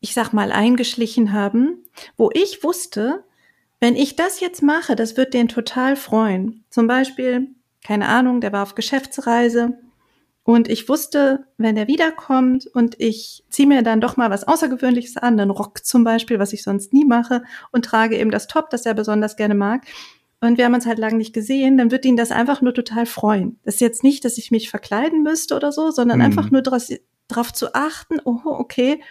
ich 0.00 0.14
sag 0.14 0.32
mal, 0.32 0.52
eingeschlichen 0.52 1.32
haben, 1.32 1.84
wo 2.16 2.30
ich 2.32 2.62
wusste, 2.62 3.24
wenn 3.80 3.96
ich 3.96 4.16
das 4.16 4.40
jetzt 4.40 4.62
mache, 4.62 4.96
das 4.96 5.16
wird 5.16 5.34
den 5.34 5.48
total 5.48 5.96
freuen. 5.96 6.64
Zum 6.70 6.86
Beispiel, 6.86 7.48
keine 7.84 8.08
Ahnung, 8.08 8.40
der 8.40 8.52
war 8.52 8.62
auf 8.62 8.74
Geschäftsreise 8.74 9.78
und 10.46 10.68
ich 10.68 10.88
wusste, 10.88 11.44
wenn 11.58 11.76
er 11.76 11.88
wiederkommt 11.88 12.68
und 12.68 12.94
ich 13.00 13.42
ziehe 13.50 13.66
mir 13.66 13.82
dann 13.82 14.00
doch 14.00 14.16
mal 14.16 14.30
was 14.30 14.46
Außergewöhnliches 14.46 15.16
an, 15.16 15.40
einen 15.40 15.50
Rock 15.50 15.84
zum 15.84 16.04
Beispiel, 16.04 16.38
was 16.38 16.52
ich 16.52 16.62
sonst 16.62 16.92
nie 16.92 17.04
mache 17.04 17.42
und 17.72 17.84
trage 17.84 18.16
eben 18.16 18.30
das 18.30 18.46
Top, 18.46 18.70
das 18.70 18.86
er 18.86 18.94
besonders 18.94 19.34
gerne 19.34 19.56
mag. 19.56 19.84
Und 20.40 20.56
wir 20.56 20.64
haben 20.64 20.74
uns 20.74 20.86
halt 20.86 21.00
lange 21.00 21.16
nicht 21.16 21.32
gesehen, 21.32 21.76
dann 21.76 21.90
wird 21.90 22.04
ihn 22.04 22.16
das 22.16 22.30
einfach 22.30 22.62
nur 22.62 22.72
total 22.74 23.06
freuen. 23.06 23.58
Das 23.64 23.74
ist 23.74 23.80
jetzt 23.80 24.04
nicht, 24.04 24.24
dass 24.24 24.38
ich 24.38 24.52
mich 24.52 24.70
verkleiden 24.70 25.24
müsste 25.24 25.56
oder 25.56 25.72
so, 25.72 25.90
sondern 25.90 26.18
Mhm. 26.18 26.24
einfach 26.26 26.50
nur 26.52 26.62
darauf 26.62 26.86
drauf 27.26 27.52
zu 27.52 27.74
achten, 27.74 28.20
oh, 28.24 28.38
okay, 28.44 29.02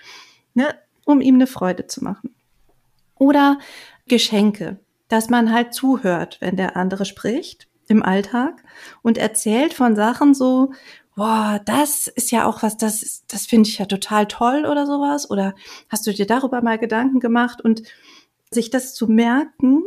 ne, 0.54 0.74
um 1.04 1.20
ihm 1.20 1.36
eine 1.36 1.48
Freude 1.48 1.86
zu 1.88 2.02
machen. 2.02 2.34
Oder 3.20 3.60
Geschenke, 4.08 4.80
dass 5.10 5.30
man 5.30 5.52
halt 5.52 5.74
zuhört, 5.74 6.38
wenn 6.40 6.56
der 6.56 6.78
andere 6.78 7.04
spricht 7.04 7.68
im 7.88 8.04
Alltag 8.04 8.64
und 9.02 9.18
erzählt 9.18 9.74
von 9.74 9.98
Sachen 9.98 10.34
so, 10.34 10.72
boah, 11.16 11.62
das 11.66 12.08
ist 12.08 12.32
ja 12.32 12.46
auch 12.46 12.62
was, 12.62 12.78
das, 12.78 13.24
das 13.28 13.46
finde 13.46 13.70
ich 13.70 13.78
ja 13.78 13.86
total 13.86 14.28
toll 14.28 14.66
oder 14.66 14.86
sowas. 14.86 15.30
Oder 15.30 15.56
hast 15.90 16.06
du 16.06 16.14
dir 16.14 16.28
darüber 16.28 16.62
mal 16.62 16.78
Gedanken 16.78 17.20
gemacht 17.20 17.62
und 17.62 17.84
sich 18.52 18.70
das 18.70 18.94
zu 18.94 19.08
merken 19.08 19.84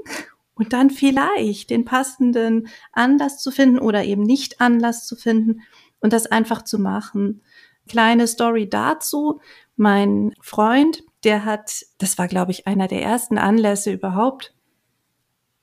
und 0.54 0.72
dann 0.72 0.90
vielleicht 0.90 1.70
den 1.70 1.84
passenden 1.84 2.68
Anlass 2.92 3.38
zu 3.38 3.50
finden 3.50 3.78
oder 3.78 4.04
eben 4.04 4.22
nicht 4.22 4.60
Anlass 4.60 5.06
zu 5.06 5.16
finden 5.16 5.62
und 6.00 6.12
das 6.12 6.26
einfach 6.26 6.62
zu 6.62 6.78
machen. 6.78 7.42
Kleine 7.88 8.26
Story 8.26 8.68
dazu. 8.68 9.40
Mein 9.76 10.34
Freund, 10.40 11.04
der 11.24 11.44
hat, 11.44 11.84
das 11.98 12.18
war 12.18 12.26
glaube 12.26 12.52
ich 12.52 12.66
einer 12.66 12.88
der 12.88 13.02
ersten 13.02 13.38
Anlässe 13.38 13.92
überhaupt. 13.92 14.54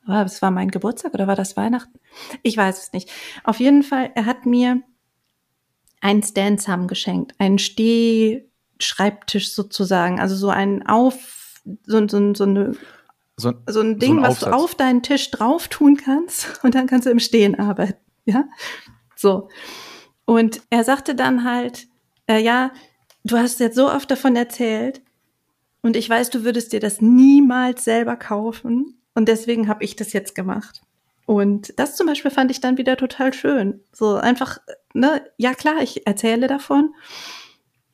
Das 0.07 0.43
war 0.43 0.51
mein 0.51 0.69
Geburtstag 0.69 1.15
oder 1.15 1.25
war 1.25 1.35
das 1.35 1.57
Weihnachten? 1.57 1.99
Ich 2.43 2.55
weiß 2.55 2.83
es 2.83 2.93
nicht. 2.93 3.09
Auf 3.43 3.59
jeden 3.59 3.81
Fall, 3.81 4.11
er 4.13 4.27
hat 4.27 4.45
mir 4.45 4.83
einen 6.05 6.21
Stand-Sam 6.21 6.87
geschenkt, 6.87 7.33
einen 7.39 7.57
Stehschreibtisch 7.57 9.51
sozusagen, 9.53 10.19
also 10.19 10.35
so 10.35 10.49
einen 10.49 10.85
Auf, 10.85 11.63
so, 11.87 12.07
so, 12.07 12.35
so 12.35 12.43
eine 12.43 12.73
So, 13.37 13.53
so 13.67 13.81
ein 13.81 13.97
Ding, 13.97 14.19
ein 14.19 14.23
was 14.23 14.41
du 14.41 14.53
auf 14.53 14.75
deinen 14.75 15.01
Tisch 15.01 15.31
drauf 15.31 15.67
tun 15.67 15.97
kannst 15.97 16.59
und 16.63 16.75
dann 16.75 16.85
kannst 16.85 17.07
du 17.07 17.09
im 17.09 17.17
Stehen 17.19 17.59
arbeiten. 17.59 17.99
Ja, 18.25 18.45
so. 19.15 19.49
Und 20.25 20.61
er 20.69 20.83
sagte 20.83 21.15
dann 21.15 21.43
halt, 21.43 21.87
äh, 22.27 22.39
ja, 22.39 22.71
du 23.23 23.37
hast 23.37 23.59
jetzt 23.59 23.75
so 23.75 23.91
oft 23.91 24.11
davon 24.11 24.35
erzählt 24.35 25.01
und 25.81 25.95
ich 25.95 26.07
weiß, 26.07 26.29
du 26.29 26.43
würdest 26.43 26.71
dir 26.71 26.79
das 26.79 27.01
niemals 27.01 27.83
selber 27.83 28.15
kaufen 28.15 29.01
und 29.15 29.27
deswegen 29.27 29.67
habe 29.67 29.83
ich 29.83 29.95
das 29.95 30.13
jetzt 30.13 30.35
gemacht. 30.35 30.83
Und 31.25 31.77
das 31.79 31.95
zum 31.95 32.07
Beispiel 32.07 32.31
fand 32.31 32.51
ich 32.51 32.61
dann 32.61 32.77
wieder 32.77 32.97
total 32.97 33.33
schön. 33.33 33.81
So 33.91 34.15
einfach, 34.15 34.59
ne, 34.93 35.21
ja 35.37 35.53
klar, 35.53 35.81
ich 35.81 36.05
erzähle 36.05 36.47
davon. 36.47 36.93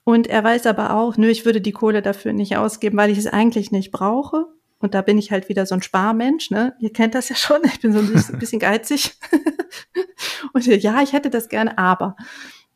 Und 0.04 0.28
er 0.28 0.44
weiß 0.44 0.66
aber 0.66 0.96
auch, 0.96 1.16
nö, 1.16 1.30
ich 1.30 1.46
würde 1.46 1.62
die 1.62 1.72
Kohle 1.72 2.02
dafür 2.02 2.34
nicht 2.34 2.58
ausgeben, 2.58 2.98
weil 2.98 3.10
ich 3.10 3.18
es 3.18 3.28
eigentlich 3.28 3.72
nicht 3.72 3.92
brauche. 3.92 4.48
Und 4.80 4.96
da 4.96 5.02
bin 5.02 5.18
ich 5.18 5.32
halt 5.32 5.48
wieder 5.48 5.66
so 5.66 5.76
ein 5.76 5.84
Sparmensch, 5.84 6.50
ne? 6.50 6.76
Ihr 6.80 6.92
kennt 6.92 7.14
das 7.14 7.30
ja 7.30 7.36
schon. 7.36 7.62
Ich 7.66 7.80
bin 7.80 7.94
so 7.94 8.00
ein 8.00 8.12
bisschen, 8.40 8.60
geizig. 8.60 9.16
und 10.54 10.66
ja, 10.66 11.02
ich 11.02 11.14
hätte 11.14 11.30
das 11.30 11.50
gerne, 11.50 11.78
aber. 11.78 12.16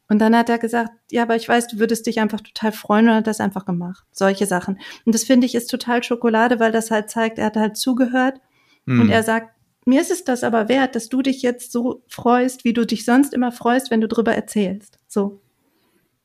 Und 0.08 0.20
dann 0.20 0.38
hat 0.38 0.50
er 0.50 0.60
gesagt, 0.60 0.92
ja, 1.10 1.24
aber 1.24 1.36
ich 1.36 1.50
weiß, 1.50 1.68
du 1.68 1.80
würdest 1.80 2.06
dich 2.06 2.20
einfach 2.20 2.42
total 2.42 2.72
freuen 2.72 3.10
und 3.10 3.16
hat 3.16 3.28
das 3.28 3.40
einfach 3.40 3.66
gemacht. 3.66 4.06
Solche 4.12 4.46
Sachen. 4.46 4.80
Und 5.04 5.16
das 5.16 5.24
finde 5.24 5.48
ich 5.48 5.56
ist 5.56 5.68
total 5.68 6.04
Schokolade, 6.04 6.60
weil 6.60 6.72
das 6.72 6.92
halt 6.92 7.10
zeigt, 7.10 7.40
er 7.40 7.46
hat 7.46 7.56
halt 7.56 7.76
zugehört 7.76 8.40
hm. 8.86 9.02
und 9.02 9.10
er 9.10 9.24
sagt, 9.24 9.55
mir 9.86 10.02
ist 10.02 10.12
es 10.12 10.24
das 10.24 10.44
aber 10.44 10.68
wert, 10.68 10.96
dass 10.96 11.10
du 11.10 11.22
dich 11.22 11.42
jetzt 11.42 11.72
so 11.72 12.04
freust, 12.08 12.66
wie 12.66 12.74
du 12.74 12.86
dich 12.86 13.06
sonst 13.06 13.34
immer 13.34 13.52
freust, 13.52 13.92
wenn 13.92 14.02
du 14.02 14.08
drüber 14.08 14.36
erzählst. 14.36 15.00
So. 15.08 15.42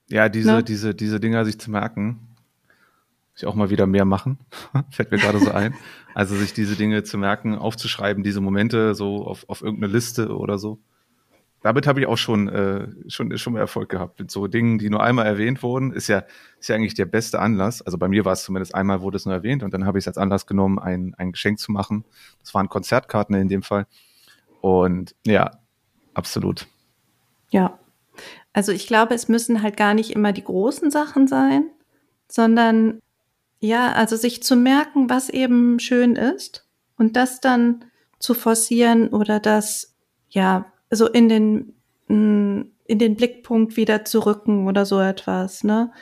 Ja, 0.09 0.29
diese, 0.29 0.53
Ne? 0.53 0.65
diese, 0.65 0.95
diese 0.95 1.21
Dinger 1.21 1.45
sich 1.45 1.61
zu 1.61 1.71
merken. 1.71 2.29
Muss 3.33 3.43
ich 3.43 3.47
auch 3.47 3.55
mal 3.55 3.71
wieder 3.71 3.87
mehr 3.87 4.05
machen. 4.05 4.39
Fällt 4.91 5.13
mir 5.13 5.19
gerade 5.19 5.39
so 5.39 5.51
ein. 5.53 5.75
Also 6.15 6.35
sich 6.35 6.53
diese 6.53 6.75
Dinge 6.75 7.05
zu 7.05 7.19
merken, 7.19 7.55
aufzuschreiben, 7.55 8.25
diese 8.25 8.41
Momente 8.41 8.95
so 8.95 9.25
auf, 9.25 9.49
auf 9.49 9.63
irgendeine 9.63 9.93
Liste 9.93 10.37
oder 10.37 10.59
so. 10.59 10.81
Damit 11.63 11.87
habe 11.87 12.01
ich 12.01 12.07
auch 12.07 12.17
schon, 12.17 12.49
äh, 12.49 12.89
schon, 13.09 13.37
schon 13.37 13.53
mal 13.53 13.59
Erfolg 13.59 13.91
gehabt. 13.91 14.19
Mit 14.19 14.31
so 14.31 14.47
Dingen, 14.47 14.79
die 14.79 14.89
nur 14.89 15.03
einmal 15.03 15.27
erwähnt 15.27 15.63
wurden, 15.63 15.93
ist 15.93 16.09
ja, 16.09 16.25
ist 16.59 16.69
ja 16.69 16.75
eigentlich 16.75 16.95
der 16.95 17.05
beste 17.05 17.39
Anlass. 17.39 17.83
Also 17.83 17.99
bei 17.99 18.09
mir 18.09 18.25
war 18.25 18.33
es 18.33 18.45
zumindest 18.45 18.75
einmal, 18.75 19.03
wurde 19.03 19.17
es 19.17 19.27
nur 19.27 19.35
erwähnt 19.35 19.63
und 19.63 19.75
dann 19.75 19.85
habe 19.85 19.99
ich 19.99 20.05
es 20.05 20.09
als 20.09 20.17
Anlass 20.17 20.47
genommen, 20.47 20.79
ein, 20.79 21.15
ein 21.19 21.33
Geschenk 21.33 21.59
zu 21.59 21.71
machen. 21.71 22.05
Das 22.41 22.55
waren 22.55 22.69
Konzertkarten 22.69 23.35
in 23.35 23.49
dem 23.49 23.63
Fall. 23.63 23.87
Und 24.63 25.15
ja, 25.27 25.51
absolut. 26.15 26.67
Ja. 27.51 27.79
Also 28.53 28.73
ich 28.73 28.87
glaube, 28.87 29.15
es 29.15 29.29
müssen 29.29 29.63
halt 29.63 29.77
gar 29.77 29.95
nicht 29.95 30.11
immer 30.11 30.33
die 30.33 30.45
großen 30.45 30.91
Sachen 30.91 31.29
sein, 31.29 31.71
sondern 32.27 33.01
ja, 33.61 33.93
also 33.93 34.17
sich 34.17 34.43
zu 34.43 34.57
merken, 34.57 35.11
was 35.11 35.29
eben 35.29 35.79
schön 35.79 36.17
ist 36.17 36.67
und 36.97 37.17
das 37.17 37.41
dann 37.41 37.85
zu 38.19 38.35
forcieren 38.35 39.09
oder 39.09 39.41
das 39.41 39.95
ja 40.29 40.73
so 40.91 41.09
in 41.09 41.29
den 41.29 41.75
mh, 42.09 42.65
in 42.87 42.99
den 42.99 43.17
Blickpunkt 43.17 43.77
wieder 43.77 44.05
zu 44.05 44.21
rücken 44.21 44.67
oder 44.67 44.85
so 44.85 45.01
etwas, 45.01 45.63
ne? 45.63 45.93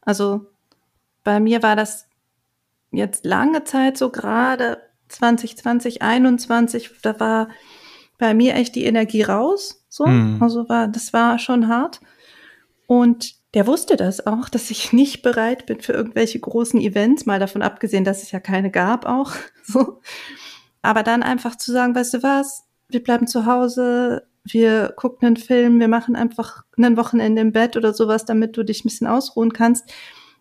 Also 0.00 0.46
bei 1.22 1.38
mir 1.38 1.62
war 1.62 1.76
das 1.76 2.08
jetzt 2.90 3.24
lange 3.24 3.64
Zeit 3.64 3.96
so 3.96 4.10
gerade 4.10 4.82
2020, 5.08 6.02
21, 6.02 6.90
da 7.02 7.20
war 7.20 7.48
bei 8.18 8.34
mir 8.34 8.54
echt 8.54 8.74
die 8.74 8.84
Energie 8.84 9.22
raus, 9.22 9.84
so. 9.88 10.06
Mhm. 10.06 10.42
Also 10.42 10.68
war, 10.68 10.88
das 10.88 11.12
war 11.12 11.38
schon 11.38 11.68
hart. 11.68 12.00
Und 12.86 13.34
der 13.54 13.66
wusste 13.66 13.96
das 13.96 14.26
auch, 14.26 14.48
dass 14.48 14.70
ich 14.70 14.92
nicht 14.92 15.22
bereit 15.22 15.66
bin 15.66 15.80
für 15.80 15.92
irgendwelche 15.92 16.40
großen 16.40 16.80
Events, 16.80 17.26
mal 17.26 17.38
davon 17.38 17.62
abgesehen, 17.62 18.04
dass 18.04 18.22
es 18.22 18.30
ja 18.30 18.40
keine 18.40 18.70
gab 18.70 19.06
auch, 19.06 19.32
so. 19.64 20.00
Aber 20.82 21.02
dann 21.02 21.22
einfach 21.22 21.56
zu 21.56 21.70
sagen, 21.70 21.94
weißt 21.94 22.14
du 22.14 22.22
was, 22.22 22.64
wir 22.88 23.02
bleiben 23.02 23.26
zu 23.26 23.46
Hause, 23.46 24.26
wir 24.44 24.92
gucken 24.96 25.26
einen 25.26 25.36
Film, 25.36 25.78
wir 25.80 25.88
machen 25.88 26.16
einfach 26.16 26.64
ein 26.76 26.96
Wochenende 26.96 27.40
im 27.40 27.52
Bett 27.52 27.76
oder 27.76 27.94
sowas, 27.94 28.24
damit 28.24 28.56
du 28.56 28.64
dich 28.64 28.84
ein 28.84 28.88
bisschen 28.88 29.06
ausruhen 29.06 29.52
kannst. 29.52 29.92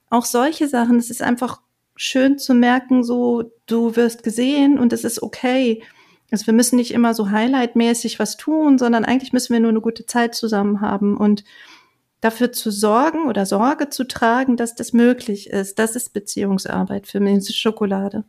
Auch 0.09 0.25
solche 0.25 0.67
Sachen, 0.67 0.97
es 0.97 1.09
ist 1.09 1.21
einfach 1.21 1.61
schön 1.95 2.39
zu 2.39 2.53
merken, 2.53 3.03
so, 3.03 3.51
du 3.67 3.95
wirst 3.95 4.23
gesehen 4.23 4.79
und 4.79 4.91
es 4.91 5.03
ist 5.03 5.21
okay. 5.21 5.83
Also 6.31 6.47
wir 6.47 6.53
müssen 6.53 6.77
nicht 6.77 6.91
immer 6.91 7.13
so 7.13 7.29
highlightmäßig 7.29 8.17
was 8.17 8.37
tun, 8.37 8.79
sondern 8.79 9.05
eigentlich 9.05 9.33
müssen 9.33 9.53
wir 9.53 9.59
nur 9.59 9.69
eine 9.69 9.81
gute 9.81 10.05
Zeit 10.05 10.33
zusammen 10.33 10.81
haben 10.81 11.15
und 11.17 11.43
dafür 12.21 12.51
zu 12.51 12.71
sorgen 12.71 13.27
oder 13.27 13.45
Sorge 13.45 13.89
zu 13.89 14.07
tragen, 14.07 14.55
dass 14.55 14.75
das 14.75 14.93
möglich 14.93 15.49
ist. 15.49 15.79
Das 15.79 15.95
ist 15.95 16.13
Beziehungsarbeit 16.13 17.07
für 17.07 17.19
mich, 17.19 17.35
das 17.35 17.49
ist 17.49 17.57
Schokolade. 17.57 18.23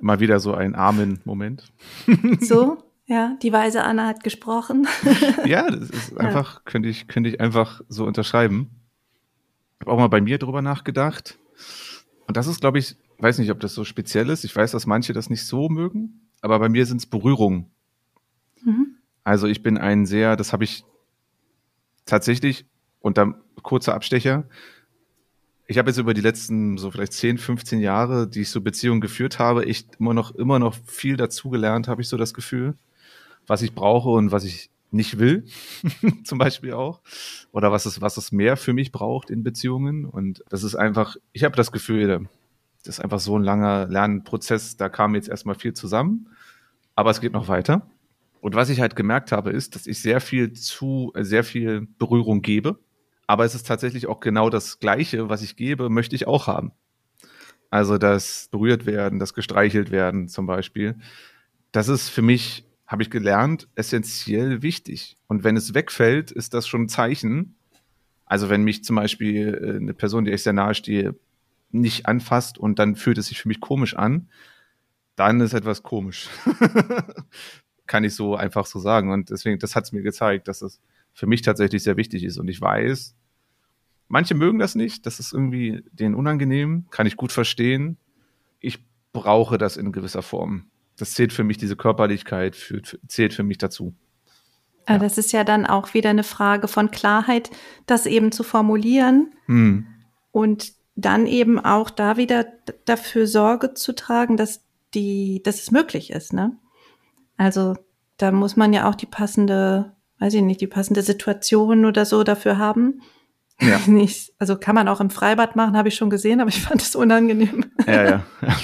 Mal 0.00 0.20
wieder 0.20 0.38
so 0.38 0.54
ein 0.54 0.74
Amen-Moment. 0.74 1.64
So, 2.40 2.78
ja, 3.06 3.36
die 3.42 3.52
weise 3.52 3.82
Anna 3.84 4.06
hat 4.06 4.22
gesprochen. 4.22 4.86
ja, 5.44 5.70
das 5.70 5.90
ist 5.90 6.16
einfach, 6.18 6.64
könnte 6.64 6.88
ich, 6.88 7.08
könnte 7.08 7.28
ich 7.28 7.40
einfach 7.40 7.82
so 7.88 8.04
unterschreiben. 8.06 8.70
Ich 9.74 9.86
habe 9.86 9.92
auch 9.92 9.98
mal 9.98 10.08
bei 10.08 10.20
mir 10.20 10.38
drüber 10.38 10.62
nachgedacht. 10.62 11.38
Und 12.26 12.36
das 12.36 12.46
ist, 12.46 12.60
glaube 12.60 12.78
ich, 12.78 12.96
weiß 13.18 13.38
nicht, 13.38 13.50
ob 13.50 13.60
das 13.60 13.74
so 13.74 13.84
speziell 13.84 14.30
ist. 14.30 14.44
Ich 14.44 14.54
weiß, 14.54 14.70
dass 14.70 14.86
manche 14.86 15.12
das 15.12 15.30
nicht 15.30 15.44
so 15.44 15.68
mögen, 15.68 16.28
aber 16.40 16.58
bei 16.58 16.68
mir 16.68 16.86
sind 16.86 16.98
es 16.98 17.06
Berührungen. 17.06 17.66
Mhm. 18.62 18.96
Also 19.24 19.46
ich 19.46 19.62
bin 19.62 19.78
ein 19.78 20.06
sehr, 20.06 20.36
das 20.36 20.52
habe 20.52 20.64
ich 20.64 20.84
tatsächlich, 22.06 22.66
und 23.00 23.18
dann 23.18 23.34
kurzer 23.62 23.94
Abstecher, 23.94 24.44
ich 25.66 25.78
habe 25.78 25.90
jetzt 25.90 25.98
über 25.98 26.14
die 26.14 26.20
letzten 26.20 26.76
so 26.76 26.90
vielleicht 26.90 27.12
10, 27.12 27.38
15 27.38 27.80
Jahre, 27.80 28.28
die 28.28 28.42
ich 28.42 28.50
so 28.50 28.60
Beziehungen 28.60 29.00
geführt 29.00 29.38
habe, 29.38 29.66
echt 29.66 29.96
immer 30.00 30.14
noch, 30.14 30.34
immer 30.34 30.58
noch 30.58 30.74
viel 30.86 31.16
dazugelernt, 31.16 31.88
habe 31.88 32.02
ich 32.02 32.08
so 32.08 32.16
das 32.16 32.34
Gefühl, 32.34 32.74
was 33.46 33.62
ich 33.62 33.74
brauche 33.74 34.10
und 34.10 34.32
was 34.32 34.44
ich 34.44 34.70
nicht 34.90 35.18
will, 35.18 35.44
zum 36.24 36.38
Beispiel 36.38 36.74
auch. 36.74 37.00
Oder 37.52 37.72
was 37.72 37.86
es, 37.86 38.00
was 38.00 38.16
es 38.16 38.30
mehr 38.32 38.56
für 38.56 38.72
mich 38.72 38.92
braucht 38.92 39.30
in 39.30 39.42
Beziehungen. 39.42 40.04
Und 40.04 40.44
das 40.50 40.62
ist 40.62 40.74
einfach, 40.74 41.16
ich 41.32 41.44
habe 41.44 41.56
das 41.56 41.72
Gefühl, 41.72 42.28
das 42.84 42.98
ist 42.98 43.00
einfach 43.00 43.20
so 43.20 43.38
ein 43.38 43.42
langer 43.42 43.86
Lernprozess, 43.86 44.76
da 44.76 44.88
kam 44.88 45.14
jetzt 45.14 45.28
erstmal 45.28 45.54
viel 45.54 45.72
zusammen, 45.72 46.28
aber 46.94 47.10
es 47.10 47.20
geht 47.20 47.32
noch 47.32 47.48
weiter. 47.48 47.86
Und 48.40 48.56
was 48.56 48.70
ich 48.70 48.80
halt 48.80 48.96
gemerkt 48.96 49.30
habe, 49.30 49.50
ist, 49.50 49.76
dass 49.76 49.86
ich 49.86 50.02
sehr 50.02 50.20
viel 50.20 50.52
zu, 50.52 51.12
sehr 51.16 51.44
viel 51.44 51.86
Berührung 51.98 52.42
gebe. 52.42 52.78
Aber 53.28 53.44
es 53.44 53.54
ist 53.54 53.66
tatsächlich 53.66 54.08
auch 54.08 54.18
genau 54.18 54.50
das 54.50 54.80
Gleiche, 54.80 55.28
was 55.28 55.42
ich 55.42 55.56
gebe, 55.56 55.88
möchte 55.88 56.16
ich 56.16 56.26
auch 56.26 56.48
haben. 56.48 56.72
Also 57.70 57.98
das 57.98 58.48
berührt 58.50 58.84
werden, 58.84 59.20
das 59.20 59.32
gestreichelt 59.32 59.92
werden 59.92 60.28
zum 60.28 60.46
Beispiel. 60.46 60.96
Das 61.70 61.88
ist 61.88 62.08
für 62.08 62.20
mich, 62.20 62.66
habe 62.92 63.02
ich 63.02 63.10
gelernt, 63.10 63.68
essentiell 63.74 64.60
wichtig. 64.60 65.16
Und 65.26 65.44
wenn 65.44 65.56
es 65.56 65.72
wegfällt, 65.72 66.30
ist 66.30 66.52
das 66.52 66.68
schon 66.68 66.82
ein 66.82 66.88
Zeichen. 66.90 67.56
Also 68.26 68.50
wenn 68.50 68.64
mich 68.64 68.84
zum 68.84 68.96
Beispiel 68.96 69.54
äh, 69.54 69.76
eine 69.76 69.94
Person, 69.94 70.26
die 70.26 70.30
ich 70.30 70.42
sehr 70.42 70.52
nahe 70.52 70.74
stehe, 70.74 71.14
nicht 71.70 72.04
anfasst 72.04 72.58
und 72.58 72.78
dann 72.78 72.94
fühlt 72.94 73.16
es 73.16 73.28
sich 73.28 73.40
für 73.40 73.48
mich 73.48 73.60
komisch 73.60 73.96
an, 73.96 74.28
dann 75.16 75.40
ist 75.40 75.54
etwas 75.54 75.82
komisch. 75.82 76.28
Kann 77.86 78.04
ich 78.04 78.14
so 78.14 78.36
einfach 78.36 78.66
so 78.66 78.78
sagen. 78.78 79.10
Und 79.10 79.30
deswegen, 79.30 79.58
das 79.58 79.74
hat 79.74 79.84
es 79.84 79.92
mir 79.92 80.02
gezeigt, 80.02 80.46
dass 80.46 80.60
es 80.60 80.78
für 81.14 81.26
mich 81.26 81.40
tatsächlich 81.40 81.82
sehr 81.82 81.96
wichtig 81.96 82.24
ist. 82.24 82.36
Und 82.36 82.48
ich 82.48 82.60
weiß, 82.60 83.14
manche 84.08 84.34
mögen 84.34 84.58
das 84.58 84.74
nicht, 84.74 85.06
das 85.06 85.18
ist 85.18 85.32
irgendwie 85.32 85.82
denen 85.92 86.14
unangenehm, 86.14 86.84
kann 86.90 87.06
ich 87.06 87.16
gut 87.16 87.32
verstehen. 87.32 87.96
Ich 88.60 88.84
brauche 89.14 89.56
das 89.56 89.78
in 89.78 89.92
gewisser 89.92 90.20
Form. 90.20 90.66
Das 91.02 91.14
zählt 91.14 91.32
für 91.32 91.42
mich, 91.42 91.58
diese 91.58 91.74
Körperlichkeit 91.74 92.54
für, 92.54 92.80
zählt 93.08 93.34
für 93.34 93.42
mich 93.42 93.58
dazu. 93.58 93.92
Ja. 94.88 94.98
Das 94.98 95.18
ist 95.18 95.32
ja 95.32 95.42
dann 95.42 95.66
auch 95.66 95.94
wieder 95.94 96.10
eine 96.10 96.22
Frage 96.22 96.68
von 96.68 96.92
Klarheit, 96.92 97.50
das 97.86 98.06
eben 98.06 98.30
zu 98.30 98.44
formulieren. 98.44 99.34
Hm. 99.46 99.84
Und 100.30 100.74
dann 100.94 101.26
eben 101.26 101.58
auch 101.58 101.90
da 101.90 102.18
wieder 102.18 102.46
dafür 102.84 103.26
Sorge 103.26 103.74
zu 103.74 103.96
tragen, 103.96 104.36
dass 104.36 104.64
die, 104.94 105.42
dass 105.42 105.60
es 105.60 105.72
möglich 105.72 106.12
ist, 106.12 106.32
ne? 106.32 106.56
Also 107.36 107.74
da 108.16 108.30
muss 108.30 108.54
man 108.54 108.72
ja 108.72 108.88
auch 108.88 108.94
die 108.94 109.06
passende, 109.06 109.96
weiß 110.20 110.34
ich 110.34 110.42
nicht, 110.42 110.60
die 110.60 110.68
passende 110.68 111.02
Situation 111.02 111.84
oder 111.84 112.04
so 112.04 112.22
dafür 112.22 112.58
haben. 112.58 113.02
Ja. 113.60 113.80
Nicht, 113.86 114.32
also 114.38 114.56
kann 114.56 114.74
man 114.74 114.88
auch 114.88 115.00
im 115.00 115.10
Freibad 115.10 115.56
machen, 115.56 115.76
habe 115.76 115.88
ich 115.88 115.94
schon 115.94 116.10
gesehen, 116.10 116.40
aber 116.40 116.48
ich 116.48 116.62
fand 116.62 116.82
es 116.82 116.96
unangenehm. 116.96 117.66
Ja, 117.86 118.04
ja. 118.04 118.26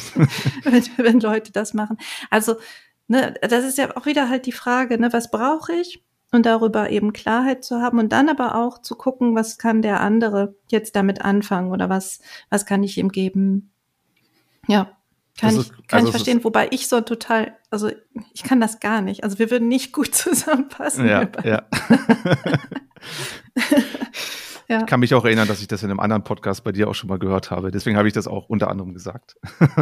wenn, 0.65 0.85
wenn 0.97 1.21
Leute 1.21 1.53
das 1.53 1.75
machen. 1.75 1.99
Also, 2.31 2.57
ne, 3.07 3.35
das 3.41 3.65
ist 3.65 3.79
ja 3.79 3.97
auch 3.97 4.07
wieder 4.07 4.29
halt 4.29 4.47
die 4.47 4.53
Frage, 4.53 4.99
ne, 4.99 5.13
was 5.13 5.31
brauche 5.31 5.73
ich? 5.73 6.03
und 6.31 6.45
darüber 6.45 6.91
eben 6.91 7.13
Klarheit 7.13 7.65
zu 7.65 7.81
haben 7.81 7.99
und 7.99 8.13
dann 8.13 8.29
aber 8.29 8.55
auch 8.55 8.83
zu 8.83 8.97
gucken, 8.97 9.35
was 9.35 9.59
kann 9.59 9.83
der 9.83 10.01
andere 10.01 10.55
jetzt 10.69 10.95
damit 10.95 11.23
anfangen 11.23 11.73
oder 11.73 11.89
was, 11.89 12.21
was 12.51 12.67
kann 12.67 12.83
ich 12.83 12.99
ihm 12.99 13.11
geben. 13.11 13.71
Ja, 14.67 14.99
kann 15.39 15.57
ist, 15.57 15.71
ich, 15.71 15.87
kann 15.87 16.01
also 16.01 16.09
ich 16.09 16.11
verstehen, 16.13 16.45
wobei 16.45 16.69
ich 16.71 16.89
so 16.89 17.01
total, 17.01 17.57
also 17.71 17.91
ich 18.35 18.43
kann 18.43 18.61
das 18.61 18.81
gar 18.81 19.01
nicht. 19.01 19.25
Also 19.25 19.39
wir 19.39 19.51
würden 19.51 19.69
nicht 19.69 19.93
gut 19.93 20.15
zusammenpassen. 20.15 21.09
Ja, 21.09 21.29
ja. 21.45 21.63
Ja. 24.69 24.81
Ich 24.81 24.87
kann 24.87 25.01
mich 25.01 25.15
auch 25.15 25.25
erinnern, 25.25 25.49
dass 25.49 25.61
ich 25.61 25.69
das 25.69 25.83
in 25.83 25.91
einem 25.91 26.01
anderen 26.01 26.25
Podcast 26.25 26.65
bei 26.65 26.73
dir 26.73 26.89
auch 26.89 26.95
schon 26.95 27.09
mal 27.09 27.19
gehört 27.19 27.51
habe. 27.51 27.71
Deswegen 27.71 27.97
habe 27.97 28.09
ich 28.09 28.15
das 28.15 28.27
auch 28.27 28.49
unter 28.49 28.69
anderem 28.69 28.95
gesagt. 28.95 29.37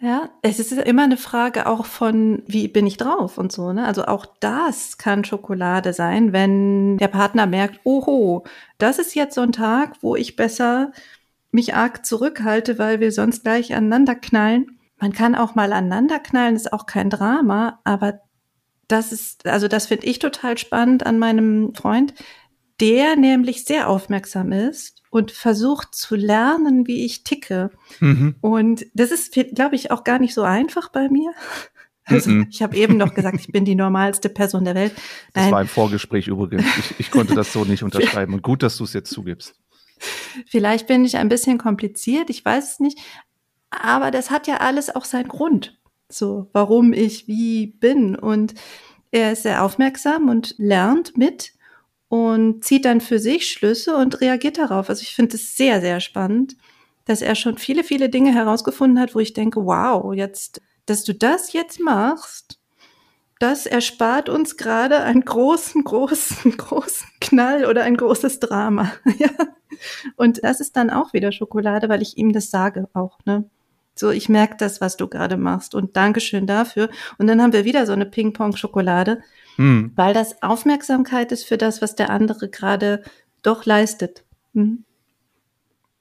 Ja, 0.00 0.28
es 0.42 0.60
ist 0.60 0.70
immer 0.70 1.02
eine 1.02 1.16
Frage 1.16 1.66
auch 1.66 1.84
von, 1.84 2.44
wie 2.46 2.68
bin 2.68 2.86
ich 2.86 2.98
drauf 2.98 3.36
und 3.36 3.50
so, 3.50 3.72
ne? 3.72 3.84
Also 3.84 4.04
auch 4.04 4.26
das 4.38 4.96
kann 4.96 5.24
Schokolade 5.24 5.92
sein, 5.92 6.32
wenn 6.32 6.98
der 6.98 7.08
Partner 7.08 7.46
merkt, 7.46 7.80
oho, 7.82 8.44
das 8.78 9.00
ist 9.00 9.16
jetzt 9.16 9.34
so 9.34 9.40
ein 9.40 9.50
Tag, 9.50 9.96
wo 10.00 10.14
ich 10.14 10.36
besser 10.36 10.92
mich 11.50 11.74
arg 11.74 12.06
zurückhalte, 12.06 12.78
weil 12.78 13.00
wir 13.00 13.10
sonst 13.10 13.42
gleich 13.42 13.74
aneinander 13.74 14.14
knallen. 14.14 14.78
Man 15.00 15.12
kann 15.12 15.34
auch 15.34 15.56
mal 15.56 15.72
aneinander 15.72 16.20
knallen, 16.20 16.54
ist 16.54 16.72
auch 16.72 16.86
kein 16.86 17.10
Drama, 17.10 17.80
aber 17.82 18.20
das 18.86 19.10
ist, 19.10 19.46
also 19.46 19.66
das 19.66 19.86
finde 19.86 20.06
ich 20.06 20.20
total 20.20 20.58
spannend 20.58 21.04
an 21.06 21.18
meinem 21.18 21.74
Freund, 21.74 22.14
der 22.80 23.16
nämlich 23.16 23.64
sehr 23.64 23.88
aufmerksam 23.88 24.52
ist 24.52 25.02
und 25.10 25.32
versucht 25.32 25.94
zu 25.94 26.16
lernen, 26.16 26.86
wie 26.86 27.04
ich 27.04 27.24
ticke. 27.24 27.70
Mhm. 28.00 28.36
Und 28.40 28.86
das 28.94 29.10
ist, 29.10 29.32
glaube 29.54 29.74
ich, 29.74 29.90
auch 29.90 30.04
gar 30.04 30.18
nicht 30.18 30.34
so 30.34 30.42
einfach 30.42 30.90
bei 30.90 31.08
mir. 31.08 31.32
Also 32.10 32.30
mhm. 32.30 32.46
ich 32.50 32.62
habe 32.62 32.74
eben 32.74 32.96
noch 32.96 33.12
gesagt, 33.12 33.38
ich 33.38 33.48
bin 33.48 33.66
die 33.66 33.74
normalste 33.74 34.30
Person 34.30 34.64
der 34.64 34.74
Welt. 34.74 34.94
Nein. 35.34 35.44
Das 35.44 35.52
war 35.52 35.60
im 35.60 35.68
Vorgespräch 35.68 36.26
übrigens. 36.26 36.64
Ich, 36.78 37.00
ich 37.00 37.10
konnte 37.10 37.34
das 37.34 37.52
so 37.52 37.66
nicht 37.66 37.82
unterschreiben. 37.84 38.32
Und 38.32 38.42
gut, 38.42 38.62
dass 38.62 38.78
du 38.78 38.84
es 38.84 38.94
jetzt 38.94 39.10
zugibst. 39.10 39.54
Vielleicht 40.46 40.86
bin 40.86 41.04
ich 41.04 41.18
ein 41.18 41.28
bisschen 41.28 41.58
kompliziert, 41.58 42.30
ich 42.30 42.42
weiß 42.42 42.72
es 42.72 42.80
nicht. 42.80 42.98
Aber 43.68 44.10
das 44.10 44.30
hat 44.30 44.46
ja 44.46 44.56
alles 44.56 44.88
auch 44.88 45.04
seinen 45.04 45.28
Grund. 45.28 45.78
So, 46.08 46.48
warum 46.54 46.94
ich 46.94 47.28
wie 47.28 47.66
bin. 47.66 48.16
Und 48.16 48.54
er 49.10 49.32
ist 49.32 49.42
sehr 49.42 49.62
aufmerksam 49.62 50.30
und 50.30 50.54
lernt 50.56 51.18
mit 51.18 51.52
und 52.08 52.64
zieht 52.64 52.84
dann 52.84 53.00
für 53.00 53.18
sich 53.18 53.50
Schlüsse 53.50 53.96
und 53.96 54.20
reagiert 54.20 54.58
darauf. 54.58 54.88
Also 54.88 55.02
ich 55.02 55.14
finde 55.14 55.36
es 55.36 55.56
sehr, 55.56 55.80
sehr 55.80 56.00
spannend, 56.00 56.56
dass 57.04 57.22
er 57.22 57.34
schon 57.34 57.58
viele, 57.58 57.84
viele 57.84 58.08
Dinge 58.08 58.34
herausgefunden 58.34 58.98
hat, 58.98 59.14
wo 59.14 59.20
ich 59.20 59.34
denke, 59.34 59.64
wow, 59.64 60.12
jetzt, 60.14 60.60
dass 60.86 61.04
du 61.04 61.14
das 61.14 61.52
jetzt 61.52 61.80
machst, 61.80 62.58
das 63.38 63.66
erspart 63.66 64.28
uns 64.28 64.56
gerade 64.56 65.00
einen 65.00 65.24
großen, 65.24 65.84
großen, 65.84 66.52
großen 66.56 67.08
Knall 67.20 67.66
oder 67.66 67.84
ein 67.84 67.96
großes 67.96 68.40
Drama. 68.40 68.92
ja. 69.18 69.30
Und 70.16 70.42
das 70.42 70.60
ist 70.60 70.76
dann 70.76 70.90
auch 70.90 71.12
wieder 71.12 71.30
Schokolade, 71.30 71.88
weil 71.88 72.02
ich 72.02 72.16
ihm 72.16 72.32
das 72.32 72.50
sage 72.50 72.88
auch, 72.94 73.18
ne? 73.24 73.48
So, 73.98 74.10
ich 74.10 74.28
merke 74.28 74.56
das, 74.58 74.80
was 74.80 74.96
du 74.96 75.08
gerade 75.08 75.36
machst 75.36 75.74
und 75.74 75.96
Dankeschön 75.96 76.46
dafür. 76.46 76.88
Und 77.18 77.26
dann 77.26 77.42
haben 77.42 77.52
wir 77.52 77.64
wieder 77.64 77.86
so 77.86 77.92
eine 77.92 78.06
Ping-Pong-Schokolade, 78.06 79.22
mhm. 79.56 79.92
weil 79.96 80.14
das 80.14 80.42
Aufmerksamkeit 80.42 81.32
ist 81.32 81.44
für 81.44 81.58
das, 81.58 81.82
was 81.82 81.94
der 81.96 82.10
andere 82.10 82.48
gerade 82.48 83.02
doch 83.42 83.64
leistet. 83.64 84.24
Mhm. 84.52 84.84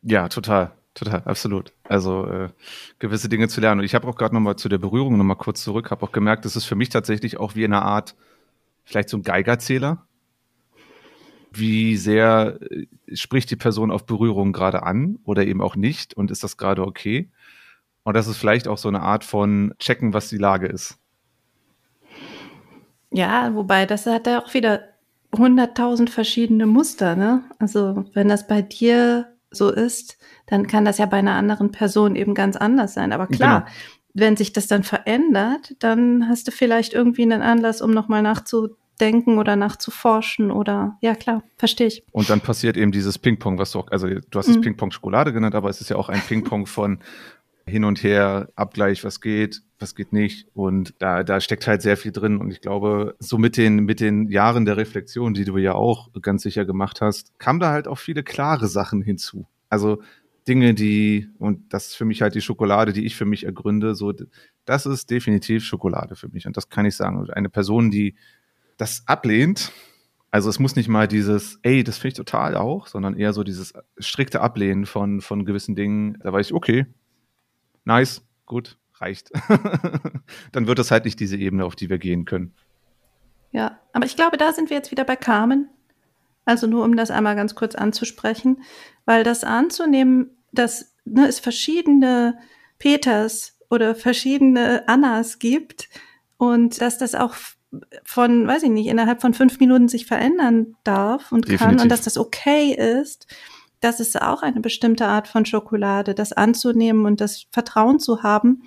Ja, 0.02 0.30
total. 0.30 0.72
Total, 0.98 1.22
absolut. 1.26 1.74
Also 1.84 2.26
äh, 2.26 2.50
gewisse 2.98 3.30
Dinge 3.30 3.50
zu 3.50 3.62
lernen. 3.62 3.82
Und 3.82 3.86
ich 3.86 3.94
habe 3.94 4.08
auch 4.08 4.16
gerade 4.16 4.34
nochmal 4.34 4.56
zu 4.56 4.68
der 4.68 4.80
Berührung 4.80 5.16
nochmal 5.16 5.38
kurz 5.38 5.64
zurück, 5.64 5.92
habe 5.92 6.04
auch 6.04 6.12
gemerkt, 6.12 6.44
das 6.44 6.56
ist 6.56 6.66
für 6.66 6.74
mich 6.74 6.90
tatsächlich 6.90 7.38
auch 7.38 7.54
wie 7.54 7.66
eine 7.66 7.84
Art, 7.84 8.16
vielleicht 8.84 9.10
so 9.10 9.18
ein 9.18 9.22
Geigerzähler. 9.22 10.08
Wie 11.52 11.98
sehr 11.98 12.58
äh, 12.72 12.88
spricht 13.16 13.52
die 13.52 13.56
Person 13.56 13.92
auf 13.92 14.08
Berührung 14.08 14.54
gerade 14.54 14.82
an 14.82 15.20
oder 15.24 15.46
eben 15.46 15.62
auch 15.62 15.76
nicht 15.76 16.16
und 16.16 16.32
ist 16.32 16.44
das 16.44 16.58
gerade 16.58 16.82
okay? 16.82 17.30
Und 18.08 18.14
das 18.16 18.28
ist 18.28 18.38
vielleicht 18.38 18.70
auch 18.70 18.78
so 18.78 18.88
eine 18.88 19.02
Art 19.02 19.26
von 19.26 19.74
checken, 19.80 20.14
was 20.14 20.30
die 20.30 20.38
Lage 20.38 20.68
ist. 20.68 20.98
Ja, 23.12 23.54
wobei 23.54 23.86
das 23.86 24.06
hat 24.06 24.28
ja 24.28 24.42
auch 24.42 24.54
wieder 24.54 24.80
hunderttausend 25.38 26.10
verschiedene 26.10 26.68
Muster, 26.68 27.18
ne? 27.18 27.44
Also 27.60 28.06
wenn 28.14 28.30
das 28.30 28.48
bei 28.48 28.62
dir 28.62 29.28
so 29.52 29.70
ist, 29.70 30.18
dann 30.46 30.68
kann 30.68 30.86
das 30.86 31.00
ja 31.00 31.06
bei 31.06 31.18
einer 31.18 31.34
anderen 31.34 31.74
Person 31.74 32.16
eben 32.16 32.34
ganz 32.34 32.56
anders 32.56 32.94
sein. 32.94 33.12
Aber 33.12 33.28
klar, 33.28 33.66
genau. 33.66 33.72
wenn 34.14 34.38
sich 34.38 34.54
das 34.54 34.68
dann 34.68 34.84
verändert, 34.84 35.76
dann 35.80 36.30
hast 36.30 36.48
du 36.48 36.54
vielleicht 36.54 36.94
irgendwie 36.94 37.24
einen 37.24 37.42
Anlass, 37.42 37.82
um 37.82 37.92
nochmal 37.92 38.22
nachzudenken 38.22 39.38
oder 39.38 39.58
nachzuforschen 39.58 40.50
oder 40.50 40.98
ja 41.02 41.14
klar, 41.14 41.44
verstehe 41.58 41.88
ich. 41.88 42.06
Und 42.14 42.30
dann 42.30 42.40
passiert 42.40 42.78
eben 42.78 42.94
dieses 42.94 43.20
Ping-Pong, 43.20 43.58
was 43.58 43.72
du 43.72 43.80
auch, 43.80 43.92
also 43.92 44.08
du 44.08 44.40
hast 44.40 44.48
es 44.48 44.56
mhm. 44.56 44.62
Ping-Pong 44.62 44.92
Schokolade 44.92 45.34
genannt, 45.34 45.56
aber 45.56 45.70
es 45.70 45.82
ist 45.82 45.90
ja 45.90 45.98
auch 45.98 46.08
ein 46.08 46.22
Ping-Pong 46.22 46.68
von 46.68 47.00
hin 47.68 47.84
und 47.84 48.02
her, 48.02 48.50
Abgleich, 48.56 49.04
was 49.04 49.22
geht, 49.22 49.62
was 49.80 49.94
geht 49.94 50.14
nicht. 50.14 50.48
Und 50.54 50.94
da, 51.00 51.24
da 51.24 51.40
steckt 51.42 51.68
halt 51.68 51.82
sehr 51.82 51.98
viel 51.98 52.12
drin. 52.12 52.38
Und 52.38 52.52
ich 52.52 52.62
glaube, 52.62 53.16
so 53.20 53.38
mit 53.38 53.58
den, 53.58 53.86
mit 53.86 54.00
den 54.00 54.30
Jahren 54.30 54.66
der 54.66 54.78
Reflexion, 54.78 55.34
die 55.34 55.46
du 55.46 55.58
ja 55.58 55.74
auch 55.74 56.10
ganz 56.22 56.44
sicher 56.44 56.66
gemacht 56.66 57.02
hast, 57.02 57.38
kam 57.40 57.60
da 57.60 57.72
halt 57.72 57.88
auch 57.88 58.00
viele 58.00 58.24
klare 58.24 58.68
Sachen 58.68 59.02
hinzu. 59.02 59.46
Also 59.70 60.02
Dinge, 60.48 60.74
die, 60.74 61.28
und 61.40 61.74
das 61.74 61.88
ist 61.88 61.96
für 61.96 62.06
mich 62.06 62.22
halt 62.22 62.34
die 62.34 62.42
Schokolade, 62.42 62.94
die 62.94 63.06
ich 63.06 63.18
für 63.18 63.26
mich 63.26 63.44
ergründe, 63.44 63.96
so, 63.96 64.14
das 64.66 64.86
ist 64.86 65.12
definitiv 65.12 65.64
Schokolade 65.64 66.16
für 66.16 66.30
mich. 66.30 66.48
Und 66.48 66.56
das 66.56 66.70
kann 66.70 66.86
ich 66.86 66.96
sagen. 66.96 67.30
Eine 67.32 67.50
Person, 67.50 67.92
die 67.92 68.16
das 68.78 69.04
ablehnt, 69.08 69.74
also 70.32 70.50
es 70.50 70.60
muss 70.60 70.76
nicht 70.76 70.90
mal 70.90 71.08
dieses, 71.08 71.58
ey, 71.64 71.84
das 71.84 71.98
finde 71.98 72.10
ich 72.10 72.14
total 72.16 72.56
auch, 72.56 72.88
sondern 72.88 73.16
eher 73.16 73.34
so 73.34 73.44
dieses 73.44 73.74
strikte 73.98 74.42
Ablehnen 74.42 74.86
von, 74.86 75.22
von 75.22 75.46
gewissen 75.46 75.76
Dingen. 75.76 76.18
Da 76.22 76.34
weiß 76.34 76.48
ich, 76.48 76.54
okay, 76.54 76.86
nice, 77.88 78.22
gut, 78.46 78.78
reicht. 78.96 79.32
Dann 80.52 80.68
wird 80.68 80.78
es 80.78 80.92
halt 80.92 81.06
nicht 81.06 81.20
diese 81.20 81.38
Ebene, 81.38 81.66
auf 81.66 81.76
die 81.76 81.90
wir 81.90 81.98
gehen 81.98 82.26
können. 82.26 82.54
Ja, 83.52 83.80
aber 83.94 84.06
ich 84.06 84.16
glaube, 84.16 84.38
da 84.38 84.54
sind 84.54 84.70
wir 84.70 84.78
jetzt 84.78 84.92
wieder 84.92 85.06
bei 85.06 85.16
Carmen. 85.16 85.70
Also 86.46 86.68
nur 86.68 86.84
um 86.86 86.96
das 86.96 87.12
einmal 87.12 87.36
ganz 87.36 87.56
kurz 87.56 87.76
anzusprechen, 87.76 88.62
weil 89.06 89.24
das 89.24 89.44
anzunehmen, 89.44 90.32
dass 90.52 90.96
ne, 91.04 91.28
es 91.28 91.40
verschiedene 91.40 92.38
Peters 92.78 93.58
oder 93.70 93.96
verschiedene 93.96 94.88
Annas 94.88 95.40
gibt 95.40 95.90
und 96.38 96.80
dass 96.80 96.98
das 96.98 97.16
auch 97.16 97.36
von, 98.04 98.48
weiß 98.48 98.64
ich 98.64 98.70
nicht, 98.70 98.88
innerhalb 98.88 99.20
von 99.20 99.34
fünf 99.34 99.60
Minuten 99.60 99.90
sich 99.90 100.06
verändern 100.06 100.78
darf 100.86 101.32
und 101.32 101.46
Definitiv. 101.46 101.68
kann 101.68 101.80
und 101.82 101.90
dass 101.90 102.02
das 102.02 102.18
okay 102.18 102.74
ist, 102.74 103.28
das 103.80 104.00
ist 104.00 104.22
auch 104.22 104.42
eine 104.42 104.60
bestimmte 104.60 105.08
Art 105.08 105.28
von 105.28 105.46
Schokolade, 105.46 106.16
das 106.16 106.34
anzunehmen 106.34 107.06
und 107.06 107.22
das 107.22 107.46
Vertrauen 107.52 108.00
zu 108.00 108.24
haben. 108.24 108.64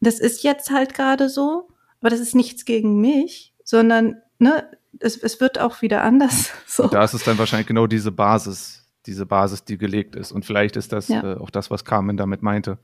Das 0.00 0.18
ist 0.18 0.42
jetzt 0.42 0.70
halt 0.70 0.94
gerade 0.94 1.28
so, 1.28 1.68
aber 2.00 2.10
das 2.10 2.20
ist 2.20 2.34
nichts 2.34 2.64
gegen 2.64 3.00
mich, 3.00 3.54
sondern 3.64 4.16
ne, 4.38 4.68
es, 4.98 5.16
es 5.16 5.40
wird 5.40 5.58
auch 5.58 5.82
wieder 5.82 6.02
anders. 6.02 6.50
So. 6.66 6.86
Da 6.86 7.02
ist 7.02 7.14
es 7.14 7.24
dann 7.24 7.36
wahrscheinlich 7.36 7.66
genau 7.66 7.88
diese 7.88 8.12
Basis, 8.12 8.86
diese 9.04 9.26
Basis, 9.26 9.64
die 9.64 9.76
gelegt 9.76 10.14
ist. 10.14 10.30
Und 10.30 10.44
vielleicht 10.44 10.76
ist 10.76 10.92
das 10.92 11.08
ja. 11.08 11.32
äh, 11.32 11.36
auch 11.36 11.50
das, 11.50 11.70
was 11.70 11.84
Carmen 11.84 12.16
damit 12.16 12.42
meinte, 12.42 12.78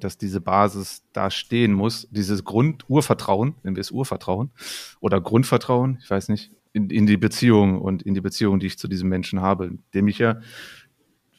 dass 0.00 0.18
diese 0.18 0.40
Basis 0.40 1.04
da 1.12 1.30
stehen 1.30 1.72
muss, 1.72 2.08
dieses 2.10 2.44
Grund-Urvertrauen, 2.44 3.54
nennen 3.62 3.76
wir 3.76 3.80
es 3.80 3.92
Urvertrauen 3.92 4.50
oder 5.00 5.20
Grundvertrauen, 5.20 5.98
ich 6.02 6.10
weiß 6.10 6.28
nicht, 6.28 6.50
in, 6.72 6.90
in 6.90 7.06
die 7.06 7.16
Beziehung 7.16 7.80
und 7.80 8.02
in 8.02 8.14
die 8.14 8.20
Beziehung, 8.20 8.58
die 8.58 8.66
ich 8.66 8.78
zu 8.78 8.88
diesem 8.88 9.08
Menschen 9.08 9.40
habe, 9.40 9.78
dem 9.94 10.08
ich 10.08 10.18
ja 10.18 10.40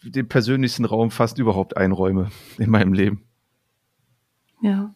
den 0.04 0.28
persönlichsten 0.28 0.86
Raum 0.86 1.12
fast 1.12 1.38
überhaupt 1.38 1.78
einräume 1.78 2.30
in 2.58 2.70
meinem 2.70 2.94
Leben. 2.94 3.24
Ja. 4.62 4.94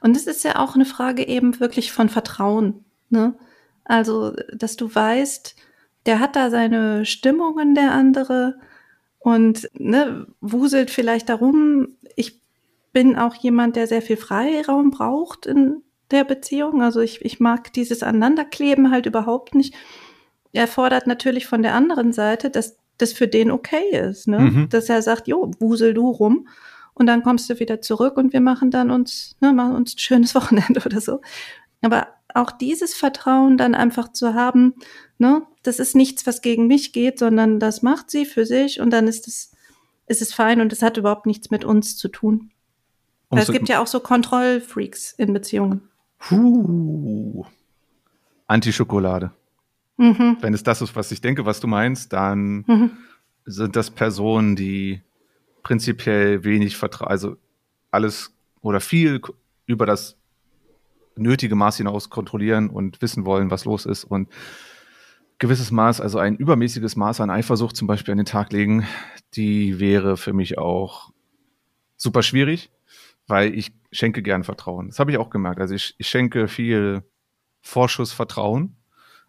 Und 0.00 0.16
es 0.16 0.26
ist 0.26 0.44
ja 0.44 0.58
auch 0.58 0.74
eine 0.74 0.84
Frage 0.84 1.26
eben 1.26 1.58
wirklich 1.60 1.92
von 1.92 2.08
Vertrauen. 2.08 2.84
Ne? 3.08 3.34
Also, 3.84 4.32
dass 4.52 4.76
du 4.76 4.92
weißt, 4.94 5.56
der 6.06 6.20
hat 6.20 6.36
da 6.36 6.50
seine 6.50 7.04
Stimmungen, 7.04 7.74
der 7.74 7.92
andere, 7.92 8.58
und 9.26 9.68
ne, 9.74 10.28
wuselt 10.40 10.92
vielleicht 10.92 11.28
darum. 11.28 11.88
Ich 12.14 12.40
bin 12.92 13.16
auch 13.16 13.34
jemand, 13.34 13.74
der 13.74 13.88
sehr 13.88 14.00
viel 14.00 14.16
Freiraum 14.16 14.92
braucht 14.92 15.46
in 15.46 15.82
der 16.12 16.22
Beziehung. 16.22 16.80
Also 16.80 17.00
ich, 17.00 17.24
ich 17.24 17.40
mag 17.40 17.72
dieses 17.72 18.04
Aneinanderkleben 18.04 18.92
halt 18.92 19.06
überhaupt 19.06 19.56
nicht. 19.56 19.74
Er 20.52 20.68
fordert 20.68 21.08
natürlich 21.08 21.46
von 21.46 21.62
der 21.62 21.74
anderen 21.74 22.12
Seite, 22.12 22.50
dass 22.50 22.78
das 22.98 23.12
für 23.12 23.28
den 23.28 23.50
okay 23.50 23.90
ist, 23.90 24.28
ne? 24.28 24.38
Mhm. 24.38 24.68
Dass 24.68 24.88
er 24.88 25.02
sagt, 25.02 25.28
jo, 25.28 25.50
wusel 25.58 25.94
du 25.94 26.10
rum 26.10 26.48
und 26.94 27.06
dann 27.06 27.22
kommst 27.22 27.50
du 27.50 27.60
wieder 27.60 27.80
zurück 27.80 28.16
und 28.16 28.32
wir 28.32 28.40
machen 28.40 28.70
dann 28.70 28.90
uns, 28.90 29.36
ne, 29.40 29.52
machen 29.52 29.74
uns 29.74 29.94
ein 29.94 29.98
schönes 29.98 30.34
Wochenende 30.34 30.82
oder 30.84 31.00
so. 31.00 31.20
Aber 31.82 32.08
auch 32.34 32.50
dieses 32.50 32.94
Vertrauen 32.94 33.56
dann 33.56 33.74
einfach 33.74 34.12
zu 34.12 34.34
haben, 34.34 34.74
ne, 35.18 35.42
das 35.62 35.78
ist 35.78 35.94
nichts, 35.94 36.26
was 36.26 36.42
gegen 36.42 36.66
mich 36.66 36.92
geht, 36.92 37.18
sondern 37.18 37.60
das 37.60 37.82
macht 37.82 38.10
sie 38.10 38.24
für 38.24 38.46
sich 38.46 38.80
und 38.80 38.90
dann 38.90 39.08
ist 39.08 39.28
es, 39.28 39.52
ist 40.06 40.22
es 40.22 40.32
fein 40.32 40.60
und 40.60 40.72
es 40.72 40.82
hat 40.82 40.96
überhaupt 40.96 41.26
nichts 41.26 41.50
mit 41.50 41.64
uns 41.64 41.96
zu 41.96 42.08
tun. 42.08 42.50
Weil 43.28 43.42
es 43.42 43.50
gibt 43.50 43.68
ja 43.68 43.82
auch 43.82 43.88
so 43.88 44.00
Kontrollfreaks 44.00 45.12
in 45.12 45.32
Beziehungen. 45.32 45.82
Puh. 46.18 47.44
Anti-Schokolade. 48.46 49.32
Mhm. 49.96 50.36
Wenn 50.40 50.54
es 50.54 50.62
das 50.62 50.82
ist, 50.82 50.94
was 50.94 51.10
ich 51.12 51.20
denke, 51.20 51.46
was 51.46 51.60
du 51.60 51.66
meinst, 51.66 52.12
dann 52.12 52.64
mhm. 52.66 52.90
sind 53.44 53.76
das 53.76 53.90
Personen, 53.90 54.56
die 54.56 55.02
prinzipiell 55.62 56.44
wenig 56.44 56.76
Vertrauen, 56.76 57.10
also 57.10 57.36
alles 57.90 58.34
oder 58.60 58.80
viel 58.80 59.20
über 59.66 59.86
das 59.86 60.16
nötige 61.16 61.54
Maß 61.54 61.78
hinaus 61.78 62.10
kontrollieren 62.10 62.68
und 62.68 63.00
wissen 63.00 63.24
wollen, 63.24 63.50
was 63.50 63.64
los 63.64 63.86
ist 63.86 64.04
und 64.04 64.28
gewisses 65.38 65.70
Maß, 65.70 66.00
also 66.00 66.18
ein 66.18 66.36
übermäßiges 66.36 66.96
Maß 66.96 67.20
an 67.20 67.30
Eifersucht 67.30 67.76
zum 67.76 67.86
Beispiel 67.86 68.12
an 68.12 68.18
den 68.18 68.26
Tag 68.26 68.52
legen, 68.52 68.86
die 69.34 69.80
wäre 69.80 70.16
für 70.16 70.32
mich 70.32 70.58
auch 70.58 71.12
super 71.96 72.22
schwierig, 72.22 72.70
weil 73.26 73.54
ich 73.54 73.72
schenke 73.92 74.22
gern 74.22 74.44
Vertrauen. 74.44 74.88
Das 74.88 74.98
habe 74.98 75.10
ich 75.10 75.18
auch 75.18 75.30
gemerkt. 75.30 75.60
Also 75.60 75.74
ich, 75.74 75.94
ich 75.98 76.08
schenke 76.08 76.48
viel 76.48 77.02
Vorschussvertrauen 77.62 78.76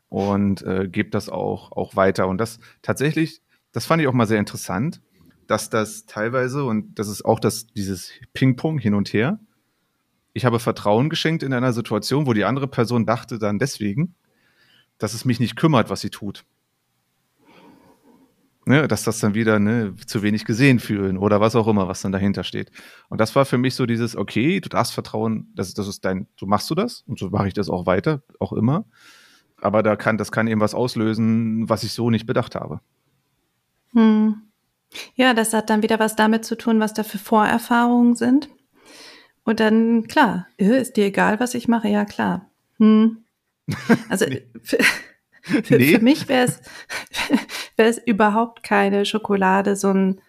und 0.10 0.62
äh, 0.64 0.88
gebe 0.88 1.10
das 1.10 1.30
auch, 1.30 1.72
auch 1.72 1.96
weiter. 1.96 2.28
Und 2.28 2.38
das 2.40 2.60
tatsächlich, 2.82 3.42
das 3.72 3.86
fand 3.86 4.02
ich 4.02 4.08
auch 4.08 4.14
mal 4.14 4.28
sehr 4.28 4.40
interessant, 4.40 5.02
dass 5.48 5.70
das 5.70 6.06
teilweise, 6.06 6.64
und 6.66 7.00
das 7.00 7.08
ist 7.08 7.24
auch 7.24 7.40
das, 7.40 7.68
dieses 7.68 8.12
Ping-Pong 8.34 8.80
hin 8.80 8.94
und 8.94 9.14
her, 9.14 9.40
ich 10.34 10.46
habe 10.46 10.60
Vertrauen 10.60 11.10
geschenkt 11.10 11.42
in 11.42 11.54
einer 11.54 11.74
Situation, 11.74 12.28
wo 12.28 12.34
die 12.34 12.46
andere 12.46 12.68
Person 12.68 13.06
dachte 13.06 13.40
dann 13.40 13.58
deswegen, 13.58 14.14
dass 15.00 15.14
es 15.14 15.26
mich 15.26 15.40
nicht 15.40 15.56
kümmert, 15.56 15.90
was 15.90 16.02
sie 16.02 16.10
tut. 16.10 16.46
Ne, 18.66 18.86
dass 18.90 19.04
das 19.04 19.22
dann 19.22 19.34
wieder 19.34 19.60
ne, 19.60 19.96
zu 20.08 20.24
wenig 20.24 20.44
gesehen 20.44 20.80
fühlen 20.80 21.18
oder 21.18 21.40
was 21.40 21.56
auch 21.56 21.68
immer, 21.68 21.88
was 21.88 22.02
dann 22.02 22.12
dahinter 22.12 22.44
steht. 22.44 22.70
Und 23.08 23.22
das 23.22 23.34
war 23.34 23.46
für 23.46 23.58
mich 23.58 23.76
so 23.76 23.86
dieses, 23.86 24.18
okay, 24.18 24.60
du 24.60 24.68
darfst 24.68 24.94
vertrauen, 24.94 25.48
das, 25.56 25.74
das 25.74 25.88
ist 25.88 26.04
dein, 26.04 26.28
so 26.38 26.46
machst 26.48 26.70
du 26.70 26.76
das 26.76 27.06
und 27.08 27.18
so 27.18 27.30
mache 27.30 27.48
ich 27.48 27.54
das 27.54 27.70
auch 27.70 27.86
weiter, 27.86 28.24
auch 28.40 28.52
immer. 28.52 28.86
Aber 29.62 29.84
da 29.84 29.96
kann, 29.96 30.18
das 30.18 30.32
kann 30.32 30.48
eben 30.48 30.62
was 30.62 30.76
auslösen, 30.76 31.68
was 31.70 31.84
ich 31.84 31.94
so 31.94 32.10
nicht 32.10 32.26
bedacht 32.26 32.56
habe. 32.56 32.80
Hm. 33.94 34.42
Ja, 35.16 35.34
das 35.34 35.54
hat 35.54 35.70
dann 35.70 35.84
wieder 35.84 36.00
was 36.00 36.16
damit 36.16 36.46
zu 36.46 36.58
tun, 36.58 36.80
was 36.80 36.94
da 36.94 37.04
für 37.04 37.18
Vorerfahrungen 37.18 38.16
sind. 38.16 38.50
Und 39.44 39.60
dann, 39.60 40.08
klar, 40.08 40.48
äh, 40.58 40.82
ist 40.82 40.98
dir 40.98 41.06
egal, 41.06 41.40
was 41.40 41.54
ich 41.54 41.68
mache? 41.68 41.88
Ja, 41.88 42.06
klar. 42.06 42.50
Hm. 42.78 43.24
Also 44.10 44.26
nee. 44.26 44.48
für, 44.64 44.78
für, 45.42 45.78
nee. 45.78 45.94
für, 45.94 46.00
mich 46.00 46.30
wäre 46.30 46.46
es 46.46 46.62
wäre 47.78 47.90
es 47.90 47.98
überhaupt 47.98 48.64
keine 48.64 49.06
Schokolade, 49.06 49.76
so 49.76 49.90
ein, 49.90 50.22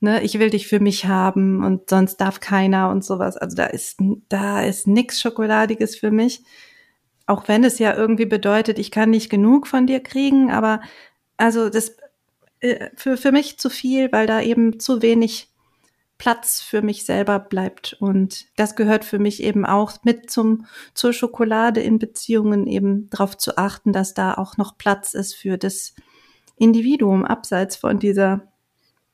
ne, 0.00 0.22
ich 0.22 0.38
will 0.38 0.50
dich 0.50 0.68
für 0.68 0.80
mich 0.80 1.06
haben 1.06 1.64
und 1.64 1.90
sonst 1.90 2.16
darf 2.16 2.40
keiner 2.40 2.90
und 2.90 3.04
sowas. 3.04 3.36
Also 3.36 3.56
da 3.56 3.66
ist, 3.66 3.98
da 4.28 4.62
ist 4.62 4.86
nix 4.86 5.20
Schokoladiges 5.20 5.96
für 5.96 6.10
mich. 6.10 6.42
Auch 7.32 7.48
wenn 7.48 7.64
es 7.64 7.78
ja 7.78 7.96
irgendwie 7.96 8.26
bedeutet, 8.26 8.78
ich 8.78 8.90
kann 8.90 9.08
nicht 9.08 9.30
genug 9.30 9.66
von 9.66 9.86
dir 9.86 10.00
kriegen, 10.00 10.50
aber 10.50 10.82
also 11.38 11.70
das 11.70 11.96
äh, 12.60 12.90
für, 12.94 13.16
für 13.16 13.32
mich 13.32 13.58
zu 13.58 13.70
viel, 13.70 14.12
weil 14.12 14.26
da 14.26 14.42
eben 14.42 14.78
zu 14.78 15.00
wenig 15.00 15.48
Platz 16.18 16.60
für 16.60 16.82
mich 16.82 17.06
selber 17.06 17.38
bleibt. 17.38 17.94
Und 17.94 18.48
das 18.56 18.76
gehört 18.76 19.06
für 19.06 19.18
mich 19.18 19.42
eben 19.42 19.64
auch 19.64 19.94
mit 20.04 20.30
zum, 20.30 20.66
zur 20.92 21.14
Schokolade 21.14 21.80
in 21.80 21.98
Beziehungen 21.98 22.66
eben 22.66 23.08
darauf 23.08 23.38
zu 23.38 23.56
achten, 23.56 23.94
dass 23.94 24.12
da 24.12 24.34
auch 24.34 24.58
noch 24.58 24.76
Platz 24.76 25.14
ist 25.14 25.34
für 25.34 25.56
das 25.56 25.94
Individuum 26.58 27.24
abseits 27.24 27.76
von 27.76 27.98
dieser, 27.98 28.52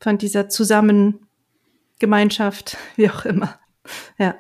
von 0.01 0.19
dieser 0.19 0.49
Zusammengemeinschaft, 0.49 2.77
wie 2.97 3.11
auch 3.11 3.25
immer. 3.25 3.61
Ja. 4.19 4.35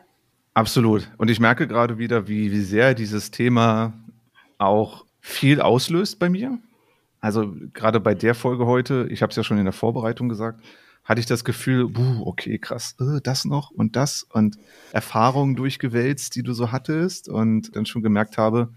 Absolut. 0.58 1.08
Und 1.18 1.30
ich 1.30 1.38
merke 1.38 1.68
gerade 1.68 1.98
wieder, 1.98 2.26
wie, 2.26 2.50
wie 2.50 2.62
sehr 2.62 2.92
dieses 2.92 3.30
Thema 3.30 3.92
auch 4.58 5.04
viel 5.20 5.60
auslöst 5.60 6.18
bei 6.18 6.28
mir. 6.28 6.58
Also 7.20 7.54
gerade 7.72 8.00
bei 8.00 8.16
der 8.16 8.34
Folge 8.34 8.66
heute, 8.66 9.06
ich 9.08 9.22
habe 9.22 9.30
es 9.30 9.36
ja 9.36 9.44
schon 9.44 9.58
in 9.58 9.66
der 9.66 9.72
Vorbereitung 9.72 10.28
gesagt, 10.28 10.60
hatte 11.04 11.20
ich 11.20 11.26
das 11.26 11.44
Gefühl, 11.44 11.86
buh, 11.86 12.26
okay, 12.26 12.58
krass, 12.58 12.96
äh, 12.98 13.20
das 13.22 13.44
noch 13.44 13.70
und 13.70 13.94
das 13.94 14.24
und 14.24 14.56
Erfahrungen 14.90 15.54
durchgewälzt, 15.54 16.34
die 16.34 16.42
du 16.42 16.52
so 16.54 16.72
hattest 16.72 17.28
und 17.28 17.76
dann 17.76 17.86
schon 17.86 18.02
gemerkt 18.02 18.36
habe, 18.36 18.70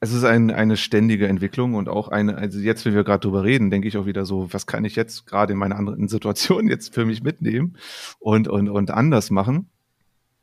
es 0.00 0.12
ist 0.12 0.24
ein, 0.24 0.50
eine 0.50 0.76
ständige 0.76 1.26
Entwicklung 1.26 1.72
und 1.72 1.88
auch 1.88 2.08
eine, 2.08 2.36
also 2.36 2.58
jetzt, 2.58 2.84
wenn 2.84 2.94
wir 2.94 3.02
gerade 3.02 3.20
drüber 3.20 3.44
reden, 3.44 3.70
denke 3.70 3.88
ich 3.88 3.96
auch 3.96 4.04
wieder 4.04 4.26
so, 4.26 4.52
was 4.52 4.66
kann 4.66 4.84
ich 4.84 4.94
jetzt 4.94 5.26
gerade 5.26 5.54
in 5.54 5.58
meiner 5.58 5.76
anderen 5.76 6.06
Situation 6.06 6.68
jetzt 6.68 6.92
für 6.92 7.06
mich 7.06 7.22
mitnehmen 7.22 7.78
und, 8.18 8.46
und, 8.46 8.68
und 8.68 8.90
anders 8.90 9.30
machen. 9.30 9.70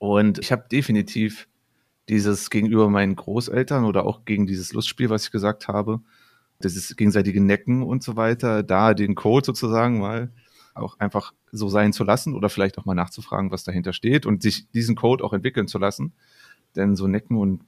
Und 0.01 0.39
ich 0.39 0.51
habe 0.51 0.65
definitiv 0.67 1.47
dieses 2.09 2.49
gegenüber 2.49 2.89
meinen 2.89 3.15
Großeltern 3.15 3.85
oder 3.85 4.07
auch 4.07 4.25
gegen 4.25 4.47
dieses 4.47 4.73
Lustspiel, 4.73 5.11
was 5.11 5.25
ich 5.25 5.31
gesagt 5.31 5.67
habe, 5.67 6.01
dieses 6.63 6.95
gegenseitige 6.95 7.39
Necken 7.39 7.83
und 7.83 8.01
so 8.01 8.15
weiter, 8.15 8.63
da 8.63 8.95
den 8.95 9.13
Code 9.13 9.45
sozusagen 9.45 9.99
mal 9.99 10.31
auch 10.73 10.97
einfach 10.97 11.33
so 11.51 11.69
sein 11.69 11.93
zu 11.93 12.03
lassen 12.03 12.33
oder 12.33 12.49
vielleicht 12.49 12.79
auch 12.79 12.85
mal 12.85 12.95
nachzufragen, 12.95 13.51
was 13.51 13.63
dahinter 13.63 13.93
steht 13.93 14.25
und 14.25 14.41
sich 14.41 14.67
diesen 14.71 14.95
Code 14.95 15.23
auch 15.23 15.33
entwickeln 15.33 15.67
zu 15.67 15.77
lassen. 15.77 16.13
Denn 16.75 16.95
so 16.95 17.05
Necken 17.05 17.37
und 17.37 17.61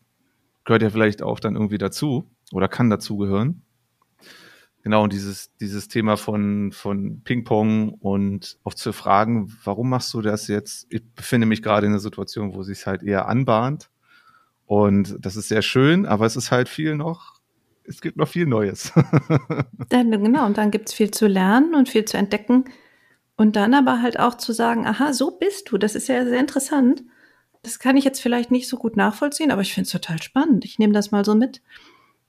gehört 0.64 0.82
ja 0.82 0.90
vielleicht 0.90 1.22
auch 1.22 1.40
dann 1.40 1.54
irgendwie 1.54 1.78
dazu 1.78 2.28
oder 2.52 2.68
kann 2.68 2.90
dazugehören. 2.90 3.62
Genau, 4.84 5.04
und 5.04 5.14
dieses, 5.14 5.50
dieses 5.62 5.88
Thema 5.88 6.18
von, 6.18 6.74
von 6.74 7.22
Ping-Pong 7.24 7.94
und 7.94 8.58
auch 8.66 8.74
zu 8.74 8.92
fragen, 8.92 9.58
warum 9.64 9.90
machst 9.90 10.14
du 10.14 10.22
das 10.22 10.50
jetzt? 10.50 10.88
Ich 10.90 11.02
befinde 11.16 11.48
mich 11.48 11.64
gerade 11.64 11.88
in 11.88 11.94
einer 11.94 12.02
Situation, 12.02 12.54
wo 12.54 12.64
sich 12.64 12.86
halt 12.86 13.02
eher 13.02 13.30
anbahnt. 13.30 13.90
Und 14.66 15.16
das 15.20 15.38
ist 15.38 15.48
sehr 15.48 15.62
schön, 15.62 16.06
aber 16.06 16.26
es 16.26 16.36
ist 16.36 16.52
halt 16.52 16.68
viel 16.68 16.96
noch, 16.96 17.36
es 17.86 18.02
gibt 18.02 18.18
noch 18.18 18.28
viel 18.28 18.46
Neues. 18.46 18.92
dann, 19.90 20.12
genau, 20.12 20.46
und 20.46 20.58
dann 20.58 20.70
gibt's 20.70 20.94
viel 20.94 21.12
zu 21.12 21.28
lernen 21.28 21.76
und 21.76 21.88
viel 21.88 22.04
zu 22.04 22.18
entdecken. 22.18 22.66
Und 23.38 23.56
dann 23.56 23.74
aber 23.74 24.02
halt 24.02 24.20
auch 24.20 24.36
zu 24.36 24.52
sagen, 24.52 24.86
aha, 24.86 25.14
so 25.14 25.32
bist 25.32 25.72
du. 25.72 25.78
Das 25.78 25.96
ist 25.96 26.10
ja 26.10 26.26
sehr 26.26 26.40
interessant. 26.40 27.04
Das 27.62 27.80
kann 27.80 27.96
ich 27.96 28.04
jetzt 28.04 28.22
vielleicht 28.22 28.52
nicht 28.52 28.68
so 28.68 28.76
gut 28.76 28.98
nachvollziehen, 28.98 29.50
aber 29.50 29.62
ich 29.62 29.74
finde 29.74 29.86
es 29.86 29.92
total 29.92 30.22
spannend. 30.22 30.66
Ich 30.66 30.78
nehme 30.78 30.94
das 30.94 31.12
mal 31.12 31.24
so 31.24 31.36
mit. 31.36 31.62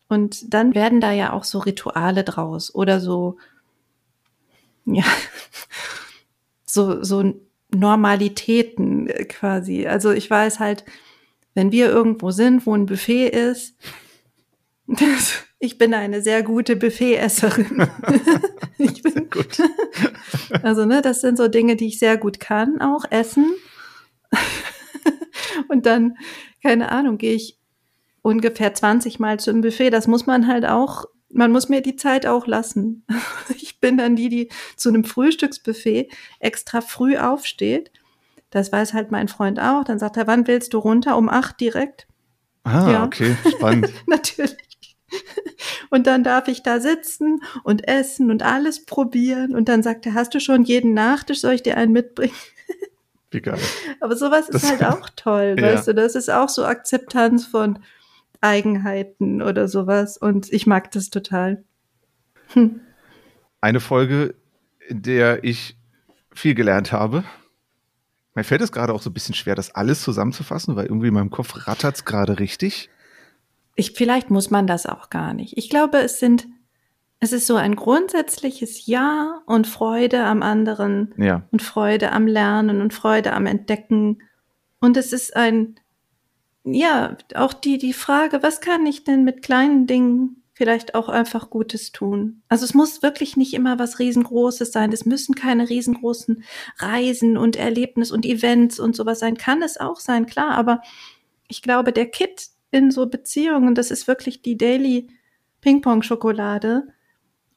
Und 0.09 0.53
dann 0.53 0.75
werden 0.75 1.01
da 1.01 1.13
ja 1.13 1.33
auch 1.33 1.45
so 1.45 1.59
Rituale 1.61 2.25
draus 2.25 2.75
oder 2.75 3.01
so, 3.01 3.37
ja, 4.85 5.05
so, 6.65 7.03
so 7.03 7.35
Normalitäten 7.75 9.09
quasi. 9.29 9.87
Also 9.87 10.13
ich 10.13 10.31
weiß 10.31 10.61
halt, 10.61 10.85
wenn 11.55 11.73
wir 11.73 11.89
irgendwo 11.89 12.31
sind, 12.31 12.67
wo 12.67 12.75
ein 12.75 12.87
Buffet 12.87 13.29
ist, 13.29 13.75
ich 15.59 15.79
bin 15.79 15.95
eine 15.95 16.21
sehr 16.21 16.43
gute 16.43 16.77
Buffetesserin. 16.77 17.89
ich 18.79 19.03
bin 19.03 19.31
gut. 19.31 19.63
Also, 20.63 20.85
ne, 20.85 21.01
das 21.01 21.21
sind 21.21 21.39
so 21.39 21.49
Dinge, 21.49 21.77
die 21.77 21.87
ich 21.87 21.99
sehr 21.99 22.17
gut 22.17 22.39
kann, 22.41 22.81
auch 22.81 23.05
essen. 23.11 23.55
Und 25.69 25.87
dann, 25.87 26.17
keine 26.63 26.91
Ahnung, 26.91 27.19
gehe 27.19 27.35
ich 27.35 27.59
ungefähr 28.25 28.73
20 28.73 29.21
Mal 29.21 29.39
zum 29.39 29.61
Buffet. 29.61 29.91
Das 29.91 30.09
muss 30.09 30.27
man 30.27 30.49
halt 30.49 30.65
auch, 30.65 31.05
man 31.31 31.53
muss 31.53 31.69
mir 31.69 31.83
die 31.83 31.97
Zeit 31.97 32.27
auch 32.27 32.47
lassen. 32.47 33.05
Ich 33.57 33.81
bin 33.81 33.99
dann 33.99 34.17
die, 34.17 34.31
die 34.31 34.49
zu 34.77 34.89
einem 34.89 35.05
Frühstücksbuffet 35.05 36.09
extra 36.41 36.81
früh 36.81 37.19
aufsteht. 37.19 37.91
Das 38.49 38.73
weiß 38.73 38.95
halt 38.95 39.11
mein 39.11 39.29
Freund 39.29 39.61
auch. 39.61 39.85
Dann 39.85 39.99
sagt 39.99 40.17
er, 40.17 40.27
wann 40.27 40.47
willst 40.47 40.73
du 40.73 40.79
runter? 40.79 41.19
Um 41.19 41.29
acht 41.29 41.61
direkt. 41.61 42.07
Ah, 42.63 42.91
ja. 42.91 43.05
okay, 43.05 43.37
spannend. 43.51 43.93
Natürlich. 44.07 44.57
Und 45.91 46.07
dann 46.07 46.25
darf 46.25 46.49
ich 46.49 46.63
da 46.63 46.81
sitzen 46.81 47.43
und 47.63 47.87
essen 47.87 48.31
und 48.31 48.43
alles 48.43 48.87
probieren. 48.87 49.55
Und 49.55 49.69
dann 49.69 49.83
sagt 49.83 50.07
er, 50.07 50.15
hast 50.15 50.33
du 50.33 50.41
schon 50.41 50.65
jeden 50.65 50.95
Nachtisch? 50.95 51.43
Soll 51.43 51.53
ich 51.53 51.63
dir 51.63 51.77
einen 51.77 51.93
mitbringen? 51.93 52.33
Wie 53.31 53.43
geil. 53.43 53.61
Aber 54.01 54.17
sowas 54.17 54.47
das, 54.47 54.63
ist 54.63 54.71
halt 54.71 54.85
auch 54.99 55.11
toll, 55.15 55.57
ja. 55.59 55.63
weißt 55.63 55.89
du? 55.89 55.95
Das 55.95 56.15
ist 56.15 56.31
auch 56.31 56.49
so 56.49 56.65
Akzeptanz 56.65 57.45
von, 57.45 57.81
Eigenheiten 58.45 59.43
oder 59.43 59.67
sowas. 59.67 60.17
Und 60.17 60.53
ich 60.53 60.67
mag 60.67 60.91
das 60.93 61.11
total. 61.11 61.65
Hm. 62.53 62.81
Eine 63.61 63.81
Folge, 63.81 64.35
in 64.89 65.03
der 65.03 65.43
ich 65.43 65.77
viel 66.33 66.55
gelernt 66.55 66.93
habe. 66.93 67.25
Mir 68.35 68.45
fällt 68.45 68.61
es 68.61 68.73
gerade 68.73 68.93
auch 68.93 69.01
so 69.01 69.11
ein 69.11 69.15
bisschen 69.15 69.35
schwer, 69.35 69.55
das 69.55 69.75
alles 69.75 70.03
zusammenzufassen, 70.03 70.77
weil 70.77 70.87
irgendwie 70.87 71.09
in 71.09 71.15
meinem 71.15 71.31
Kopf 71.31 71.67
rattert 71.67 71.97
es 71.97 72.05
gerade 72.05 72.39
richtig. 72.39 72.91
Ich, 73.77 73.93
vielleicht 73.93 74.31
muss 74.31 74.51
man 74.51 74.67
das 74.67 74.87
auch 74.87 75.09
gar 75.09 75.35
nicht. 75.35 75.57
Ich 75.57 75.71
glaube, 75.71 75.99
es 75.99 76.19
sind, 76.19 76.47
es 77.21 77.33
ist 77.33 77.47
so 77.47 77.57
ein 77.57 77.77
grundsätzliches 77.77 78.87
Ja 78.87 79.41
und 79.47 79.67
Freude 79.67 80.25
am 80.25 80.43
anderen 80.43 81.15
ja. 81.17 81.47
und 81.53 81.63
Freude 81.63 82.13
am 82.13 82.27
Lernen 82.27 82.81
und 82.81 82.93
Freude 82.93 83.33
am 83.33 83.47
Entdecken. 83.47 84.19
Und 84.81 84.97
es 84.97 85.13
ist 85.13 85.37
ein, 85.37 85.77
ja, 86.65 87.17
auch 87.35 87.53
die, 87.53 87.79
die 87.79 87.93
Frage, 87.93 88.43
was 88.43 88.61
kann 88.61 88.87
ich 88.87 89.05
denn 89.05 89.23
mit 89.23 89.43
kleinen 89.43 89.87
Dingen 89.87 90.43
vielleicht 90.55 90.95
auch 90.95 91.09
einfach 91.09 91.51
Gutes 91.51 91.93
tun? 91.93 92.43
Also 92.49 92.65
es 92.65 92.75
muss 92.75 93.03
wirklich 93.03 93.37
nicht 93.37 93.53
immer 93.55 93.79
was 93.79 93.99
riesengroßes 93.99 94.73
sein. 94.73 94.93
Es 94.93 95.05
müssen 95.05 95.35
keine 95.35 95.69
riesengroßen 95.69 96.43
Reisen 96.79 97.37
und 97.37 97.57
Erlebnis 97.57 98.11
und 98.11 98.25
Events 98.25 98.81
und 98.81 98.97
sowas 98.97 99.19
sein. 99.19 99.37
Kann 99.37 99.63
es 99.63 99.79
auch 99.79 100.01
sein, 100.01 100.27
klar. 100.27 100.53
Aber 100.53 100.81
ich 101.49 101.61
glaube, 101.61 101.93
der 101.93 102.07
Kit 102.07 102.49
in 102.71 102.91
so 102.91 103.07
Beziehungen, 103.07 103.75
das 103.75 103.91
ist 103.91 104.09
wirklich 104.09 104.41
die 104.41 104.57
Daily 104.57 105.09
Ping-Pong-Schokolade. 105.61 106.89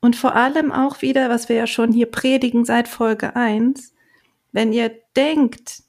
Und 0.02 0.16
vor 0.16 0.36
allem 0.36 0.72
auch 0.72 1.02
wieder, 1.02 1.30
was 1.30 1.50
wir 1.50 1.56
ja 1.56 1.68
schon 1.68 1.94
hier 1.94 2.08
predigen 2.08 2.66
seit 2.66 2.88
Folge 2.88 3.36
eins, 3.36 3.94
wenn 4.52 4.74
ihr 4.74 4.92
denkt, 5.16 5.84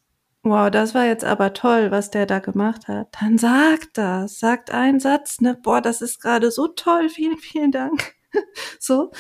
wow, 0.49 0.71
das 0.71 0.95
war 0.95 1.07
jetzt 1.07 1.25
aber 1.25 1.53
toll, 1.53 1.91
was 1.91 2.11
der 2.11 2.27
da 2.27 2.39
gemacht 2.39 2.89
hat, 2.89 3.09
dann 3.21 3.39
sagt 3.39 3.91
das, 3.95 4.39
sagt 4.39 4.71
einen 4.71 5.01
Satz, 5.01 5.41
ne, 5.41 5.59
boah, 5.63 5.81
das 5.81 6.01
ist 6.03 6.21
gerade 6.21 6.51
so 6.51 6.69
toll, 6.69 7.09
vielen, 7.09 7.39
vielen 7.39 7.73
Dank. 7.73 8.15
so, 8.79 9.11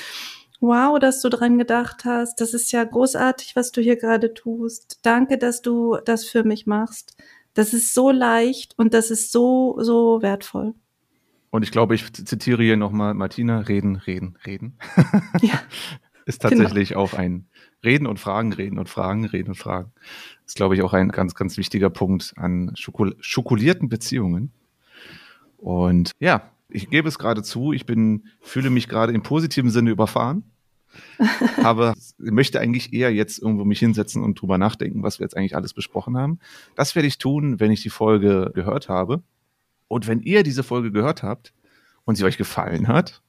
wow, 0.61 0.99
dass 0.99 1.20
du 1.20 1.29
dran 1.29 1.59
gedacht 1.59 2.05
hast, 2.05 2.41
das 2.41 2.55
ist 2.55 2.72
ja 2.72 2.85
großartig, 2.85 3.57
was 3.57 3.72
du 3.72 3.81
hier 3.81 3.97
gerade 3.97 4.35
tust. 4.35 5.01
Danke, 5.03 5.39
dass 5.39 5.62
du 5.62 5.99
das 6.05 6.24
für 6.24 6.45
mich 6.45 6.66
machst. 6.66 7.16
Das 7.55 7.74
ist 7.74 7.95
so 7.95 8.11
leicht 8.11 8.74
und 8.79 8.95
das 8.95 9.11
ist 9.11 9.33
so, 9.33 9.79
so 9.81 10.22
wertvoll. 10.22 10.74
Und 11.51 11.62
ich 11.62 11.72
glaube, 11.72 11.95
ich 11.95 12.12
zitiere 12.12 12.62
hier 12.62 12.76
nochmal 12.76 13.14
Martina, 13.14 13.61
reden, 13.61 13.97
reden, 13.97 14.37
reden. 14.45 14.79
ja. 15.41 15.61
ist 16.26 16.43
tatsächlich 16.43 16.91
genau. 16.91 17.01
auch 17.01 17.14
ein 17.14 17.49
Reden 17.85 18.07
und 18.07 18.18
Fragen, 18.18 18.53
Reden 18.53 18.79
und 18.79 18.89
Fragen, 18.89 19.24
Reden 19.24 19.51
und 19.51 19.57
Fragen 19.57 19.93
ist, 20.47 20.57
glaube 20.57 20.74
ich, 20.74 20.83
auch 20.83 20.93
ein 20.93 21.11
ganz, 21.11 21.35
ganz 21.35 21.57
wichtiger 21.57 21.91
Punkt 21.91 22.35
an 22.37 22.72
schokol 22.76 23.16
schokolierten 23.20 23.89
Beziehungen. 23.89 24.53
Und 25.57 26.12
ja, 26.18 26.51
ich 26.68 26.91
gebe 26.91 27.09
es 27.09 27.18
gerade 27.18 27.43
zu, 27.43 27.72
ich 27.72 27.87
bin, 27.87 28.24
fühle 28.41 28.70
mich 28.70 28.89
gerade 28.89 29.12
im 29.12 29.22
positiven 29.22 29.70
Sinne 29.70 29.91
überfahren. 29.91 30.45
aber 31.62 31.95
möchte 32.16 32.61
eigentlich 32.61 32.93
eher 32.93 33.12
jetzt 33.12 33.39
irgendwo 33.39 33.64
mich 33.64 33.79
hinsetzen 33.79 34.22
und 34.22 34.41
drüber 34.41 34.59
nachdenken, 34.59 35.03
was 35.03 35.18
wir 35.18 35.24
jetzt 35.24 35.37
eigentlich 35.37 35.55
alles 35.55 35.74
besprochen 35.74 36.16
haben. 36.16 36.39
Das 36.76 36.95
werde 36.95 37.07
ich 37.07 37.18
tun, 37.18 37.61
wenn 37.61 37.70
ich 37.70 37.83
die 37.83 37.91
Folge 37.91 38.51
gehört 38.55 38.89
habe. 38.89 39.22
Und 39.87 40.07
wenn 40.07 40.20
ihr 40.20 40.43
diese 40.43 40.62
Folge 40.62 40.91
gehört 40.91 41.22
habt 41.22 41.53
und 42.05 42.16
sie 42.16 42.24
euch 42.24 42.39
gefallen 42.39 42.89
hat, 42.89 43.22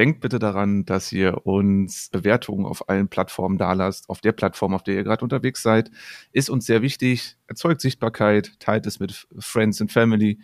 denkt 0.00 0.20
bitte 0.20 0.38
daran, 0.38 0.86
dass 0.86 1.12
ihr 1.12 1.46
uns 1.46 2.08
Bewertungen 2.08 2.64
auf 2.64 2.88
allen 2.88 3.08
Plattformen 3.08 3.58
dalasst. 3.58 4.08
Auf 4.08 4.22
der 4.22 4.32
Plattform, 4.32 4.72
auf 4.72 4.82
der 4.82 4.94
ihr 4.94 5.04
gerade 5.04 5.22
unterwegs 5.22 5.62
seid, 5.62 5.90
ist 6.32 6.48
uns 6.48 6.64
sehr 6.64 6.80
wichtig. 6.80 7.36
Erzeugt 7.48 7.82
Sichtbarkeit, 7.82 8.58
teilt 8.60 8.86
es 8.86 8.98
mit 8.98 9.28
Friends 9.38 9.78
and 9.82 9.92
Family, 9.92 10.38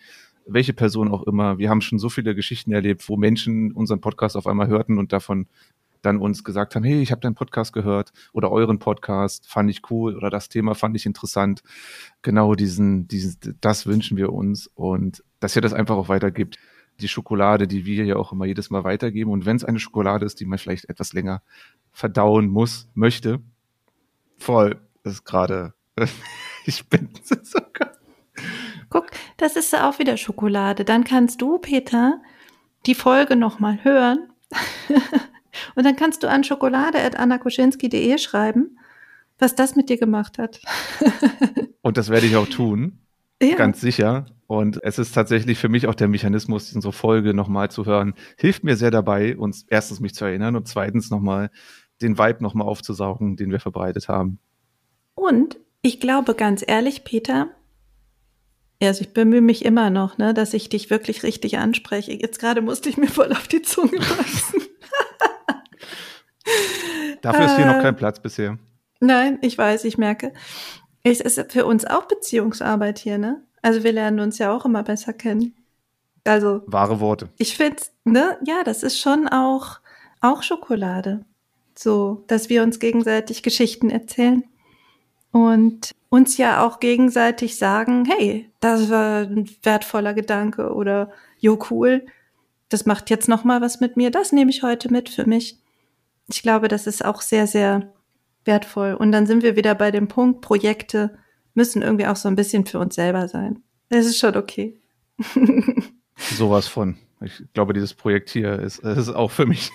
welche 0.46 0.74
Person 0.74 1.10
auch 1.10 1.22
immer. 1.22 1.56
Wir 1.56 1.70
haben 1.70 1.80
schon 1.80 1.98
so 1.98 2.10
viele 2.10 2.34
Geschichten 2.34 2.70
erlebt, 2.70 3.08
wo 3.08 3.16
Menschen 3.16 3.72
unseren 3.72 4.02
Podcast 4.02 4.36
auf 4.36 4.46
einmal 4.46 4.68
hörten 4.68 4.98
und 4.98 5.14
davon 5.14 5.46
dann 6.02 6.18
uns 6.18 6.44
gesagt 6.44 6.76
haben, 6.76 6.84
hey, 6.84 7.00
ich 7.00 7.10
habe 7.10 7.22
deinen 7.22 7.34
Podcast 7.34 7.72
gehört 7.72 8.12
oder 8.34 8.52
euren 8.52 8.78
Podcast, 8.78 9.48
fand 9.48 9.70
ich 9.70 9.90
cool 9.90 10.18
oder 10.18 10.28
das 10.28 10.50
Thema 10.50 10.74
fand 10.74 10.96
ich 10.96 11.06
interessant. 11.06 11.62
Genau 12.20 12.54
diesen, 12.54 13.08
diesen, 13.08 13.56
das 13.62 13.86
wünschen 13.86 14.18
wir 14.18 14.34
uns 14.34 14.66
und 14.74 15.24
dass 15.40 15.56
ihr 15.56 15.62
das 15.62 15.72
einfach 15.72 15.96
auch 15.96 16.10
weitergibt 16.10 16.58
die 17.00 17.08
Schokolade, 17.08 17.66
die 17.66 17.84
wir 17.84 18.04
ja 18.04 18.16
auch 18.16 18.32
immer 18.32 18.46
jedes 18.46 18.70
Mal 18.70 18.84
weitergeben. 18.84 19.30
Und 19.30 19.46
wenn 19.46 19.56
es 19.56 19.64
eine 19.64 19.78
Schokolade 19.78 20.24
ist, 20.24 20.40
die 20.40 20.46
man 20.46 20.58
vielleicht 20.58 20.88
etwas 20.88 21.12
länger 21.12 21.42
verdauen 21.92 22.48
muss, 22.48 22.88
möchte, 22.94 23.40
voll, 24.38 24.80
ist 25.04 25.24
gerade, 25.24 25.74
ich 26.66 26.88
bin 26.88 27.10
sogar. 27.22 27.92
Guck, 28.88 29.06
das 29.36 29.56
ist 29.56 29.74
auch 29.74 29.98
wieder 29.98 30.16
Schokolade. 30.16 30.84
Dann 30.84 31.04
kannst 31.04 31.42
du, 31.42 31.58
Peter, 31.58 32.20
die 32.86 32.94
Folge 32.94 33.36
nochmal 33.36 33.82
hören. 33.84 34.30
Und 35.74 35.84
dann 35.84 35.96
kannst 35.96 36.22
du 36.22 36.28
an 36.28 36.44
schokolade.annakoschinski.de 36.44 38.18
schreiben, 38.18 38.78
was 39.38 39.54
das 39.54 39.74
mit 39.74 39.88
dir 39.88 39.96
gemacht 39.96 40.38
hat. 40.38 40.60
Und 41.82 41.96
das 41.96 42.10
werde 42.10 42.26
ich 42.26 42.36
auch 42.36 42.46
tun. 42.46 43.05
Ja. 43.42 43.56
Ganz 43.56 43.80
sicher. 43.80 44.26
Und 44.46 44.82
es 44.82 44.98
ist 44.98 45.12
tatsächlich 45.12 45.58
für 45.58 45.68
mich 45.68 45.86
auch 45.86 45.94
der 45.94 46.08
Mechanismus, 46.08 46.72
unsere 46.72 46.92
Folge 46.92 47.34
nochmal 47.34 47.70
zu 47.70 47.84
hören, 47.84 48.14
hilft 48.38 48.64
mir 48.64 48.76
sehr 48.76 48.90
dabei, 48.90 49.36
uns 49.36 49.66
erstens 49.68 50.00
mich 50.00 50.14
zu 50.14 50.24
erinnern 50.24 50.56
und 50.56 50.68
zweitens 50.68 51.10
nochmal 51.10 51.50
den 52.00 52.18
Vibe 52.18 52.42
nochmal 52.42 52.68
aufzusaugen, 52.68 53.36
den 53.36 53.50
wir 53.50 53.60
verbreitet 53.60 54.08
haben. 54.08 54.38
Und 55.14 55.58
ich 55.82 55.98
glaube 55.98 56.34
ganz 56.34 56.62
ehrlich, 56.66 57.04
Peter, 57.04 57.48
also 58.82 59.00
ich 59.00 59.12
bemühe 59.12 59.40
mich 59.40 59.64
immer 59.64 59.90
noch, 59.90 60.18
ne, 60.18 60.34
dass 60.34 60.54
ich 60.54 60.68
dich 60.68 60.90
wirklich 60.90 61.22
richtig 61.22 61.58
anspreche. 61.58 62.12
Jetzt 62.12 62.38
gerade 62.38 62.60
musste 62.60 62.88
ich 62.88 62.96
mir 62.96 63.08
voll 63.08 63.32
auf 63.32 63.48
die 63.48 63.62
Zunge 63.62 63.98
passen. 63.98 64.60
Dafür 67.22 67.46
ist 67.46 67.56
hier 67.56 67.66
noch 67.66 67.82
kein 67.82 67.96
Platz 67.96 68.20
bisher. 68.20 68.58
Nein, 69.00 69.38
ich 69.42 69.58
weiß, 69.58 69.84
ich 69.84 69.98
merke. 69.98 70.32
Es 71.08 71.20
ist 71.20 71.52
für 71.52 71.66
uns 71.66 71.84
auch 71.84 72.06
Beziehungsarbeit 72.06 72.98
hier, 72.98 73.16
ne? 73.16 73.40
Also 73.62 73.84
wir 73.84 73.92
lernen 73.92 74.18
uns 74.18 74.38
ja 74.38 74.52
auch 74.52 74.64
immer 74.64 74.82
besser 74.82 75.12
kennen. 75.12 75.54
Also. 76.24 76.62
Wahre 76.66 76.98
Worte. 76.98 77.28
Ich 77.38 77.56
finde, 77.56 77.80
ne, 78.04 78.36
ja, 78.44 78.64
das 78.64 78.82
ist 78.82 78.98
schon 78.98 79.28
auch, 79.28 79.78
auch 80.20 80.42
Schokolade. 80.42 81.24
So, 81.78 82.24
dass 82.26 82.48
wir 82.48 82.64
uns 82.64 82.80
gegenseitig 82.80 83.44
Geschichten 83.44 83.88
erzählen. 83.88 84.42
Und 85.30 85.92
uns 86.08 86.38
ja 86.38 86.66
auch 86.66 86.80
gegenseitig 86.80 87.56
sagen, 87.56 88.04
hey, 88.06 88.50
das 88.58 88.90
war 88.90 89.20
ein 89.20 89.48
wertvoller 89.62 90.12
Gedanke 90.12 90.74
oder 90.74 91.12
jo, 91.38 91.56
cool. 91.70 92.04
das 92.68 92.84
macht 92.84 93.10
jetzt 93.10 93.28
noch 93.28 93.44
mal 93.44 93.60
was 93.60 93.78
mit 93.78 93.96
mir, 93.96 94.10
das 94.10 94.32
nehme 94.32 94.50
ich 94.50 94.64
heute 94.64 94.90
mit 94.90 95.08
für 95.08 95.26
mich. 95.26 95.60
Ich 96.28 96.42
glaube, 96.42 96.66
das 96.66 96.88
ist 96.88 97.04
auch 97.04 97.20
sehr, 97.20 97.46
sehr 97.46 97.92
wertvoll. 98.46 98.94
Und 98.94 99.12
dann 99.12 99.26
sind 99.26 99.42
wir 99.42 99.56
wieder 99.56 99.74
bei 99.74 99.90
dem 99.90 100.08
Punkt, 100.08 100.40
Projekte 100.40 101.18
müssen 101.54 101.82
irgendwie 101.82 102.06
auch 102.06 102.16
so 102.16 102.28
ein 102.28 102.36
bisschen 102.36 102.66
für 102.66 102.78
uns 102.78 102.94
selber 102.94 103.28
sein. 103.28 103.62
Das 103.88 104.06
ist 104.06 104.18
schon 104.18 104.36
okay. 104.36 104.80
Sowas 106.16 106.66
von. 106.68 106.96
Ich 107.22 107.42
glaube, 107.54 107.72
dieses 107.72 107.94
Projekt 107.94 108.30
hier 108.30 108.58
ist, 108.58 108.80
ist 108.80 109.08
auch 109.08 109.30
für 109.30 109.46
mich. 109.46 109.70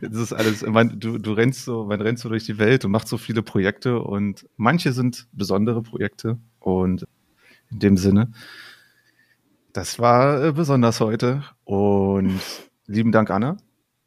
das 0.00 0.12
ist 0.12 0.32
alles, 0.32 0.62
man, 0.62 0.98
du, 0.98 1.18
du 1.18 1.32
rennst 1.32 1.64
so, 1.64 1.84
man 1.84 2.00
rennt 2.00 2.18
so 2.18 2.28
durch 2.28 2.44
die 2.44 2.58
Welt 2.58 2.84
und 2.84 2.90
macht 2.90 3.08
so 3.08 3.18
viele 3.18 3.42
Projekte 3.42 4.00
und 4.00 4.48
manche 4.56 4.92
sind 4.92 5.26
besondere 5.32 5.82
Projekte 5.82 6.38
und 6.58 7.06
in 7.70 7.78
dem 7.78 7.96
Sinne, 7.96 8.32
das 9.72 9.98
war 9.98 10.42
äh, 10.44 10.52
besonders 10.52 11.00
heute 11.00 11.44
und 11.64 12.40
lieben 12.86 13.12
Dank, 13.12 13.30
Anna. 13.30 13.56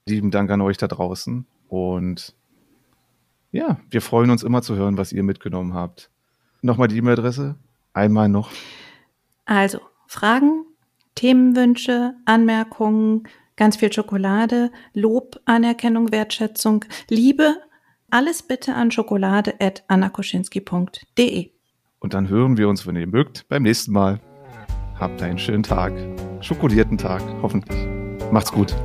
Lieben 0.07 0.29
Dank 0.29 0.51
an 0.51 0.61
euch 0.61 0.77
da 0.77 0.87
draußen 0.87 1.45
und 1.67 2.35
ja, 3.55 3.79
wir 3.89 4.01
freuen 4.01 4.29
uns 4.31 4.43
immer 4.43 4.61
zu 4.61 4.75
hören, 4.75 4.97
was 4.97 5.13
ihr 5.13 5.23
mitgenommen 5.23 5.73
habt. 5.73 6.11
Nochmal 6.61 6.89
die 6.89 6.97
E-Mail-Adresse. 6.97 7.55
Einmal 7.93 8.29
noch. 8.29 8.51
Also, 9.45 9.79
Fragen, 10.07 10.65
Themenwünsche, 11.15 12.13
Anmerkungen, 12.25 13.27
ganz 13.55 13.77
viel 13.77 13.91
Schokolade, 13.93 14.71
Lob, 14.93 15.39
Anerkennung, 15.45 16.11
Wertschätzung, 16.11 16.85
Liebe, 17.09 17.55
alles 18.09 18.43
bitte 18.43 18.75
an 18.75 18.91
schokolade.annakoschinski.de. 18.91 21.51
Und 21.99 22.13
dann 22.13 22.27
hören 22.29 22.57
wir 22.57 22.67
uns, 22.67 22.85
wenn 22.85 22.97
ihr 22.97 23.07
mögt, 23.07 23.47
beim 23.47 23.63
nächsten 23.63 23.93
Mal. 23.93 24.19
Habt 24.99 25.21
einen 25.21 25.39
schönen 25.39 25.63
Tag. 25.63 25.93
Schokolierten 26.41 26.97
Tag, 26.97 27.21
hoffentlich. 27.41 27.87
Macht's 28.31 28.51
gut. 28.51 28.75